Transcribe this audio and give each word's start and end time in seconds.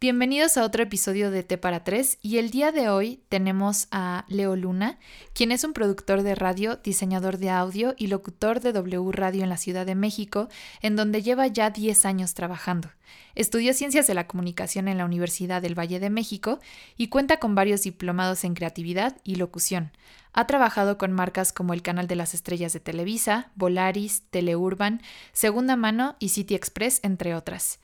Bienvenidos 0.00 0.56
a 0.56 0.64
otro 0.64 0.84
episodio 0.84 1.32
de 1.32 1.42
T 1.42 1.58
para 1.58 1.82
3 1.82 2.18
y 2.22 2.38
el 2.38 2.52
día 2.52 2.70
de 2.70 2.88
hoy 2.88 3.20
tenemos 3.28 3.88
a 3.90 4.26
Leo 4.28 4.54
Luna, 4.54 4.96
quien 5.32 5.50
es 5.50 5.64
un 5.64 5.72
productor 5.72 6.22
de 6.22 6.36
radio, 6.36 6.76
diseñador 6.76 7.38
de 7.38 7.50
audio 7.50 7.96
y 7.98 8.06
locutor 8.06 8.60
de 8.60 8.72
W 8.72 9.10
Radio 9.10 9.42
en 9.42 9.48
la 9.48 9.56
Ciudad 9.56 9.84
de 9.84 9.96
México, 9.96 10.48
en 10.82 10.94
donde 10.94 11.22
lleva 11.22 11.48
ya 11.48 11.70
10 11.70 12.04
años 12.04 12.34
trabajando. 12.34 12.92
Estudió 13.34 13.74
Ciencias 13.74 14.06
de 14.06 14.14
la 14.14 14.28
Comunicación 14.28 14.86
en 14.86 14.98
la 14.98 15.04
Universidad 15.04 15.60
del 15.60 15.76
Valle 15.76 15.98
de 15.98 16.10
México 16.10 16.60
y 16.96 17.08
cuenta 17.08 17.38
con 17.40 17.56
varios 17.56 17.82
diplomados 17.82 18.44
en 18.44 18.54
creatividad 18.54 19.16
y 19.24 19.34
locución. 19.34 19.90
Ha 20.32 20.46
trabajado 20.46 20.96
con 20.96 21.12
marcas 21.12 21.52
como 21.52 21.72
el 21.72 21.82
Canal 21.82 22.06
de 22.06 22.14
las 22.14 22.34
Estrellas 22.34 22.72
de 22.72 22.78
Televisa, 22.78 23.50
Volaris, 23.56 24.22
Teleurban, 24.30 25.02
Segunda 25.32 25.74
Mano 25.74 26.14
y 26.20 26.28
City 26.28 26.54
Express, 26.54 27.00
entre 27.02 27.34
otras. 27.34 27.80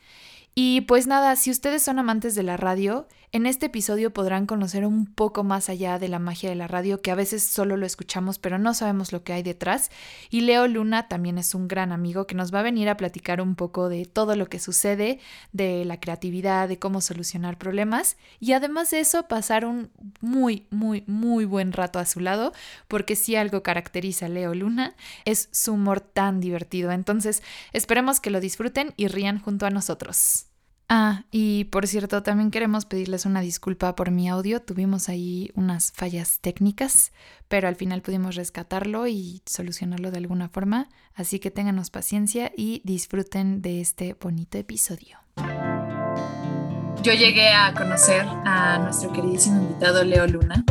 Y 0.55 0.83
pues 0.83 1.07
nada, 1.07 1.35
si 1.37 1.51
ustedes 1.51 1.83
son 1.83 1.99
amantes 1.99 2.35
de 2.35 2.45
la 2.45 2.57
radio, 2.57 3.09
en 3.35 3.47
este 3.47 3.67
episodio 3.67 4.13
podrán 4.13 4.47
conocer 4.47 4.87
un 4.87 5.07
poco 5.07 5.43
más 5.43 5.69
allá 5.69 5.99
de 5.99 6.07
la 6.07 6.21
magia 6.21 6.51
de 6.51 6.55
la 6.55 6.69
radio, 6.69 7.03
que 7.03 7.11
a 7.11 7.17
veces 7.17 7.43
solo 7.43 7.77
lo 7.77 7.85
escuchamos 7.85 8.39
pero 8.39 8.59
no 8.59 8.75
sabemos 8.75 9.11
lo 9.11 9.25
que 9.25 9.33
hay 9.33 9.43
detrás. 9.43 9.91
Y 10.31 10.43
Leo 10.43 10.69
Luna 10.69 11.09
también 11.09 11.37
es 11.39 11.53
un 11.53 11.67
gran 11.67 11.91
amigo 11.91 12.29
que 12.29 12.37
nos 12.37 12.55
va 12.55 12.61
a 12.61 12.63
venir 12.63 12.89
a 12.89 12.97
platicar 12.97 13.41
un 13.41 13.57
poco 13.57 13.89
de 13.89 14.05
todo 14.05 14.37
lo 14.37 14.47
que 14.47 14.61
sucede, 14.61 15.19
de 15.51 15.85
la 15.85 15.99
creatividad, 15.99 16.69
de 16.69 16.79
cómo 16.79 17.01
solucionar 17.01 17.59
problemas 17.59 18.17
y 18.39 18.53
además 18.53 18.93
de 18.93 19.01
eso 19.01 19.27
pasar 19.27 19.65
un 19.65 19.91
muy, 20.21 20.69
muy, 20.71 21.03
muy 21.09 21.45
buen 21.45 21.73
rato 21.73 21.99
a 21.99 22.07
su 22.07 22.21
lado, 22.21 22.53
porque 22.87 23.17
si 23.17 23.35
algo 23.35 23.65
caracteriza 23.65 24.27
a 24.27 24.29
Leo 24.29 24.55
Luna 24.55 24.95
es 25.25 25.49
su 25.51 25.73
humor 25.73 26.01
tan 26.01 26.39
divertido. 26.39 26.93
Entonces 26.93 27.43
esperemos 27.73 28.21
que 28.21 28.31
lo 28.31 28.39
disfruten 28.39 28.95
y 28.97 29.09
rían 29.09 29.41
junto 29.41 29.67
a 29.67 29.71
nosotros. 29.71 30.47
Ah, 30.89 31.25
y 31.31 31.65
por 31.65 31.87
cierto, 31.87 32.23
también 32.23 32.51
queremos 32.51 32.85
pedirles 32.85 33.25
una 33.25 33.41
disculpa 33.41 33.95
por 33.97 34.11
mi 34.11 34.29
audio. 34.29 34.61
Tuvimos 34.61 35.09
ahí 35.09 35.51
unas 35.55 35.93
fallas 35.93 36.41
técnicas, 36.41 37.13
pero 37.49 37.69
al 37.69 37.77
final 37.77 38.03
pudimos 38.03 38.35
rescatarlo 38.35 39.07
y 39.07 39.43
solucionarlo 39.47 40.11
de 40.11 40.19
alguna 40.19 40.49
forma. 40.49 40.89
Así 41.15 41.39
que 41.39 41.51
ténganos 41.51 41.91
paciencia 41.91 42.53
y 42.55 42.83
disfruten 42.85 43.63
de 43.63 43.81
este 43.81 44.15
bonito 44.21 44.59
episodio. 44.59 45.19
Yo 47.03 47.13
llegué 47.13 47.49
a 47.49 47.73
conocer 47.75 48.27
a 48.45 48.79
nuestro 48.79 49.13
queridísimo 49.13 49.63
invitado 49.63 50.05
Leo 50.05 50.27
Luna. 50.27 50.65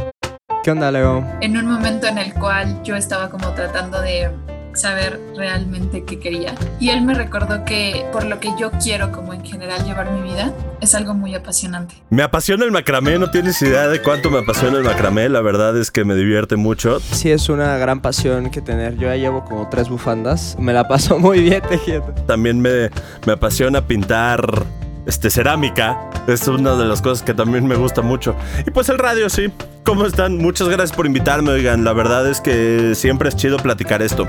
¿Qué 0.63 0.71
onda, 0.71 0.91
Leo? 0.91 1.23
En 1.41 1.57
un 1.57 1.65
momento 1.65 2.07
en 2.07 2.17
el 2.17 2.33
cual 2.33 2.81
yo 2.83 2.95
estaba 2.95 3.29
como 3.29 3.49
tratando 3.53 4.01
de 4.01 4.31
saber 4.75 5.19
realmente 5.35 6.03
qué 6.03 6.19
quería. 6.19 6.55
Y 6.79 6.89
él 6.89 7.01
me 7.01 7.13
recordó 7.13 7.65
que 7.65 8.05
por 8.11 8.25
lo 8.25 8.39
que 8.39 8.49
yo 8.59 8.71
quiero 8.81 9.11
como 9.11 9.33
en 9.33 9.43
general 9.43 9.83
llevar 9.85 10.11
mi 10.11 10.21
vida 10.21 10.53
es 10.81 10.95
algo 10.95 11.13
muy 11.13 11.35
apasionante. 11.35 11.95
Me 12.09 12.23
apasiona 12.23 12.65
el 12.65 12.71
macramé, 12.71 13.17
no 13.17 13.31
tienes 13.31 13.61
idea 13.61 13.87
de 13.87 14.01
cuánto 14.01 14.29
me 14.29 14.39
apasiona 14.39 14.77
el 14.77 14.83
macramé, 14.83 15.29
la 15.29 15.41
verdad 15.41 15.77
es 15.77 15.91
que 15.91 16.03
me 16.03 16.15
divierte 16.15 16.55
mucho. 16.55 16.99
Sí, 16.99 17.31
es 17.31 17.49
una 17.49 17.77
gran 17.77 18.01
pasión 18.01 18.49
que 18.49 18.61
tener. 18.61 18.95
Yo 18.95 19.07
ya 19.07 19.15
llevo 19.15 19.45
como 19.45 19.69
tres 19.69 19.89
bufandas, 19.89 20.55
me 20.59 20.73
la 20.73 20.87
paso 20.87 21.19
muy 21.23 21.41
bien 21.41 21.61
tejiendo. 21.67 22.13
También 22.27 22.61
me, 22.61 22.89
me 23.25 23.33
apasiona 23.33 23.87
pintar 23.87 24.65
este, 25.05 25.29
cerámica. 25.29 26.09
Es 26.27 26.47
una 26.47 26.75
de 26.75 26.85
las 26.85 27.01
cosas 27.01 27.23
que 27.23 27.33
también 27.33 27.67
me 27.67 27.75
gusta 27.75 28.01
mucho. 28.01 28.35
Y 28.65 28.71
pues 28.71 28.89
el 28.89 28.97
radio, 28.97 29.29
sí. 29.29 29.51
¿Cómo 29.85 30.05
están? 30.05 30.37
Muchas 30.37 30.69
gracias 30.69 30.95
por 30.95 31.05
invitarme, 31.05 31.51
oigan. 31.51 31.83
La 31.83 31.93
verdad 31.93 32.29
es 32.29 32.39
que 32.39 32.95
siempre 32.95 33.29
es 33.29 33.35
chido 33.35 33.57
platicar 33.57 34.01
esto. 34.01 34.27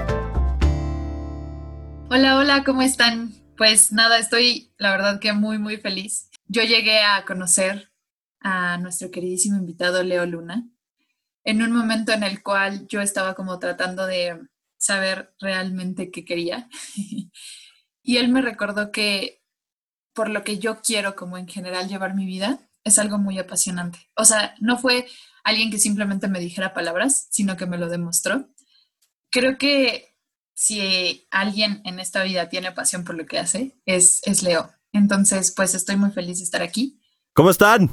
Hola, 2.11 2.39
hola, 2.39 2.64
¿cómo 2.64 2.83
están? 2.83 3.33
Pues 3.56 3.92
nada, 3.92 4.19
estoy 4.19 4.72
la 4.78 4.91
verdad 4.91 5.20
que 5.20 5.33
muy, 5.33 5.58
muy 5.58 5.77
feliz. 5.77 6.31
Yo 6.48 6.62
llegué 6.62 7.00
a 7.00 7.25
conocer 7.25 7.91
a 8.41 8.78
nuestro 8.78 9.11
queridísimo 9.11 9.56
invitado 9.56 10.03
Leo 10.03 10.27
Luna 10.27 10.64
en 11.44 11.62
un 11.62 11.72
momento 11.72 12.12
en 12.12 12.22
el 12.22 12.42
cual 12.42 12.86
yo 12.88 13.00
estaba 13.00 13.34
como 13.34 13.59
tratando 13.59 14.06
de 14.06 14.41
saber 14.77 15.34
realmente 15.41 16.10
qué 16.10 16.25
quería. 16.25 16.69
y 18.03 18.16
él 18.16 18.28
me 18.28 18.43
recordó 18.43 18.91
que 18.91 19.44
por 20.14 20.30
lo 20.30 20.44
que 20.44 20.58
yo 20.58 20.80
quiero 20.80 21.16
como 21.16 21.36
en 21.36 21.48
general 21.48 21.88
llevar 21.88 22.14
mi 22.14 22.25
vida 22.25 22.60
es 22.84 22.98
algo 22.98 23.19
muy 23.19 23.38
apasionante. 23.38 23.98
O 24.16 24.25
sea, 24.25 24.54
no 24.60 24.78
fue 24.78 25.06
alguien 25.42 25.70
que 25.70 25.78
simplemente 25.78 26.28
me 26.28 26.41
dijera 26.41 26.75
palabras, 26.75 27.28
sino 27.30 27.56
que 27.56 27.66
me 27.66 27.78
lo 27.78 27.88
demostró. 27.88 28.48
Creo 29.30 29.58
que 29.58 30.14
si 30.54 31.26
alguien 31.30 31.82
en 31.84 31.98
esta 31.98 32.22
vida 32.22 32.48
tiene 32.48 32.72
pasión 32.72 33.04
por 33.04 33.16
lo 33.16 33.26
que 33.26 33.38
hace, 33.38 33.80
es, 33.86 34.20
es 34.25 34.42
Leo. 34.42 34.70
Entonces, 34.92 35.52
pues 35.54 35.75
estoy 35.75 35.97
muy 35.97 36.10
feliz 36.10 36.38
de 36.38 36.44
estar 36.44 36.62
aquí. 36.62 37.00
¿Cómo 37.32 37.50
están? 37.50 37.91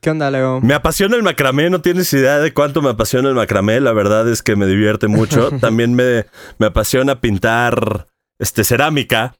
¿Qué 0.00 0.08
onda, 0.08 0.30
Leo? 0.30 0.62
Me 0.62 0.72
apasiona 0.72 1.16
el 1.16 1.22
macramé, 1.22 1.68
no 1.68 1.82
tienes 1.82 2.10
idea 2.14 2.38
de 2.38 2.54
cuánto 2.54 2.80
me 2.80 2.88
apasiona 2.88 3.28
el 3.28 3.34
macramé, 3.34 3.80
la 3.80 3.92
verdad 3.92 4.26
es 4.30 4.42
que 4.42 4.56
me 4.56 4.66
divierte 4.66 5.08
mucho. 5.08 5.50
También 5.60 5.94
me, 5.94 6.24
me 6.58 6.66
apasiona 6.66 7.20
pintar 7.20 8.08
este, 8.38 8.64
cerámica. 8.64 9.34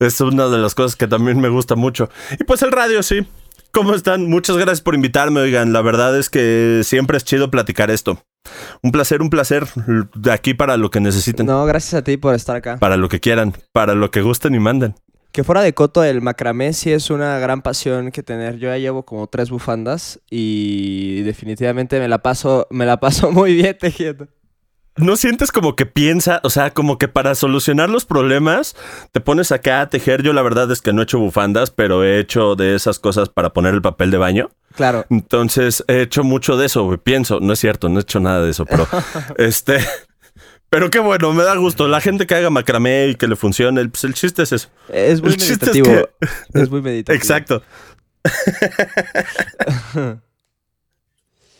Es 0.00 0.20
una 0.20 0.48
de 0.48 0.58
las 0.58 0.74
cosas 0.74 0.96
que 0.96 1.06
también 1.06 1.40
me 1.40 1.48
gusta 1.48 1.76
mucho. 1.76 2.08
Y 2.38 2.44
pues 2.44 2.62
el 2.62 2.72
radio, 2.72 3.02
sí. 3.02 3.26
¿Cómo 3.70 3.94
están? 3.94 4.28
Muchas 4.28 4.56
gracias 4.56 4.80
por 4.80 4.94
invitarme, 4.94 5.40
oigan. 5.40 5.72
La 5.72 5.82
verdad 5.82 6.16
es 6.18 6.30
que 6.30 6.82
siempre 6.84 7.16
es 7.16 7.24
chido 7.24 7.50
platicar 7.50 7.90
esto. 7.90 8.18
Un 8.82 8.92
placer, 8.92 9.22
un 9.22 9.30
placer. 9.30 9.66
De 10.14 10.32
aquí 10.32 10.54
para 10.54 10.76
lo 10.76 10.90
que 10.90 11.00
necesiten. 11.00 11.46
No, 11.46 11.64
gracias 11.64 11.94
a 11.94 12.04
ti 12.04 12.16
por 12.16 12.34
estar 12.34 12.56
acá. 12.56 12.78
Para 12.78 12.96
lo 12.96 13.08
que 13.08 13.20
quieran, 13.20 13.54
para 13.72 13.94
lo 13.94 14.10
que 14.10 14.22
gusten 14.22 14.54
y 14.54 14.60
manden. 14.60 14.94
Que 15.32 15.42
fuera 15.42 15.62
de 15.62 15.74
coto, 15.74 16.04
el 16.04 16.22
macramé 16.22 16.72
sí 16.72 16.92
es 16.92 17.10
una 17.10 17.38
gran 17.40 17.62
pasión 17.62 18.12
que 18.12 18.22
tener. 18.22 18.58
Yo 18.58 18.68
ya 18.68 18.78
llevo 18.78 19.04
como 19.04 19.26
tres 19.26 19.50
bufandas 19.50 20.20
y 20.30 21.22
definitivamente 21.22 21.98
me 21.98 22.06
la 22.06 22.18
paso, 22.18 22.68
me 22.70 22.86
la 22.86 23.00
paso 23.00 23.32
muy 23.32 23.54
bien 23.54 23.76
tejiendo. 23.76 24.28
¿No 24.96 25.16
sientes 25.16 25.50
como 25.50 25.74
que 25.74 25.86
piensa, 25.86 26.40
o 26.44 26.50
sea, 26.50 26.70
como 26.70 26.98
que 26.98 27.08
para 27.08 27.34
solucionar 27.34 27.90
los 27.90 28.04
problemas 28.04 28.76
te 29.10 29.20
pones 29.20 29.50
acá 29.50 29.80
a 29.80 29.88
tejer? 29.88 30.22
Yo 30.22 30.32
la 30.32 30.42
verdad 30.42 30.70
es 30.70 30.80
que 30.80 30.92
no 30.92 31.00
he 31.00 31.04
hecho 31.04 31.18
bufandas, 31.18 31.72
pero 31.72 32.04
he 32.04 32.20
hecho 32.20 32.54
de 32.54 32.76
esas 32.76 33.00
cosas 33.00 33.28
para 33.28 33.52
poner 33.52 33.74
el 33.74 33.82
papel 33.82 34.12
de 34.12 34.18
baño. 34.18 34.50
Claro. 34.76 35.04
Entonces 35.10 35.84
he 35.88 36.02
hecho 36.02 36.22
mucho 36.22 36.56
de 36.56 36.66
eso, 36.66 36.96
Pienso, 37.02 37.40
no 37.40 37.52
es 37.52 37.58
cierto, 37.58 37.88
no 37.88 37.98
he 37.98 38.02
hecho 38.02 38.20
nada 38.20 38.42
de 38.42 38.50
eso, 38.50 38.66
pero 38.66 38.86
este. 39.36 39.78
Pero 40.70 40.90
qué 40.90 40.98
bueno, 40.98 41.32
me 41.32 41.44
da 41.44 41.54
gusto. 41.54 41.86
La 41.86 42.00
gente 42.00 42.26
que 42.26 42.34
haga 42.34 42.50
macramé 42.50 43.06
y 43.06 43.14
que 43.14 43.28
le 43.28 43.36
funcione, 43.36 43.88
pues 43.88 44.02
el 44.02 44.12
chiste 44.12 44.42
es 44.42 44.50
eso. 44.50 44.70
Es 44.88 45.22
muy 45.22 45.36
meditativo. 45.36 46.08
es 46.52 46.68
muy 46.68 46.82
meditativo. 46.82 47.16
Exacto. 47.22 47.62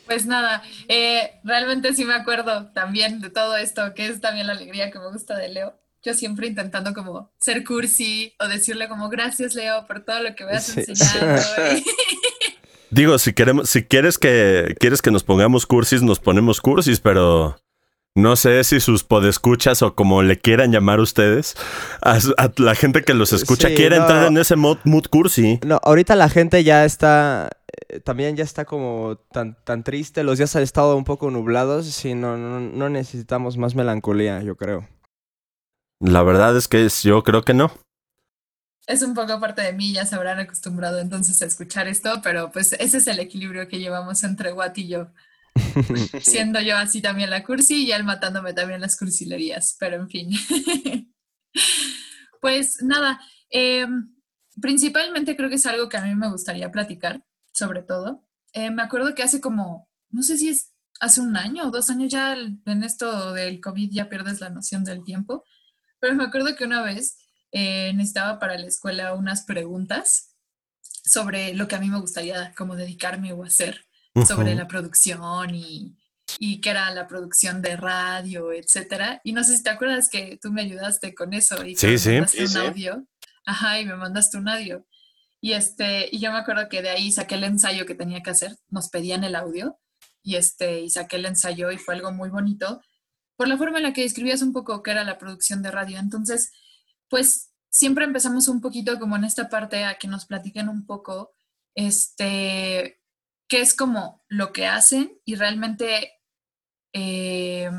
Pues 0.06 0.26
nada, 0.26 0.62
eh, 0.88 1.32
realmente 1.44 1.94
sí 1.94 2.04
me 2.04 2.14
acuerdo 2.14 2.66
también 2.72 3.20
de 3.20 3.30
todo 3.30 3.56
esto, 3.56 3.94
que 3.94 4.06
es 4.06 4.20
también 4.20 4.46
la 4.46 4.52
alegría 4.52 4.90
que 4.90 4.98
me 4.98 5.10
gusta 5.10 5.36
de 5.36 5.48
Leo. 5.48 5.74
Yo 6.02 6.12
siempre 6.12 6.46
intentando 6.46 6.92
como 6.92 7.32
ser 7.40 7.64
cursi 7.64 8.34
o 8.38 8.46
decirle 8.46 8.88
como 8.88 9.08
gracias 9.08 9.54
Leo 9.54 9.86
por 9.86 10.04
todo 10.04 10.20
lo 10.20 10.34
que 10.34 10.44
me 10.44 10.52
has 10.52 10.76
enseñado. 10.76 11.42
Digo, 12.90 13.18
si 13.18 13.32
queremos, 13.32 13.70
si 13.70 13.84
quieres 13.84 14.18
que 14.18 14.76
quieres 14.78 15.02
que 15.02 15.10
nos 15.10 15.24
pongamos 15.24 15.66
cursis, 15.66 16.02
nos 16.02 16.20
ponemos 16.20 16.60
cursis, 16.60 17.00
pero 17.00 17.56
no 18.16 18.36
sé 18.36 18.62
si 18.62 18.78
sus 18.78 19.02
podescuchas 19.02 19.82
o 19.82 19.94
como 19.94 20.22
le 20.22 20.38
quieran 20.38 20.70
llamar 20.70 21.00
ustedes, 21.00 21.56
a, 22.00 22.18
la 22.58 22.74
gente 22.74 23.02
que 23.02 23.14
los 23.14 23.32
escucha 23.32 23.68
quiere 23.74 23.96
entrar 23.96 24.26
en 24.26 24.38
ese 24.38 24.56
mood, 24.56 24.78
mood 24.84 25.06
cursi. 25.10 25.58
No, 25.66 25.80
ahorita 25.82 26.14
la 26.14 26.28
gente 26.28 26.62
ya 26.62 26.84
está 26.84 27.50
eh, 27.88 28.00
también 28.00 28.36
ya 28.36 28.44
está 28.44 28.64
como 28.64 29.16
tan, 29.32 29.56
tan 29.64 29.82
triste, 29.82 30.22
los 30.22 30.38
días 30.38 30.54
han 30.54 30.62
estado 30.62 30.96
un 30.96 31.04
poco 31.04 31.30
nublados 31.30 32.04
y 32.04 32.14
no, 32.14 32.36
no, 32.36 32.88
necesitamos 32.88 33.56
más 33.56 33.74
melancolía, 33.74 34.42
yo 34.42 34.56
creo. 34.56 34.88
La 36.00 36.22
verdad 36.22 36.56
es 36.56 36.68
que 36.68 36.88
yo 37.02 37.22
creo 37.22 37.42
que 37.42 37.54
no. 37.54 37.72
Es 38.86 39.02
un 39.02 39.14
poco 39.14 39.40
parte 39.40 39.62
de 39.62 39.72
mí, 39.72 39.92
ya 39.92 40.04
se 40.04 40.14
habrán 40.14 40.38
acostumbrado 40.38 40.98
entonces 41.00 41.40
a 41.40 41.46
escuchar 41.46 41.88
esto, 41.88 42.20
pero 42.22 42.52
pues 42.52 42.74
ese 42.74 42.98
es 42.98 43.06
el 43.06 43.18
equilibrio 43.18 43.66
que 43.66 43.78
llevamos 43.78 44.22
entre 44.24 44.52
Watt 44.52 44.76
y 44.78 44.88
yo. 44.88 45.08
Siendo 46.20 46.60
yo 46.60 46.76
así 46.76 47.00
también 47.00 47.30
la 47.30 47.44
cursi 47.44 47.84
y 47.84 47.92
él 47.92 48.04
matándome 48.04 48.52
también 48.52 48.80
las 48.80 48.96
cursilerías, 48.96 49.76
pero 49.78 49.96
en 49.96 50.08
fin. 50.08 50.30
pues 52.40 52.82
nada, 52.82 53.20
em, 53.50 54.14
principalmente 54.60 55.36
creo 55.36 55.48
que 55.48 55.56
es 55.56 55.66
algo 55.66 55.88
que 55.88 55.96
a 55.96 56.04
mí 56.04 56.14
me 56.14 56.30
gustaría 56.30 56.70
platicar 56.70 57.22
sobre 57.52 57.82
todo. 57.82 58.26
Eh, 58.52 58.70
me 58.70 58.82
acuerdo 58.82 59.14
que 59.14 59.22
hace 59.22 59.40
como, 59.40 59.88
no 60.10 60.22
sé 60.22 60.36
si 60.36 60.48
es 60.48 60.72
hace 61.00 61.20
un 61.20 61.36
año 61.36 61.66
o 61.66 61.70
dos 61.70 61.90
años 61.90 62.12
ya 62.12 62.34
en 62.34 62.82
esto 62.82 63.32
del 63.32 63.60
COVID 63.60 63.90
ya 63.90 64.08
pierdes 64.08 64.40
la 64.40 64.50
noción 64.50 64.84
del 64.84 65.02
tiempo, 65.04 65.44
pero 65.98 66.14
me 66.14 66.24
acuerdo 66.24 66.54
que 66.54 66.64
una 66.64 66.82
vez 66.82 67.16
eh, 67.52 67.92
necesitaba 67.94 68.38
para 68.38 68.58
la 68.58 68.66
escuela 68.66 69.14
unas 69.14 69.44
preguntas 69.44 70.34
sobre 70.82 71.54
lo 71.54 71.68
que 71.68 71.76
a 71.76 71.80
mí 71.80 71.88
me 71.88 72.00
gustaría 72.00 72.54
como 72.54 72.76
dedicarme 72.76 73.32
o 73.32 73.44
hacer, 73.44 73.84
sobre 74.26 74.54
la 74.54 74.68
producción 74.68 75.54
y, 75.54 75.96
y 76.38 76.60
qué 76.60 76.70
era 76.70 76.90
la 76.92 77.06
producción 77.06 77.62
de 77.62 77.76
radio, 77.76 78.52
etcétera. 78.52 79.20
Y 79.24 79.32
no 79.32 79.42
sé 79.44 79.56
si 79.56 79.62
te 79.62 79.70
acuerdas 79.70 80.08
que 80.08 80.38
tú 80.40 80.52
me 80.52 80.62
ayudaste 80.62 81.14
con 81.14 81.34
eso 81.34 81.64
y 81.64 81.74
sí, 81.76 81.86
me 81.88 81.98
sí. 81.98 82.10
mandaste 82.10 82.44
un 82.44 82.56
audio. 82.56 83.06
Ajá, 83.46 83.80
y 83.80 83.86
me 83.86 83.96
mandaste 83.96 84.38
un 84.38 84.48
audio. 84.48 84.86
Y, 85.40 85.52
este, 85.52 86.08
y 86.10 86.20
yo 86.20 86.32
me 86.32 86.38
acuerdo 86.38 86.68
que 86.68 86.80
de 86.80 86.88
ahí 86.88 87.12
saqué 87.12 87.34
el 87.34 87.44
ensayo 87.44 87.84
que 87.84 87.94
tenía 87.94 88.22
que 88.22 88.30
hacer, 88.30 88.56
nos 88.70 88.88
pedían 88.88 89.24
el 89.24 89.34
audio 89.34 89.78
y, 90.22 90.36
este, 90.36 90.80
y 90.80 90.88
saqué 90.88 91.16
el 91.16 91.26
ensayo 91.26 91.70
y 91.70 91.76
fue 91.76 91.94
algo 91.94 92.12
muy 92.12 92.30
bonito 92.30 92.80
por 93.36 93.48
la 93.48 93.58
forma 93.58 93.78
en 93.78 93.84
la 93.84 93.92
que 93.92 94.02
describías 94.02 94.42
un 94.42 94.52
poco 94.52 94.82
qué 94.82 94.92
era 94.92 95.04
la 95.04 95.18
producción 95.18 95.62
de 95.62 95.70
radio. 95.70 95.98
Entonces, 95.98 96.50
pues 97.10 97.50
siempre 97.68 98.04
empezamos 98.04 98.48
un 98.48 98.60
poquito 98.60 98.98
como 98.98 99.16
en 99.16 99.24
esta 99.24 99.48
parte 99.48 99.84
a 99.84 99.98
que 99.98 100.08
nos 100.08 100.24
platiquen 100.24 100.68
un 100.68 100.86
poco, 100.86 101.34
este, 101.74 103.02
qué 103.48 103.60
es 103.60 103.74
como 103.74 104.24
lo 104.28 104.52
que 104.52 104.66
hacen 104.66 105.18
y 105.24 105.34
realmente 105.34 106.12
eh, 106.92 107.70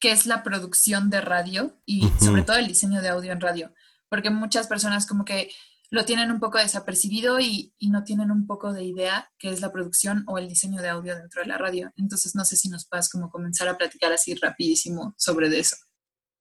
qué 0.00 0.12
es 0.12 0.26
la 0.26 0.42
producción 0.42 1.10
de 1.10 1.20
radio 1.20 1.80
y 1.84 2.08
sobre 2.20 2.42
todo 2.42 2.56
el 2.56 2.68
diseño 2.68 3.02
de 3.02 3.08
audio 3.08 3.32
en 3.32 3.40
radio, 3.40 3.74
porque 4.08 4.30
muchas 4.30 4.66
personas 4.66 5.06
como 5.06 5.24
que 5.24 5.50
lo 5.90 6.04
tienen 6.04 6.30
un 6.30 6.38
poco 6.38 6.58
desapercibido 6.58 7.40
y, 7.40 7.74
no 7.80 8.04
tienen 8.04 8.30
un 8.30 8.46
poco 8.46 8.72
de 8.72 8.84
idea 8.84 9.30
qué 9.38 9.50
es 9.50 9.60
la 9.60 9.72
producción 9.72 10.24
o 10.26 10.38
el 10.38 10.48
diseño 10.48 10.82
de 10.82 10.88
audio 10.88 11.16
dentro 11.16 11.40
de 11.40 11.48
la 11.48 11.56
radio. 11.56 11.90
Entonces 11.96 12.34
no 12.34 12.44
sé 12.44 12.56
si 12.56 12.68
nos 12.68 12.86
puedes 12.86 13.08
como 13.08 13.30
comenzar 13.30 13.68
a 13.68 13.78
platicar 13.78 14.12
así 14.12 14.34
rapidísimo 14.34 15.14
sobre 15.16 15.58
eso. 15.58 15.76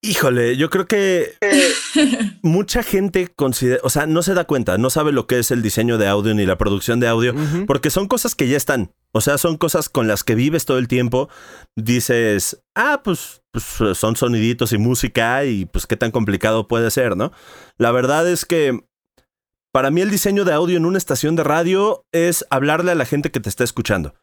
Híjole, 0.03 0.57
yo 0.57 0.69
creo 0.69 0.85
que 0.85 1.33
mucha 2.44 2.83
gente 2.83 3.29
considera, 3.35 3.79
o 3.83 3.89
sea, 3.89 4.05
no 4.05 4.21
se 4.21 4.35
da 4.35 4.45
cuenta, 4.45 4.77
no 4.77 4.91
sabe 4.91 5.11
lo 5.11 5.25
que 5.25 5.39
es 5.39 5.49
el 5.49 5.63
diseño 5.63 5.97
de 5.97 6.07
audio 6.07 6.35
ni 6.35 6.45
la 6.45 6.57
producción 6.57 6.99
de 6.99 7.07
audio, 7.07 7.33
porque 7.65 7.89
son 7.89 8.07
cosas 8.07 8.35
que 8.35 8.47
ya 8.47 8.57
están. 8.57 8.91
O 9.11 9.21
sea, 9.21 9.39
son 9.39 9.57
cosas 9.57 9.89
con 9.89 10.07
las 10.07 10.23
que 10.23 10.35
vives 10.35 10.65
todo 10.65 10.77
el 10.77 10.88
tiempo. 10.88 11.29
Dices, 11.75 12.61
ah, 12.75 13.01
pues, 13.03 13.41
pues 13.51 13.97
son 13.97 14.15
soniditos 14.15 14.73
y 14.73 14.77
música 14.77 15.44
y 15.45 15.65
pues 15.65 15.88
qué 15.88 15.97
tan 15.97 16.11
complicado 16.11 16.67
puede 16.67 16.91
ser, 16.91 17.17
¿no? 17.17 17.31
La 17.77 17.91
verdad 17.91 18.29
es 18.29 18.45
que 18.45 18.79
para 19.73 19.89
mí 19.89 20.01
el 20.01 20.11
diseño 20.11 20.45
de 20.45 20.53
audio 20.53 20.77
en 20.77 20.85
una 20.85 20.97
estación 21.00 21.35
de 21.35 21.43
radio 21.43 22.05
es 22.11 22.45
hablarle 22.51 22.91
a 22.91 22.95
la 22.95 23.05
gente 23.05 23.31
que 23.31 23.39
te 23.39 23.50
está 23.50 23.63
escuchando. 23.63 24.13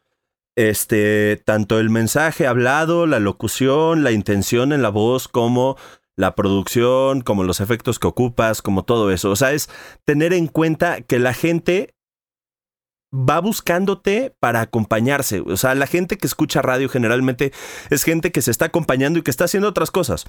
Este, 0.56 1.42
tanto 1.44 1.80
el 1.80 1.90
mensaje 1.90 2.46
hablado, 2.46 3.06
la 3.06 3.18
locución, 3.18 4.04
la 4.04 4.12
intención 4.12 4.72
en 4.72 4.82
la 4.82 4.88
voz, 4.88 5.26
como 5.26 5.76
la 6.16 6.34
producción, 6.36 7.22
como 7.22 7.42
los 7.42 7.60
efectos 7.60 7.98
que 7.98 8.06
ocupas, 8.06 8.62
como 8.62 8.84
todo 8.84 9.10
eso. 9.10 9.30
O 9.30 9.36
sea, 9.36 9.52
es 9.52 9.68
tener 10.04 10.32
en 10.32 10.46
cuenta 10.46 11.00
que 11.00 11.18
la 11.18 11.34
gente 11.34 11.94
va 13.12 13.40
buscándote 13.40 14.34
para 14.40 14.60
acompañarse. 14.60 15.40
O 15.40 15.56
sea, 15.56 15.74
la 15.74 15.86
gente 15.86 16.18
que 16.18 16.26
escucha 16.26 16.62
radio 16.62 16.88
generalmente 16.88 17.52
es 17.90 18.04
gente 18.04 18.32
que 18.32 18.42
se 18.42 18.50
está 18.50 18.66
acompañando 18.66 19.18
y 19.18 19.22
que 19.22 19.30
está 19.30 19.44
haciendo 19.44 19.68
otras 19.68 19.90
cosas. 19.90 20.26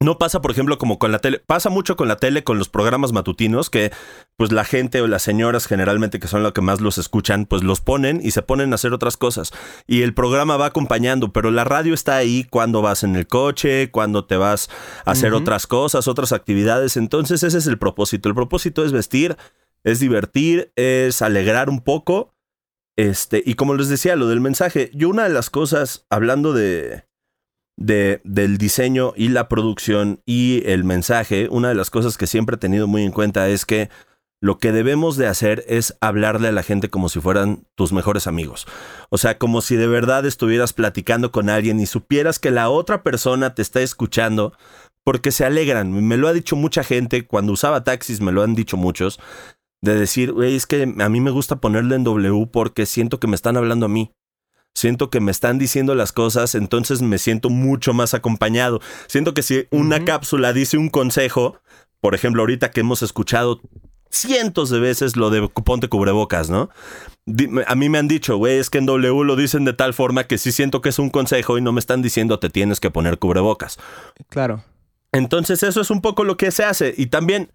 No 0.00 0.18
pasa, 0.18 0.42
por 0.42 0.50
ejemplo, 0.50 0.78
como 0.78 0.98
con 0.98 1.12
la 1.12 1.20
tele. 1.20 1.38
Pasa 1.38 1.70
mucho 1.70 1.96
con 1.96 2.08
la 2.08 2.16
tele, 2.16 2.42
con 2.42 2.58
los 2.58 2.68
programas 2.68 3.12
matutinos, 3.12 3.70
que 3.70 3.92
pues 4.36 4.50
la 4.50 4.64
gente 4.64 5.00
o 5.00 5.06
las 5.06 5.22
señoras 5.22 5.66
generalmente, 5.66 6.18
que 6.18 6.26
son 6.26 6.42
los 6.42 6.52
que 6.52 6.60
más 6.60 6.80
los 6.80 6.98
escuchan, 6.98 7.46
pues 7.46 7.62
los 7.62 7.80
ponen 7.80 8.20
y 8.22 8.32
se 8.32 8.42
ponen 8.42 8.72
a 8.72 8.74
hacer 8.74 8.92
otras 8.92 9.16
cosas. 9.16 9.52
Y 9.86 10.02
el 10.02 10.12
programa 10.12 10.56
va 10.56 10.66
acompañando, 10.66 11.32
pero 11.32 11.50
la 11.50 11.64
radio 11.64 11.94
está 11.94 12.16
ahí 12.16 12.44
cuando 12.44 12.82
vas 12.82 13.04
en 13.04 13.14
el 13.14 13.28
coche, 13.28 13.90
cuando 13.90 14.24
te 14.24 14.36
vas 14.36 14.68
a 15.04 15.12
hacer 15.12 15.34
otras 15.34 15.68
cosas, 15.68 16.08
otras 16.08 16.32
actividades. 16.32 16.96
Entonces 16.96 17.42
ese 17.44 17.58
es 17.58 17.66
el 17.68 17.78
propósito. 17.78 18.28
El 18.28 18.34
propósito 18.34 18.84
es 18.84 18.90
vestir, 18.90 19.36
es 19.84 20.00
divertir, 20.00 20.72
es 20.74 21.22
alegrar 21.22 21.70
un 21.70 21.80
poco. 21.80 22.34
Este, 22.96 23.42
y 23.46 23.54
como 23.54 23.74
les 23.74 23.88
decía, 23.88 24.16
lo 24.16 24.26
del 24.26 24.40
mensaje, 24.40 24.90
yo 24.94 25.08
una 25.08 25.24
de 25.24 25.30
las 25.30 25.48
cosas, 25.48 26.06
hablando 26.10 26.52
de, 26.52 27.04
de, 27.82 28.20
del 28.24 28.58
diseño 28.58 29.12
y 29.16 29.28
la 29.28 29.48
producción 29.48 30.20
y 30.24 30.62
el 30.66 30.84
mensaje, 30.84 31.48
una 31.50 31.68
de 31.68 31.74
las 31.74 31.90
cosas 31.90 32.16
que 32.16 32.26
siempre 32.26 32.56
he 32.56 32.58
tenido 32.58 32.86
muy 32.86 33.02
en 33.02 33.12
cuenta 33.12 33.48
es 33.48 33.66
que 33.66 33.90
lo 34.40 34.58
que 34.58 34.72
debemos 34.72 35.16
de 35.16 35.28
hacer 35.28 35.64
es 35.68 35.96
hablarle 36.00 36.48
a 36.48 36.52
la 36.52 36.64
gente 36.64 36.88
como 36.88 37.08
si 37.08 37.20
fueran 37.20 37.64
tus 37.76 37.92
mejores 37.92 38.26
amigos. 38.26 38.66
O 39.08 39.18
sea, 39.18 39.38
como 39.38 39.60
si 39.60 39.76
de 39.76 39.86
verdad 39.86 40.26
estuvieras 40.26 40.72
platicando 40.72 41.30
con 41.30 41.48
alguien 41.48 41.78
y 41.78 41.86
supieras 41.86 42.38
que 42.40 42.50
la 42.50 42.68
otra 42.68 43.04
persona 43.04 43.54
te 43.54 43.62
está 43.62 43.82
escuchando 43.82 44.52
porque 45.04 45.30
se 45.30 45.44
alegran. 45.44 45.92
Me 45.92 46.16
lo 46.16 46.26
ha 46.26 46.32
dicho 46.32 46.56
mucha 46.56 46.82
gente, 46.82 47.26
cuando 47.26 47.52
usaba 47.52 47.84
taxis 47.84 48.20
me 48.20 48.32
lo 48.32 48.42
han 48.42 48.54
dicho 48.54 48.76
muchos, 48.76 49.20
de 49.80 49.94
decir, 49.94 50.34
es 50.42 50.66
que 50.66 50.92
a 50.98 51.08
mí 51.08 51.20
me 51.20 51.30
gusta 51.30 51.56
ponerle 51.56 51.94
en 51.94 52.04
W 52.04 52.48
porque 52.52 52.86
siento 52.86 53.20
que 53.20 53.28
me 53.28 53.36
están 53.36 53.56
hablando 53.56 53.86
a 53.86 53.88
mí 53.88 54.12
siento 54.74 55.10
que 55.10 55.20
me 55.20 55.30
están 55.30 55.58
diciendo 55.58 55.94
las 55.94 56.12
cosas, 56.12 56.54
entonces 56.54 57.02
me 57.02 57.18
siento 57.18 57.50
mucho 57.50 57.94
más 57.94 58.14
acompañado. 58.14 58.80
Siento 59.06 59.34
que 59.34 59.42
si 59.42 59.66
una 59.70 60.04
cápsula 60.04 60.52
dice 60.52 60.78
un 60.78 60.88
consejo, 60.88 61.58
por 62.00 62.14
ejemplo, 62.14 62.42
ahorita 62.42 62.70
que 62.70 62.80
hemos 62.80 63.02
escuchado 63.02 63.60
cientos 64.10 64.70
de 64.70 64.78
veces 64.78 65.16
lo 65.16 65.30
de 65.30 65.48
ponte 65.48 65.88
cubrebocas, 65.88 66.50
¿no? 66.50 66.68
A 67.66 67.74
mí 67.74 67.88
me 67.88 67.98
han 67.98 68.08
dicho, 68.08 68.36
güey, 68.36 68.58
es 68.58 68.68
que 68.68 68.78
en 68.78 68.86
W 68.86 69.24
lo 69.24 69.36
dicen 69.36 69.64
de 69.64 69.72
tal 69.72 69.94
forma 69.94 70.24
que 70.24 70.38
sí 70.38 70.52
siento 70.52 70.80
que 70.80 70.90
es 70.90 70.98
un 70.98 71.10
consejo 71.10 71.56
y 71.56 71.62
no 71.62 71.72
me 71.72 71.80
están 71.80 72.02
diciendo 72.02 72.38
te 72.38 72.50
tienes 72.50 72.80
que 72.80 72.90
poner 72.90 73.18
cubrebocas. 73.18 73.78
Claro. 74.28 74.64
Entonces 75.12 75.62
eso 75.62 75.80
es 75.80 75.90
un 75.90 76.00
poco 76.00 76.24
lo 76.24 76.36
que 76.36 76.50
se 76.50 76.64
hace. 76.64 76.94
Y 76.96 77.06
también 77.06 77.52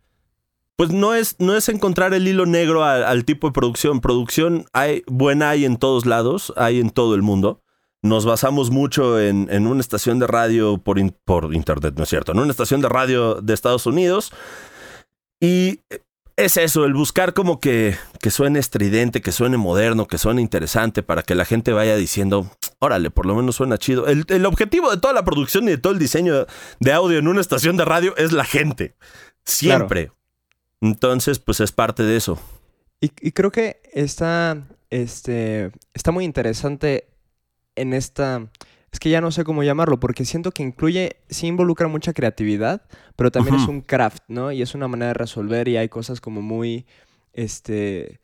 pues 0.77 0.91
no 0.91 1.15
es, 1.15 1.35
no 1.39 1.57
es 1.57 1.69
encontrar 1.69 2.13
el 2.13 2.27
hilo 2.27 2.45
negro 2.45 2.85
al, 2.85 3.25
tipo 3.25 3.47
de 3.47 3.53
producción. 3.53 3.99
Producción 3.99 4.65
hay, 4.73 5.03
buena 5.07 5.49
hay 5.49 5.65
en 5.65 5.77
todos 5.77 6.05
lados, 6.05 6.53
hay 6.55 6.79
en 6.79 6.91
todo 6.91 7.15
el 7.15 7.23
mundo. 7.23 7.63
Nos 8.03 8.25
basamos 8.25 8.69
mucho 8.69 9.19
en, 9.19 9.47
en 9.51 9.65
una 9.65 9.81
estación 9.81 10.19
de 10.19 10.27
radio 10.27 10.77
por, 10.77 10.97
por 11.25 11.55
internet, 11.55 11.95
¿no 11.97 12.03
es 12.03 12.09
cierto? 12.09 12.31
En 12.31 12.39
una 12.39 12.51
estación 12.51 12.79
de 12.81 12.89
radio 12.89 13.41
de 13.41 13.55
Estados 13.55 13.87
Unidos. 13.87 14.31
Y 15.41 15.81
es 16.35 16.57
eso, 16.57 16.85
el 16.85 16.93
buscar 16.93 17.33
como 17.33 17.59
que, 17.59 17.97
que 18.21 18.29
suene 18.29 18.59
estridente, 18.59 19.21
que 19.21 19.31
suene 19.31 19.57
moderno, 19.57 20.05
que 20.05 20.19
suene 20.19 20.43
interesante 20.43 21.01
para 21.01 21.23
que 21.23 21.33
la 21.33 21.45
gente 21.45 21.73
vaya 21.73 21.95
diciendo, 21.95 22.51
órale, 22.77 23.09
por 23.09 23.25
lo 23.25 23.33
menos 23.33 23.55
suena 23.55 23.79
chido. 23.79 24.05
El, 24.05 24.25
el, 24.27 24.45
objetivo 24.45 24.91
de 24.91 24.97
toda 24.97 25.15
la 25.15 25.25
producción 25.25 25.63
y 25.63 25.71
de 25.71 25.77
todo 25.79 25.93
el 25.93 25.99
diseño 25.99 26.45
de 26.79 26.93
audio 26.93 27.17
en 27.17 27.27
una 27.27 27.41
estación 27.41 27.77
de 27.77 27.85
radio 27.85 28.15
es 28.15 28.31
la 28.31 28.45
gente. 28.45 28.95
Siempre. 29.43 30.11
Entonces, 30.81 31.39
pues 31.39 31.59
es 31.59 31.71
parte 31.71 32.03
de 32.03 32.17
eso. 32.17 32.39
Y, 32.99 33.31
creo 33.31 33.51
que 33.51 33.79
está, 33.93 34.67
este, 34.89 35.71
está 35.93 36.11
muy 36.11 36.25
interesante 36.25 37.07
en 37.75 37.93
esta... 37.93 38.49
Es 38.91 38.99
que 38.99 39.09
ya 39.09 39.21
no 39.21 39.31
sé 39.31 39.43
cómo 39.43 39.63
llamarlo, 39.63 39.99
porque 39.99 40.25
siento 40.25 40.51
que 40.51 40.63
incluye, 40.63 41.17
sí 41.29 41.45
involucra 41.45 41.87
mucha 41.87 42.13
creatividad, 42.13 42.87
pero 43.15 43.31
también 43.31 43.55
es 43.55 43.67
un 43.67 43.81
craft, 43.81 44.23
¿no? 44.29 44.51
Y 44.51 44.61
es 44.61 44.73
una 44.73 44.87
manera 44.87 45.09
de 45.09 45.13
resolver 45.13 45.67
y 45.67 45.77
hay 45.77 45.89
cosas 45.89 46.21
como 46.21 46.41
muy, 46.41 46.87
este, 47.33 48.21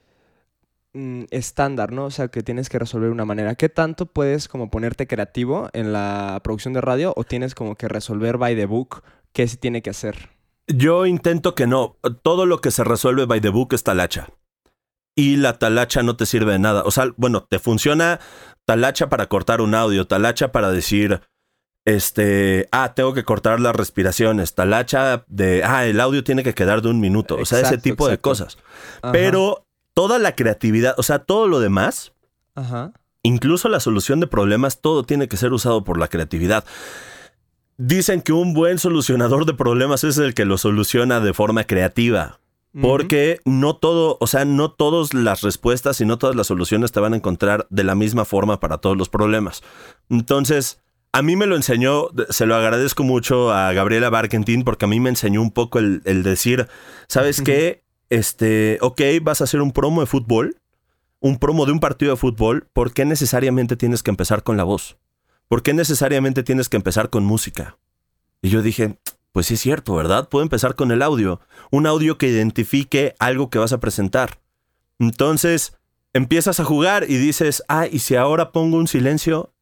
mm, 0.93 1.25
estándar, 1.29 1.91
¿no? 1.91 2.05
O 2.05 2.11
sea, 2.11 2.29
que 2.29 2.41
tienes 2.43 2.69
que 2.69 2.79
resolver 2.79 3.09
de 3.09 3.13
una 3.13 3.25
manera. 3.25 3.55
¿Qué 3.55 3.69
tanto 3.69 4.07
puedes 4.07 4.47
como 4.47 4.71
ponerte 4.71 5.05
creativo 5.05 5.69
en 5.73 5.93
la 5.93 6.39
producción 6.43 6.73
de 6.73 6.81
radio 6.81 7.13
o 7.15 7.23
tienes 7.25 7.53
como 7.53 7.75
que 7.75 7.89
resolver 7.89 8.37
by 8.37 8.55
the 8.55 8.65
book 8.65 9.03
qué 9.33 9.47
se 9.47 9.57
tiene 9.57 9.81
que 9.81 9.91
hacer? 9.91 10.32
Yo 10.67 11.05
intento 11.05 11.55
que 11.55 11.67
no. 11.67 11.97
Todo 12.21 12.45
lo 12.45 12.59
que 12.59 12.71
se 12.71 12.83
resuelve 12.83 13.25
by 13.25 13.41
the 13.41 13.49
book 13.49 13.73
es 13.73 13.83
talacha. 13.83 14.29
Y 15.15 15.35
la 15.35 15.59
talacha 15.59 16.01
no 16.03 16.15
te 16.15 16.25
sirve 16.25 16.53
de 16.53 16.59
nada. 16.59 16.83
O 16.85 16.91
sea, 16.91 17.13
bueno, 17.17 17.43
te 17.43 17.59
funciona 17.59 18.19
talacha 18.65 19.09
para 19.09 19.27
cortar 19.27 19.61
un 19.61 19.75
audio, 19.75 20.07
talacha 20.07 20.51
para 20.51 20.71
decir, 20.71 21.21
este, 21.85 22.67
ah, 22.71 22.93
tengo 22.95 23.13
que 23.13 23.23
cortar 23.23 23.59
las 23.59 23.75
respiraciones, 23.75 24.55
talacha 24.55 25.25
de, 25.27 25.63
ah, 25.63 25.85
el 25.85 25.99
audio 25.99 26.23
tiene 26.23 26.43
que 26.43 26.53
quedar 26.53 26.81
de 26.81 26.89
un 26.89 26.99
minuto. 26.99 27.35
O 27.35 27.45
sea, 27.45 27.59
ese 27.59 27.77
tipo 27.77 28.07
de 28.07 28.19
cosas. 28.19 28.57
Pero 29.11 29.65
toda 29.93 30.17
la 30.17 30.35
creatividad, 30.35 30.95
o 30.97 31.03
sea, 31.03 31.19
todo 31.19 31.47
lo 31.47 31.59
demás, 31.59 32.13
incluso 33.21 33.69
la 33.69 33.79
solución 33.79 34.19
de 34.19 34.27
problemas, 34.27 34.81
todo 34.81 35.03
tiene 35.03 35.27
que 35.27 35.37
ser 35.37 35.53
usado 35.53 35.83
por 35.83 35.99
la 35.99 36.07
creatividad. 36.07 36.63
Dicen 37.77 38.21
que 38.21 38.33
un 38.33 38.53
buen 38.53 38.79
solucionador 38.79 39.45
de 39.45 39.53
problemas 39.53 40.03
es 40.03 40.17
el 40.17 40.33
que 40.33 40.45
lo 40.45 40.57
soluciona 40.57 41.19
de 41.19 41.33
forma 41.33 41.63
creativa. 41.63 42.39
Porque 42.81 43.39
no 43.45 43.75
todo, 43.75 44.17
o 44.19 44.25
sea, 44.25 44.45
no 44.45 44.71
todas 44.71 45.13
las 45.13 45.41
respuestas 45.41 46.01
y 46.01 46.05
no 46.05 46.17
todas 46.17 46.35
las 46.35 46.47
soluciones 46.47 46.91
te 46.91 46.99
van 46.99 47.13
a 47.13 47.17
encontrar 47.17 47.67
de 47.69 47.83
la 47.83 47.93
misma 47.93 48.25
forma 48.25 48.59
para 48.59 48.79
todos 48.79 48.97
los 48.97 49.09
problemas. 49.09 49.61
Entonces, 50.09 50.81
a 51.11 51.21
mí 51.21 51.35
me 51.35 51.45
lo 51.45 51.55
enseñó, 51.55 52.07
se 52.29 52.47
lo 52.47 52.55
agradezco 52.55 53.03
mucho 53.03 53.51
a 53.51 53.71
Gabriela 53.73 54.09
Barkentin 54.09 54.63
porque 54.63 54.85
a 54.85 54.87
mí 54.87 54.99
me 54.99 55.09
enseñó 55.09 55.39
un 55.43 55.51
poco 55.51 55.77
el, 55.77 56.01
decir, 56.23 56.67
¿sabes 57.07 57.41
qué? 57.41 57.83
Este, 58.09 58.79
ok, 58.81 59.01
vas 59.21 59.41
a 59.41 59.43
hacer 59.43 59.61
un 59.61 59.71
promo 59.71 60.01
de 60.01 60.07
fútbol, 60.07 60.57
un 61.19 61.37
promo 61.37 61.67
de 61.67 61.73
un 61.73 61.79
partido 61.79 62.11
de 62.11 62.17
fútbol, 62.17 62.67
¿por 62.73 62.91
qué 62.91 63.05
necesariamente 63.05 63.75
tienes 63.75 64.01
que 64.01 64.09
empezar 64.09 64.41
con 64.41 64.57
la 64.57 64.63
voz? 64.63 64.97
¿Por 65.47 65.63
qué 65.63 65.73
necesariamente 65.73 66.43
tienes 66.43 66.69
que 66.69 66.77
empezar 66.77 67.09
con 67.09 67.25
música? 67.25 67.77
Y 68.41 68.49
yo 68.49 68.61
dije, 68.61 68.97
pues 69.31 69.47
sí 69.47 69.55
es 69.55 69.61
cierto, 69.61 69.95
¿verdad? 69.95 70.29
Puedo 70.29 70.43
empezar 70.43 70.75
con 70.75 70.91
el 70.91 71.01
audio, 71.01 71.41
un 71.71 71.87
audio 71.87 72.17
que 72.17 72.27
identifique 72.27 73.15
algo 73.19 73.49
que 73.49 73.59
vas 73.59 73.73
a 73.73 73.79
presentar. 73.79 74.39
Entonces, 74.99 75.77
empiezas 76.13 76.59
a 76.59 76.63
jugar 76.63 77.05
y 77.09 77.17
dices, 77.17 77.63
ah, 77.67 77.87
¿y 77.87 77.99
si 77.99 78.15
ahora 78.15 78.51
pongo 78.51 78.77
un 78.77 78.87
silencio? 78.87 79.53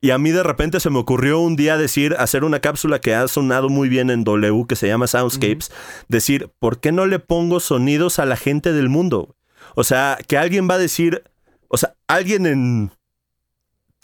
Y 0.00 0.10
a 0.10 0.18
mí 0.18 0.30
de 0.30 0.42
repente 0.42 0.78
se 0.78 0.90
me 0.90 0.98
ocurrió 0.98 1.40
un 1.40 1.56
día 1.56 1.76
decir, 1.76 2.14
hacer 2.18 2.44
una 2.44 2.60
cápsula 2.60 3.00
que 3.00 3.14
ha 3.14 3.26
sonado 3.26 3.68
muy 3.68 3.88
bien 3.88 4.10
en 4.10 4.22
W, 4.22 4.66
que 4.68 4.76
se 4.76 4.86
llama 4.86 5.08
Soundscapes, 5.08 5.72
decir, 6.08 6.50
¿por 6.58 6.80
qué 6.80 6.92
no 6.92 7.06
le 7.06 7.18
pongo 7.18 7.58
sonidos 7.58 8.18
a 8.18 8.26
la 8.26 8.36
gente 8.36 8.72
del 8.72 8.88
mundo? 8.88 9.34
O 9.74 9.82
sea, 9.82 10.18
que 10.28 10.38
alguien 10.38 10.68
va 10.70 10.74
a 10.74 10.78
decir, 10.78 11.24
o 11.68 11.76
sea, 11.76 11.96
alguien 12.06 12.46
en 12.46 12.92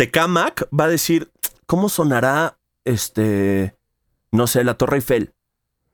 Tecamac 0.03 0.69
va 0.77 0.87
a 0.87 0.89
decir, 0.89 1.31
¿cómo 1.67 1.89
sonará 1.89 2.59
este, 2.85 3.77
no 4.33 4.49
sé, 4.49 4.65
la 4.65 4.75
Torre 4.75 4.97
Eiffel? 4.97 5.33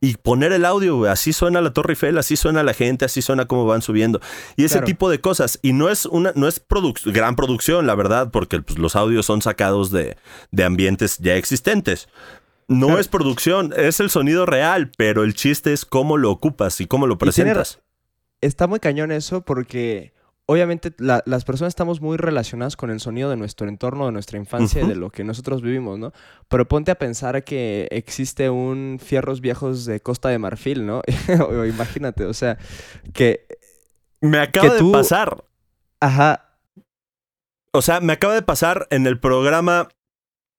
y 0.00 0.16
poner 0.16 0.52
el 0.52 0.64
audio, 0.64 1.10
así 1.10 1.32
suena 1.32 1.60
la 1.60 1.72
Torre 1.72 1.92
Eiffel, 1.92 2.16
así 2.18 2.36
suena 2.36 2.62
la 2.62 2.72
gente, 2.72 3.04
así 3.04 3.20
suena 3.20 3.46
cómo 3.46 3.66
van 3.66 3.82
subiendo. 3.82 4.20
Y 4.56 4.64
ese 4.64 4.80
tipo 4.80 5.10
de 5.10 5.20
cosas. 5.20 5.58
Y 5.60 5.72
no 5.72 5.90
es 5.90 6.06
una, 6.06 6.32
no 6.36 6.46
es 6.46 6.62
gran 7.04 7.34
producción, 7.34 7.86
la 7.88 7.96
verdad, 7.96 8.30
porque 8.30 8.62
pues, 8.62 8.78
los 8.78 8.94
audios 8.94 9.26
son 9.26 9.42
sacados 9.42 9.90
de, 9.90 10.16
de 10.52 10.64
ambientes 10.64 11.18
ya 11.18 11.34
existentes. 11.34 12.08
No 12.68 12.98
es 13.00 13.08
producción, 13.08 13.74
es 13.76 13.98
el 13.98 14.08
sonido 14.08 14.46
real, 14.46 14.92
pero 14.96 15.24
el 15.24 15.34
chiste 15.34 15.72
es 15.72 15.84
cómo 15.84 16.16
lo 16.16 16.30
ocupas 16.30 16.80
y 16.80 16.86
cómo 16.86 17.08
lo 17.08 17.18
presentas. 17.18 17.80
Está 18.40 18.68
muy 18.68 18.78
cañón 18.78 19.10
eso 19.10 19.40
porque 19.40 20.12
obviamente 20.50 20.94
las 20.98 21.44
personas 21.44 21.72
estamos 21.72 22.00
muy 22.00 22.16
relacionadas 22.16 22.74
con 22.74 22.90
el 22.90 23.00
sonido 23.00 23.28
de 23.28 23.36
nuestro 23.36 23.68
entorno, 23.68 24.06
de 24.06 24.12
nuestra 24.12 24.38
infancia 24.38 24.82
y 24.82 24.88
de 24.88 24.96
lo 24.96 25.10
que 25.10 25.22
nosotros 25.22 25.60
vivimos, 25.60 25.98
¿no? 25.98 26.12
Pero 26.48 26.66
ponte 26.66 26.90
a 26.90 26.94
pensar 26.94 27.44
que 27.44 27.86
existe 27.90 28.48
un 28.48 28.98
Fierros 28.98 29.42
Viejos 29.42 29.84
de 29.84 30.00
Costa 30.00 30.30
de 30.30 30.38
Marfil, 30.38 30.86
¿no? 30.86 31.02
o 31.48 31.64
imagínate, 31.66 32.24
o 32.24 32.32
sea, 32.32 32.56
que... 33.12 33.46
Me 34.22 34.38
acaba 34.38 34.74
de 34.74 34.90
pasar. 34.90 35.44
Ajá. 36.00 36.56
O 37.72 37.82
sea, 37.82 38.00
me 38.00 38.14
acaba 38.14 38.32
de 38.34 38.42
pasar 38.42 38.86
en 38.90 39.06
el 39.06 39.20
programa 39.20 39.88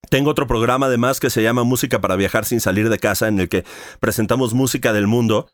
tengo 0.10 0.32
otro 0.32 0.48
programa 0.48 0.88
además 0.88 1.20
que 1.20 1.30
se 1.30 1.44
llama 1.44 1.64
Música 1.64 2.02
para 2.02 2.16
viajar 2.16 2.46
sin 2.46 2.62
salir 2.62 2.90
de 2.90 2.98
casa, 3.00 3.28
en 3.28 3.40
el 3.40 3.50
que 3.50 3.64
presentamos 4.00 4.54
música 4.54 4.94
del 4.94 5.08
mundo. 5.08 5.50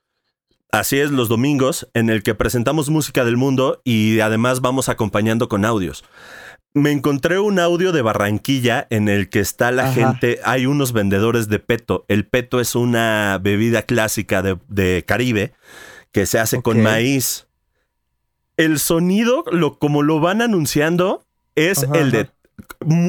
Así 0.80 1.00
es, 1.00 1.10
los 1.10 1.30
domingos, 1.30 1.88
en 1.94 2.10
el 2.10 2.22
que 2.22 2.36
presentamos 2.36 2.90
música 2.90 3.24
del 3.24 3.38
mundo 3.38 3.82
y 3.86 4.20
además 4.20 4.60
vamos 4.60 4.90
acompañando 4.90 5.48
con 5.48 5.64
audios. 5.64 6.04
Me 6.74 6.92
encontré 6.92 7.40
un 7.40 7.60
audio 7.60 7.94
de 7.94 8.02
Barranquilla 8.02 8.86
en 8.90 9.08
el 9.08 9.30
que 9.30 9.40
está 9.40 9.72
la 9.72 9.94
gente, 9.94 10.42
hay 10.44 10.66
unos 10.66 10.92
vendedores 10.92 11.48
de 11.48 11.60
peto. 11.60 12.04
El 12.10 12.28
peto 12.28 12.60
es 12.60 12.76
una 12.76 13.40
bebida 13.42 13.84
clásica 13.84 14.42
de, 14.42 15.06
Caribe 15.08 15.54
que 16.12 16.26
se 16.26 16.40
hace 16.40 16.62
con 16.62 16.84
maíz. 16.84 17.48
El 18.58 18.78
sonido, 18.80 19.46
lo, 19.50 19.80
como 19.80 20.04
lo 20.04 20.20
van 20.20 20.42
anunciando, 20.42 21.26
es 21.56 21.86
el 21.94 22.12
de 22.12 22.30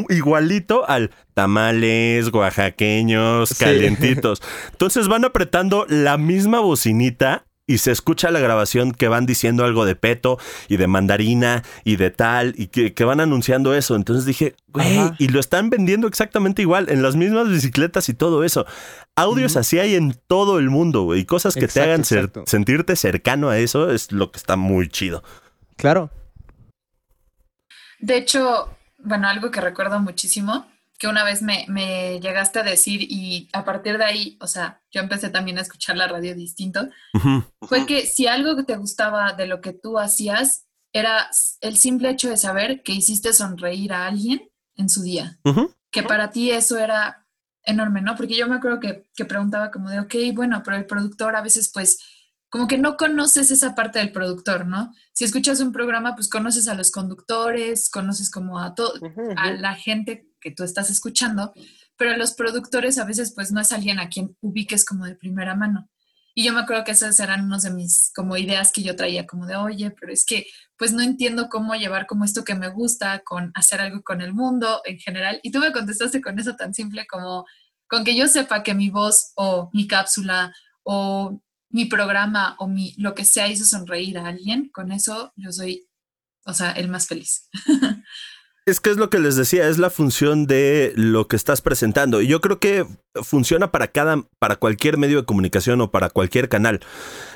igualito 0.09 0.89
al 0.89 1.11
tamales 1.35 2.33
oaxaqueños 2.33 3.55
calientitos. 3.59 4.41
Entonces 4.71 5.09
van 5.09 5.25
apretando 5.25 5.85
la 5.89 6.17
misma 6.17 6.61
bocinita 6.61 7.46
y 7.67 7.79
se 7.79 7.91
escucha 7.91 8.31
la 8.31 8.39
grabación 8.39 8.93
que 8.93 9.09
van 9.09 9.27
diciendo 9.27 9.65
algo 9.65 9.85
de 9.85 9.97
peto 9.97 10.39
y 10.69 10.77
de 10.77 10.87
mandarina 10.87 11.65
y 11.85 11.97
de 11.97 12.11
tal 12.11 12.55
y 12.57 12.69
que, 12.69 13.05
van 13.05 13.21
anunciando 13.21 13.75
eso. 13.75 13.97
Entonces 13.97 14.25
dije, 14.25 14.55
güey, 14.69 15.13
y 15.19 15.29
lo 15.29 15.41
están 15.41 15.69
vendiendo 15.69 16.07
exactamente 16.07 16.63
igual 16.63 16.89
en 16.91 17.03
las 17.03 17.17
mismas 17.17 17.49
bicicletas 17.49 18.09
y 18.09 18.15
todo 18.15 18.45
eso. 18.45 18.67
Audios 19.17 19.57
así 19.57 19.79
hay 19.79 19.97
en 19.97 20.15
todo 20.29 20.59
el 20.59 20.71
mundo, 20.71 21.03
güey. 21.03 21.21
Y 21.21 21.25
cosas 21.25 21.55
que 21.55 21.67
te 21.67 21.81
hagan 21.81 22.05
sentirte 22.05 22.95
cercano 22.95 23.49
a 23.49 23.59
eso 23.59 23.91
es 23.91 24.13
lo 24.13 24.31
que 24.31 24.39
está 24.39 24.57
muy 24.57 24.89
chido. 24.89 25.25
Claro. 25.77 26.11
De 27.99 28.17
hecho, 28.17 28.71
bueno, 28.99 29.27
algo 29.29 29.51
que 29.51 29.61
recuerdo 29.61 29.99
muchísimo 30.01 30.67
que 30.99 31.09
una 31.09 31.25
vez 31.25 31.43
me, 31.43 32.19
llegaste 32.21 32.61
a 32.61 32.63
decir 32.63 33.03
y 33.03 33.49
a 33.53 33.65
partir 33.65 33.99
de 33.99 34.05
ahí, 34.05 34.39
o 34.41 34.47
sea, 34.47 34.83
yo 34.91 35.01
empecé 35.01 35.29
también 35.29 35.59
a 35.59 35.63
escuchar 35.63 35.97
la 35.97 36.09
radio 36.09 36.35
distinto, 36.35 36.89
fue 37.63 37.87
que 37.87 38.07
si 38.07 38.27
algo 38.27 38.57
que 38.57 38.65
te 38.65 38.77
gustaba 38.77 39.33
de 39.33 39.47
lo 39.47 39.61
que 39.61 39.73
tú 39.73 39.99
hacías 39.99 40.67
era 40.93 41.29
el 41.61 41.77
simple 41.77 42.11
hecho 42.11 42.31
de 42.31 42.37
saber 42.37 42.83
que 42.83 42.93
hiciste 42.93 43.33
sonreír 43.33 43.93
a 43.93 44.07
alguien 44.07 44.51
en 44.77 44.89
su 44.89 45.03
día, 45.03 45.39
que 45.91 46.03
para 46.03 46.31
ti 46.31 46.51
eso 46.51 46.79
era 46.79 47.27
enorme, 47.63 48.01
¿no? 48.01 48.17
Porque 48.17 48.37
yo 48.37 48.49
me 48.49 48.57
acuerdo 48.57 48.81
que, 48.81 49.09
que 49.15 49.25
preguntaba 49.25 49.71
como 49.71 49.91
de, 49.91 50.01
ok, 50.01 50.15
bueno, 50.35 50.63
pero 50.65 50.77
el 50.77 50.87
productor 50.87 51.35
a 51.35 51.43
veces 51.43 51.71
pues 51.73 51.99
como 52.49 52.69
que 52.69 52.79
no 52.79 52.97
conoces 52.97 53.51
esa 53.51 53.75
parte 53.75 53.99
del 53.99 54.13
productor, 54.13 54.67
¿no? 54.67 54.95
Si 55.13 55.25
escuchas 55.25 55.61
un 55.61 55.73
programa, 55.73 56.15
pues 56.15 56.29
conoces 56.29 56.69
a 56.69 56.75
los 56.75 56.91
conductores, 56.91 57.91
conoces 57.91 58.31
como 58.31 58.61
a 58.61 58.75
todo, 58.75 58.95
a 59.37 59.51
la 59.51 59.75
gente 59.75 60.31
que 60.47 60.53
tú 60.53 60.63
estás 60.63 60.91
escuchando, 60.91 61.53
pero 61.97 62.17
los 62.17 62.35
productores 62.35 62.99
a 62.99 63.05
veces 63.05 63.33
pues 63.35 63.51
no 63.51 63.61
es 63.61 63.73
alguien 63.73 63.99
a 63.99 64.09
quien 64.09 64.37
ubiques 64.41 64.85
como 64.85 65.05
de 65.05 65.17
primera 65.17 65.57
mano. 65.57 65.91
Y 66.37 66.45
yo 66.45 66.53
me 66.53 66.61
acuerdo 66.61 66.85
que 66.85 66.93
esas 66.93 67.19
eran 67.19 67.47
unas 67.47 67.65
de 67.65 67.71
mis 67.71 68.13
como 68.15 68.37
ideas 68.37 68.71
que 68.71 68.85
yo 68.85 68.95
traía 68.95 69.27
como 69.27 69.47
de, 69.47 69.57
oye, 69.57 69.91
pero 69.91 70.13
es 70.13 70.25
que 70.25 70.47
pues 70.79 70.93
no 70.93 71.03
entiendo 71.03 71.49
cómo 71.49 71.75
llevar 71.75 72.07
como 72.07 72.25
esto 72.25 72.45
que 72.45 72.55
me 72.55 72.69
gusta 72.69 73.23
con 73.25 73.51
hacer 73.55 73.81
algo 73.81 74.03
con 74.03 74.21
el 74.21 74.35
mundo 74.35 74.83
en 74.85 74.99
general. 74.99 75.41
Y 75.43 75.51
tú 75.51 75.59
me 75.59 75.73
contestaste 75.73 76.21
con 76.21 76.39
eso 76.39 76.55
tan 76.55 76.73
simple 76.73 77.07
como 77.09 77.45
con 77.89 78.05
que 78.05 78.15
yo 78.15 78.29
sepa 78.29 78.63
que 78.63 78.75
mi 78.75 78.89
voz 78.89 79.33
o 79.35 79.69
mi 79.73 79.89
cápsula 79.89 80.55
o 80.85 81.41
mi 81.71 81.87
programa 81.87 82.55
o 82.61 82.69
mi 82.69 82.95
lo 82.99 83.17
que 83.17 83.25
sea 83.25 83.49
hizo 83.49 83.65
sonreír 83.65 84.19
a 84.19 84.29
alguien, 84.29 84.69
con 84.73 84.93
eso 84.93 85.33
yo 85.35 85.51
soy, 85.51 85.89
o 86.45 86.53
sea, 86.53 86.71
el 86.73 86.89
más 86.89 87.09
feliz. 87.09 87.49
Es 88.69 88.81
que 88.81 88.91
es 88.91 88.97
lo 88.97 89.11
que 89.11 89.21
les 89.21 89.37
decía, 89.37 89.69
es 89.69 89.79
la 89.79 89.91
función 89.91 90.49
de 90.49 90.93
lo 90.97 91.29
que 91.29 91.37
estás 91.37 91.63
presentando. 91.63 92.21
Y 92.21 92.27
yo 92.27 92.41
creo 92.41 92.59
que 92.59 92.85
funciona 93.23 93.71
para 93.71 93.87
cada, 93.87 94.25
para 94.41 94.57
cualquier 94.57 94.99
medio 94.99 95.21
de 95.21 95.25
comunicación 95.25 95.81
o 95.81 95.93
para 95.93 96.11
cualquier 96.11 96.49
canal. 96.49 96.81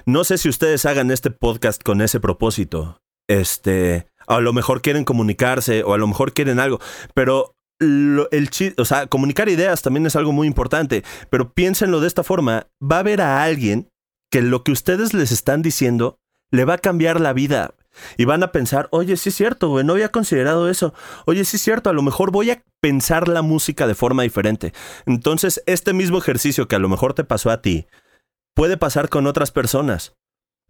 No 0.06 0.24
sé 0.24 0.38
si 0.38 0.48
ustedes 0.48 0.86
hagan 0.86 1.12
este 1.12 1.30
podcast 1.30 1.84
con 1.84 2.00
ese 2.00 2.18
propósito. 2.18 3.00
Este, 3.28 4.08
a 4.26 4.40
lo 4.40 4.52
mejor 4.52 4.82
quieren 4.82 5.04
comunicarse 5.04 5.84
o 5.84 5.94
a 5.94 5.98
lo 5.98 6.08
mejor 6.08 6.32
quieren 6.32 6.58
algo, 6.58 6.80
pero 7.14 7.54
el 7.78 8.50
o 8.76 8.84
sea, 8.84 9.06
comunicar 9.06 9.48
ideas 9.48 9.82
también 9.82 10.06
es 10.06 10.16
algo 10.16 10.32
muy 10.32 10.48
importante, 10.48 11.04
pero 11.30 11.52
piénsenlo 11.52 12.00
de 12.00 12.08
esta 12.08 12.24
forma, 12.24 12.66
va 12.82 12.96
a 12.96 13.00
haber 13.00 13.20
a 13.20 13.44
alguien 13.44 13.88
que 14.32 14.42
lo 14.42 14.64
que 14.64 14.72
ustedes 14.72 15.14
les 15.14 15.30
están 15.30 15.62
diciendo 15.62 16.18
le 16.50 16.64
va 16.64 16.74
a 16.74 16.78
cambiar 16.78 17.20
la 17.20 17.32
vida. 17.32 17.74
Y 18.16 18.24
van 18.24 18.42
a 18.42 18.52
pensar, 18.52 18.88
oye, 18.92 19.16
sí 19.16 19.30
es 19.30 19.34
cierto, 19.34 19.68
güey, 19.68 19.84
no 19.84 19.94
había 19.94 20.10
considerado 20.10 20.68
eso. 20.68 20.94
Oye, 21.26 21.44
sí 21.44 21.56
es 21.56 21.62
cierto, 21.62 21.90
a 21.90 21.92
lo 21.92 22.02
mejor 22.02 22.30
voy 22.30 22.50
a 22.50 22.62
pensar 22.80 23.28
la 23.28 23.42
música 23.42 23.86
de 23.86 23.94
forma 23.94 24.22
diferente. 24.22 24.72
Entonces, 25.06 25.62
este 25.66 25.92
mismo 25.92 26.18
ejercicio 26.18 26.68
que 26.68 26.76
a 26.76 26.80
lo 26.80 26.88
mejor 26.88 27.14
te 27.14 27.24
pasó 27.24 27.50
a 27.50 27.60
ti, 27.60 27.86
puede 28.54 28.76
pasar 28.76 29.08
con 29.08 29.26
otras 29.26 29.50
personas. 29.50 30.14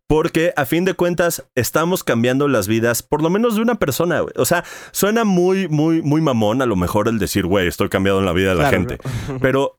Porque 0.06 0.52
a 0.56 0.64
fin 0.64 0.84
de 0.84 0.94
cuentas 0.94 1.44
estamos 1.54 2.02
cambiando 2.02 2.48
las 2.48 2.66
vidas, 2.66 3.04
por 3.04 3.22
lo 3.22 3.30
menos 3.30 3.54
de 3.54 3.62
una 3.62 3.76
persona. 3.76 4.22
O 4.34 4.44
sea, 4.44 4.64
suena 4.90 5.22
muy, 5.22 5.68
muy, 5.68 6.02
muy 6.02 6.20
mamón 6.20 6.62
a 6.62 6.66
lo 6.66 6.74
mejor 6.74 7.06
el 7.06 7.20
decir, 7.20 7.46
güey, 7.46 7.68
estoy 7.68 7.88
cambiando 7.88 8.20
la 8.20 8.32
vida 8.32 8.50
de 8.50 8.62
la 8.62 8.70
gente. 8.70 8.98
Pero 9.40 9.78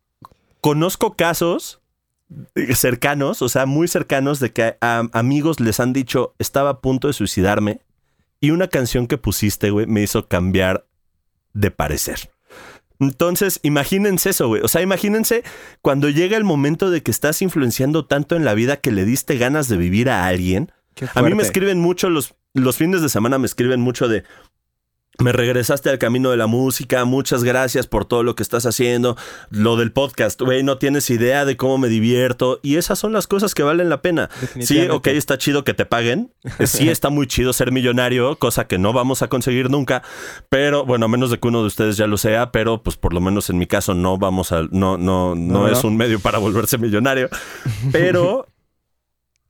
conozco 0.61 1.17
casos 1.17 1.80
cercanos, 2.75 3.41
o 3.41 3.49
sea, 3.49 3.65
muy 3.65 3.87
cercanos 3.87 4.39
de 4.39 4.51
que 4.51 4.77
a, 4.81 5.03
amigos 5.13 5.59
les 5.59 5.79
han 5.79 5.93
dicho, 5.93 6.33
estaba 6.39 6.69
a 6.69 6.81
punto 6.81 7.07
de 7.07 7.13
suicidarme 7.13 7.81
y 8.39 8.51
una 8.51 8.67
canción 8.67 9.07
que 9.07 9.17
pusiste, 9.17 9.69
güey, 9.69 9.85
me 9.85 10.01
hizo 10.01 10.27
cambiar 10.27 10.85
de 11.53 11.71
parecer. 11.71 12.31
Entonces, 12.99 13.59
imagínense 13.63 14.29
eso, 14.29 14.47
güey. 14.47 14.61
O 14.61 14.67
sea, 14.67 14.81
imagínense 14.81 15.43
cuando 15.81 16.09
llega 16.09 16.37
el 16.37 16.43
momento 16.43 16.91
de 16.91 17.01
que 17.01 17.11
estás 17.11 17.41
influenciando 17.41 18.05
tanto 18.05 18.35
en 18.35 18.45
la 18.45 18.53
vida 18.53 18.77
que 18.77 18.91
le 18.91 19.05
diste 19.05 19.37
ganas 19.37 19.67
de 19.67 19.77
vivir 19.77 20.09
a 20.09 20.27
alguien. 20.27 20.71
A 21.15 21.23
mí 21.23 21.33
me 21.33 21.41
escriben 21.41 21.79
mucho 21.79 22.09
los, 22.09 22.35
los 22.53 22.77
fines 22.77 23.01
de 23.01 23.09
semana, 23.09 23.39
me 23.39 23.47
escriben 23.47 23.81
mucho 23.81 24.07
de, 24.07 24.23
me 25.21 25.31
regresaste 25.31 25.89
al 25.89 25.99
camino 25.99 26.31
de 26.31 26.37
la 26.37 26.47
música, 26.47 27.05
muchas 27.05 27.43
gracias 27.43 27.87
por 27.87 28.05
todo 28.05 28.23
lo 28.23 28.35
que 28.35 28.43
estás 28.43 28.65
haciendo. 28.65 29.17
Lo 29.49 29.75
del 29.77 29.91
podcast, 29.91 30.41
güey, 30.41 30.63
no 30.63 30.77
tienes 30.77 31.09
idea 31.09 31.45
de 31.45 31.57
cómo 31.57 31.77
me 31.77 31.87
divierto. 31.87 32.59
Y 32.63 32.77
esas 32.77 32.99
son 32.99 33.13
las 33.13 33.27
cosas 33.27 33.53
que 33.53 33.63
valen 33.63 33.89
la 33.89 34.01
pena. 34.01 34.29
Sí, 34.59 34.87
ok, 34.89 35.07
está 35.07 35.37
chido 35.37 35.63
que 35.63 35.73
te 35.73 35.85
paguen. 35.85 36.31
Sí, 36.65 36.89
está 36.89 37.09
muy 37.09 37.27
chido 37.27 37.53
ser 37.53 37.71
millonario, 37.71 38.35
cosa 38.37 38.67
que 38.67 38.77
no 38.77 38.93
vamos 38.93 39.21
a 39.21 39.27
conseguir 39.27 39.69
nunca. 39.69 40.01
Pero, 40.49 40.85
bueno, 40.85 41.05
a 41.05 41.09
menos 41.09 41.31
de 41.31 41.39
que 41.39 41.47
uno 41.47 41.61
de 41.61 41.67
ustedes 41.67 41.97
ya 41.97 42.07
lo 42.07 42.17
sea, 42.17 42.51
pero 42.51 42.81
pues 42.81 42.97
por 42.97 43.13
lo 43.13 43.21
menos 43.21 43.49
en 43.49 43.57
mi 43.57 43.67
caso 43.67 43.93
no 43.93 44.17
vamos 44.17 44.51
a, 44.51 44.63
no, 44.71 44.97
no, 44.97 45.35
no, 45.35 45.35
no 45.35 45.67
es 45.67 45.83
un 45.83 45.97
medio 45.97 46.19
para 46.19 46.39
volverse 46.39 46.77
millonario. 46.77 47.29
Pero 47.91 48.47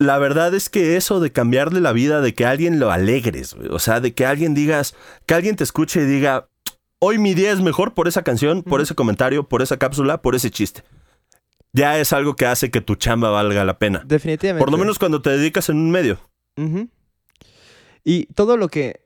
la 0.02 0.18
verdad 0.18 0.54
es 0.56 0.70
que 0.70 0.98
eso 0.98 1.20
de 1.20 1.32
cambiarle 1.32 1.80
la 1.80 1.94
vida, 1.94 2.22
de 2.22 2.34
que 2.34 2.46
alguien 2.46 2.80
lo 2.80 2.92
alegres, 2.92 3.54
o 3.54 3.78
sea, 3.78 4.00
de 4.00 4.14
que 4.14 4.26
alguien 4.26 4.56
digas, 4.56 4.96
que 5.28 5.36
alguien 5.36 5.56
te 5.56 5.64
escuche 5.64 6.02
y 6.02 6.06
diga, 6.06 6.50
hoy 6.98 7.20
mi 7.20 7.36
día 7.36 7.52
es 7.52 7.62
mejor 7.62 7.94
por 7.94 8.08
esa 8.08 8.24
canción, 8.24 8.64
por 8.64 8.82
ese 8.82 8.96
comentario, 8.96 9.48
por 9.48 9.62
esa 9.62 9.78
cápsula, 9.78 10.22
por 10.24 10.34
ese 10.34 10.50
chiste. 10.50 10.84
Ya 11.72 12.00
es 12.00 12.14
algo 12.14 12.36
que 12.36 12.48
hace 12.48 12.72
que 12.72 12.82
tu 12.82 12.96
chamba 12.96 13.30
valga 13.30 13.64
la 13.64 13.78
pena. 13.78 14.02
Definitivamente. 14.04 14.60
Por 14.60 14.72
lo 14.72 14.78
menos 14.80 14.98
cuando 14.98 15.22
te 15.22 15.30
dedicas 15.30 15.70
en 15.70 15.78
un 15.78 15.92
medio. 15.92 16.20
Y 18.04 18.26
todo 18.34 18.58
lo 18.58 18.70
que 18.70 19.02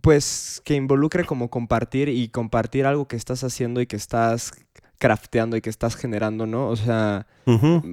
pues 0.00 0.62
que 0.64 0.74
involucre 0.74 1.24
como 1.24 1.50
compartir 1.50 2.08
y 2.08 2.28
compartir 2.28 2.86
algo 2.86 3.08
que 3.08 3.16
estás 3.16 3.42
haciendo 3.44 3.80
y 3.80 3.86
que 3.86 3.96
estás 3.96 4.52
crafteando 5.00 5.56
y 5.56 5.62
que 5.62 5.70
estás 5.70 5.96
generando, 5.96 6.46
¿no? 6.46 6.68
O 6.68 6.76
sea, 6.76 7.26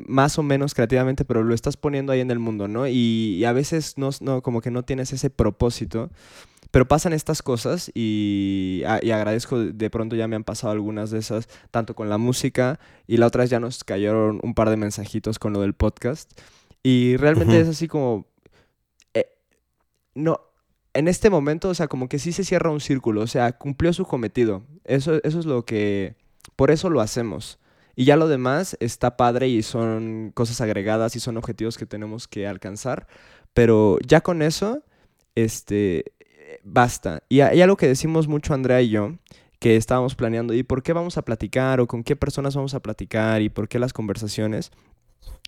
más 0.07 0.37
o 0.37 0.43
menos 0.43 0.75
creativamente, 0.75 1.23
pero 1.23 1.41
lo 1.41 1.55
estás 1.55 1.77
poniendo 1.77 2.11
ahí 2.11 2.19
en 2.19 2.29
el 2.29 2.37
mundo, 2.37 2.67
¿no? 2.67 2.85
Y, 2.85 3.43
a 3.45 3.53
veces 3.53 3.97
no, 3.97 4.09
no, 4.19 4.43
como 4.43 4.61
que 4.61 4.69
no 4.69 4.83
tienes 4.83 5.13
ese 5.13 5.29
propósito. 5.29 6.11
Pero 6.69 6.85
pasan 6.85 7.13
estas 7.13 7.41
cosas 7.41 7.89
y, 7.95 8.83
y, 9.01 9.11
agradezco, 9.11 9.57
de 9.57 9.89
pronto 9.89 10.17
ya 10.17 10.27
me 10.27 10.35
han 10.35 10.43
pasado 10.43 10.73
algunas 10.73 11.09
de 11.09 11.19
esas, 11.19 11.47
tanto 11.71 11.95
con 11.95 12.09
la 12.09 12.17
música 12.17 12.77
y 13.07 13.17
la 13.17 13.27
otra 13.27 13.43
vez 13.43 13.49
ya 13.49 13.61
nos 13.61 13.85
cayeron 13.85 14.41
un 14.43 14.53
par 14.53 14.69
de 14.69 14.75
mensajitos 14.75 15.39
con 15.39 15.53
lo 15.53 15.61
del 15.61 15.73
podcast. 15.73 16.29
Y 16.83 17.15
realmente 17.15 17.59
es 17.59 17.69
así 17.69 17.87
como... 17.87 18.27
Eh, 19.13 19.27
no, 20.13 20.41
en 20.93 21.07
este 21.07 21.29
momento, 21.29 21.69
o 21.69 21.73
sea, 21.73 21.87
como 21.87 22.09
que 22.09 22.19
sí 22.19 22.33
se 22.33 22.43
cierra 22.43 22.69
un 22.69 22.81
círculo, 22.81 23.21
o 23.21 23.27
sea, 23.27 23.53
cumplió 23.53 23.93
su 23.93 24.05
cometido. 24.05 24.63
Eso, 24.83 25.23
eso 25.23 25.39
es 25.39 25.45
lo 25.45 25.63
que 25.63 26.26
por 26.55 26.71
eso 26.71 26.89
lo 26.89 27.01
hacemos. 27.01 27.59
Y 27.95 28.05
ya 28.05 28.15
lo 28.15 28.27
demás 28.27 28.77
está 28.79 29.17
padre 29.17 29.47
y 29.47 29.63
son 29.63 30.31
cosas 30.33 30.61
agregadas 30.61 31.15
y 31.15 31.19
son 31.19 31.37
objetivos 31.37 31.77
que 31.77 31.85
tenemos 31.85 32.27
que 32.27 32.47
alcanzar. 32.47 33.07
Pero 33.53 33.97
ya 34.05 34.21
con 34.21 34.43
eso, 34.43 34.83
este, 35.33 36.05
basta. 36.63 37.23
Y 37.27 37.41
hay 37.41 37.61
algo 37.61 37.75
que 37.75 37.87
decimos 37.87 38.27
mucho 38.27 38.53
Andrea 38.53 38.81
y 38.81 38.89
yo, 38.89 39.15
que 39.59 39.75
estábamos 39.75 40.15
planeando, 40.15 40.53
¿y 40.53 40.63
por 40.63 40.83
qué 40.83 40.93
vamos 40.93 41.17
a 41.17 41.23
platicar? 41.23 41.79
¿O 41.79 41.87
con 41.87 42.03
qué 42.03 42.15
personas 42.15 42.55
vamos 42.55 42.75
a 42.75 42.81
platicar? 42.81 43.41
¿Y 43.41 43.49
por 43.49 43.67
qué 43.67 43.79
las 43.79 43.93
conversaciones? 43.93 44.71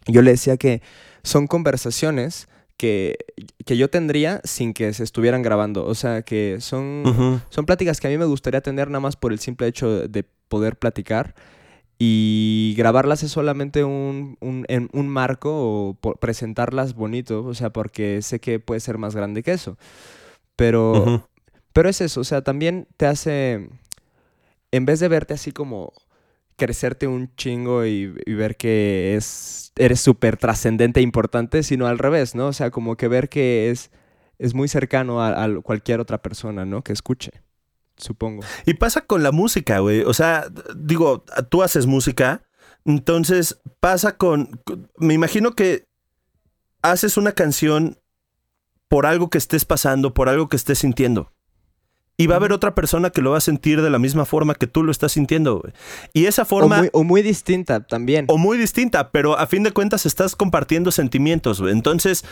Yo 0.07 0.21
le 0.21 0.31
decía 0.31 0.57
que 0.57 0.81
son 1.23 1.47
conversaciones 1.47 2.47
que, 2.79 3.17
que, 3.65 3.75
yo 3.75 3.89
tendría 3.89 4.39
sin 4.45 4.73
que 4.73 4.93
se 4.93 5.03
estuvieran 5.03 5.41
grabando. 5.41 5.85
O 5.85 5.95
sea, 5.95 6.21
que 6.21 6.61
son, 6.61 7.41
son 7.49 7.65
pláticas 7.65 7.99
que 7.99 8.07
a 8.07 8.09
mí 8.09 8.17
me 8.17 8.23
gustaría 8.23 8.61
tener 8.61 8.87
nada 8.87 9.01
más 9.01 9.17
por 9.17 9.33
el 9.33 9.39
simple 9.39 9.67
hecho 9.67 10.07
de 10.07 10.23
poder 10.47 10.77
platicar. 10.77 11.35
Y 11.99 12.75
grabarlas 12.77 13.21
es 13.23 13.31
solamente 13.31 13.83
un, 13.83 14.37
un, 14.39 14.65
un 14.93 15.09
marco 15.09 15.51
o 15.51 15.93
presentarlas 16.21 16.95
bonito, 16.95 17.43
o 17.43 17.53
sea, 17.53 17.71
porque 17.71 18.21
sé 18.21 18.39
que 18.39 18.61
puede 18.61 18.79
ser 18.79 18.97
más 18.97 19.13
grande 19.13 19.43
que 19.43 19.51
eso. 19.51 19.77
Pero, 20.55 21.27
pero 21.73 21.89
es 21.89 21.99
eso, 21.99 22.21
o 22.21 22.23
sea, 22.23 22.41
también 22.41 22.87
te 22.95 23.07
hace, 23.07 23.69
en 24.71 24.85
vez 24.85 25.01
de 25.01 25.09
verte 25.09 25.33
así 25.33 25.51
como 25.51 25.91
crecerte 26.59 27.07
un 27.07 27.35
chingo 27.35 27.85
y, 27.85 28.05
ver 28.27 28.55
que 28.55 29.15
es, 29.15 29.71
eres 29.75 29.99
súper 29.99 30.37
trascendente 30.37 30.99
e 30.99 31.03
importante, 31.03 31.63
sino 31.63 31.87
al 31.87 31.97
revés, 31.97 32.35
¿no? 32.35 32.47
O 32.47 32.53
sea, 32.53 32.69
como 32.69 32.95
que 32.97 33.07
ver 33.07 33.29
que 33.29 33.71
es, 33.71 33.89
es 34.37 34.53
muy 34.53 34.67
cercano 34.67 35.21
a, 35.23 35.43
a 35.43 35.61
cualquier 35.61 35.99
otra 35.99 36.21
persona, 36.21 36.65
¿no? 36.65 36.83
Que 36.83 36.93
escuche 36.93 37.31
supongo. 37.99 38.43
Y 38.65 38.75
pasa 38.75 39.01
con 39.01 39.23
la 39.23 39.31
música, 39.31 39.79
güey. 39.79 40.01
O 40.01 40.13
sea, 40.13 40.45
digo, 40.75 41.25
tú 41.49 41.63
haces 41.63 41.85
música, 41.85 42.43
entonces 42.85 43.61
pasa 43.79 44.17
con, 44.17 44.61
me 44.97 45.13
imagino 45.13 45.51
que 45.51 45.87
haces 46.81 47.17
una 47.17 47.33
canción 47.33 47.99
por 48.87 49.05
algo 49.05 49.29
que 49.29 49.37
estés 49.37 49.65
pasando, 49.65 50.13
por 50.13 50.29
algo 50.29 50.49
que 50.49 50.55
estés 50.55 50.79
sintiendo. 50.79 51.31
Y 52.19 52.27
va 52.27 52.35
a 52.35 52.37
haber 52.37 52.51
otra 52.51 52.75
persona 52.75 53.11
que 53.11 53.21
lo 53.21 53.31
va 53.31 53.37
a 53.37 53.41
sentir 53.41 53.81
de 53.81 53.89
la 53.89 53.97
misma 53.97 54.25
forma 54.25 54.53
que 54.53 54.67
tú 54.67 54.83
lo 54.83 54.91
estás 54.91 55.13
sintiendo. 55.13 55.61
Güey. 55.61 55.73
Y 56.11 56.25
esa 56.25 56.43
forma... 56.43 56.83
O 56.91 57.05
muy, 57.05 57.21
distinta 57.21 57.79
también. 57.79 58.25
O 58.27 58.37
muy 58.37 58.57
distinta, 58.57 59.09
pero 59.09 59.39
a 59.39 59.47
fin 59.47 59.63
de 59.63 59.71
cuentas 59.71 60.05
estás 60.05 60.35
compartiendo 60.35 60.91
sentimientos. 60.91 61.61
Güey. 61.61 61.71
Entonces, 61.71 62.25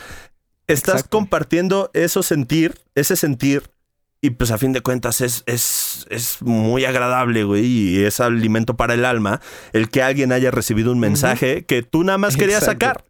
estás 0.68 1.06
compartiendo 1.06 1.90
eso 1.94 2.22
sentir, 2.22 2.78
ese 2.96 3.16
sentir 3.16 3.72
y 4.20 4.32
pues 4.32 4.52
a 4.52 4.58
fin 4.58 4.74
de 4.74 4.82
cuentas 4.82 5.22
es, 5.22 5.44
es, 5.46 6.06
es 6.10 6.42
muy 6.42 6.84
agradable, 6.84 7.46
güey, 7.46 7.66
y 7.66 8.04
es 8.04 8.20
alimento 8.20 8.76
para 8.76 8.94
el 8.94 9.06
alma 9.06 9.40
el 9.72 9.90
que 9.90 10.02
alguien 10.02 10.34
haya 10.34 10.52
recibido 10.52 10.92
un 10.92 11.00
mensaje 11.00 11.66
que 11.66 11.82
tú 11.82 12.04
nada 12.04 12.18
más 12.18 12.36
querías 12.36 12.66
sacar. 12.66 13.06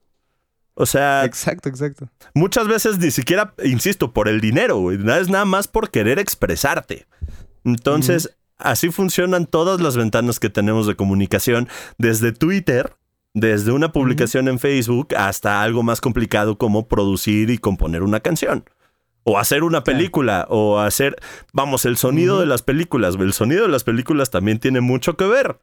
O 0.79 0.85
sea. 0.85 1.25
Exacto, 1.25 1.69
exacto. 1.69 2.07
Muchas 2.35 2.67
veces 2.67 2.99
ni 2.99 3.09
siquiera, 3.09 3.55
insisto, 3.63 4.13
por 4.13 4.27
el 4.27 4.39
dinero, 4.39 4.77
güey. 4.77 4.99
Es 5.19 5.27
nada 5.27 5.45
más 5.45 5.67
por 5.67 5.89
querer 5.89 6.19
expresarte. 6.19 7.07
Entonces, 7.65 8.37
así 8.59 8.91
funcionan 8.91 9.47
todas 9.47 9.81
las 9.81 9.97
ventanas 9.97 10.39
que 10.39 10.51
tenemos 10.51 10.85
de 10.85 10.95
comunicación, 10.95 11.67
desde 11.97 12.31
Twitter, 12.31 12.95
desde 13.33 13.71
una 13.71 13.91
publicación 13.91 14.47
en 14.47 14.59
Facebook, 14.59 15.15
hasta 15.15 15.63
algo 15.63 15.81
más 15.81 15.99
complicado 15.99 16.59
como 16.59 16.87
producir 16.87 17.49
y 17.49 17.57
componer 17.57 18.03
una 18.03 18.19
canción. 18.19 18.63
O 19.29 19.37
hacer 19.37 19.63
una 19.63 19.83
película, 19.83 20.45
o 20.49 20.79
hacer, 20.79 21.17
vamos, 21.51 21.83
el 21.85 21.97
sonido 21.97 22.39
de 22.39 22.45
las 22.45 22.61
películas. 22.61 23.15
El 23.19 23.33
sonido 23.33 23.63
de 23.63 23.67
las 23.67 23.83
películas 23.83 24.29
también 24.29 24.59
tiene 24.59 24.79
mucho 24.79 25.17
que 25.17 25.25
ver. 25.25 25.59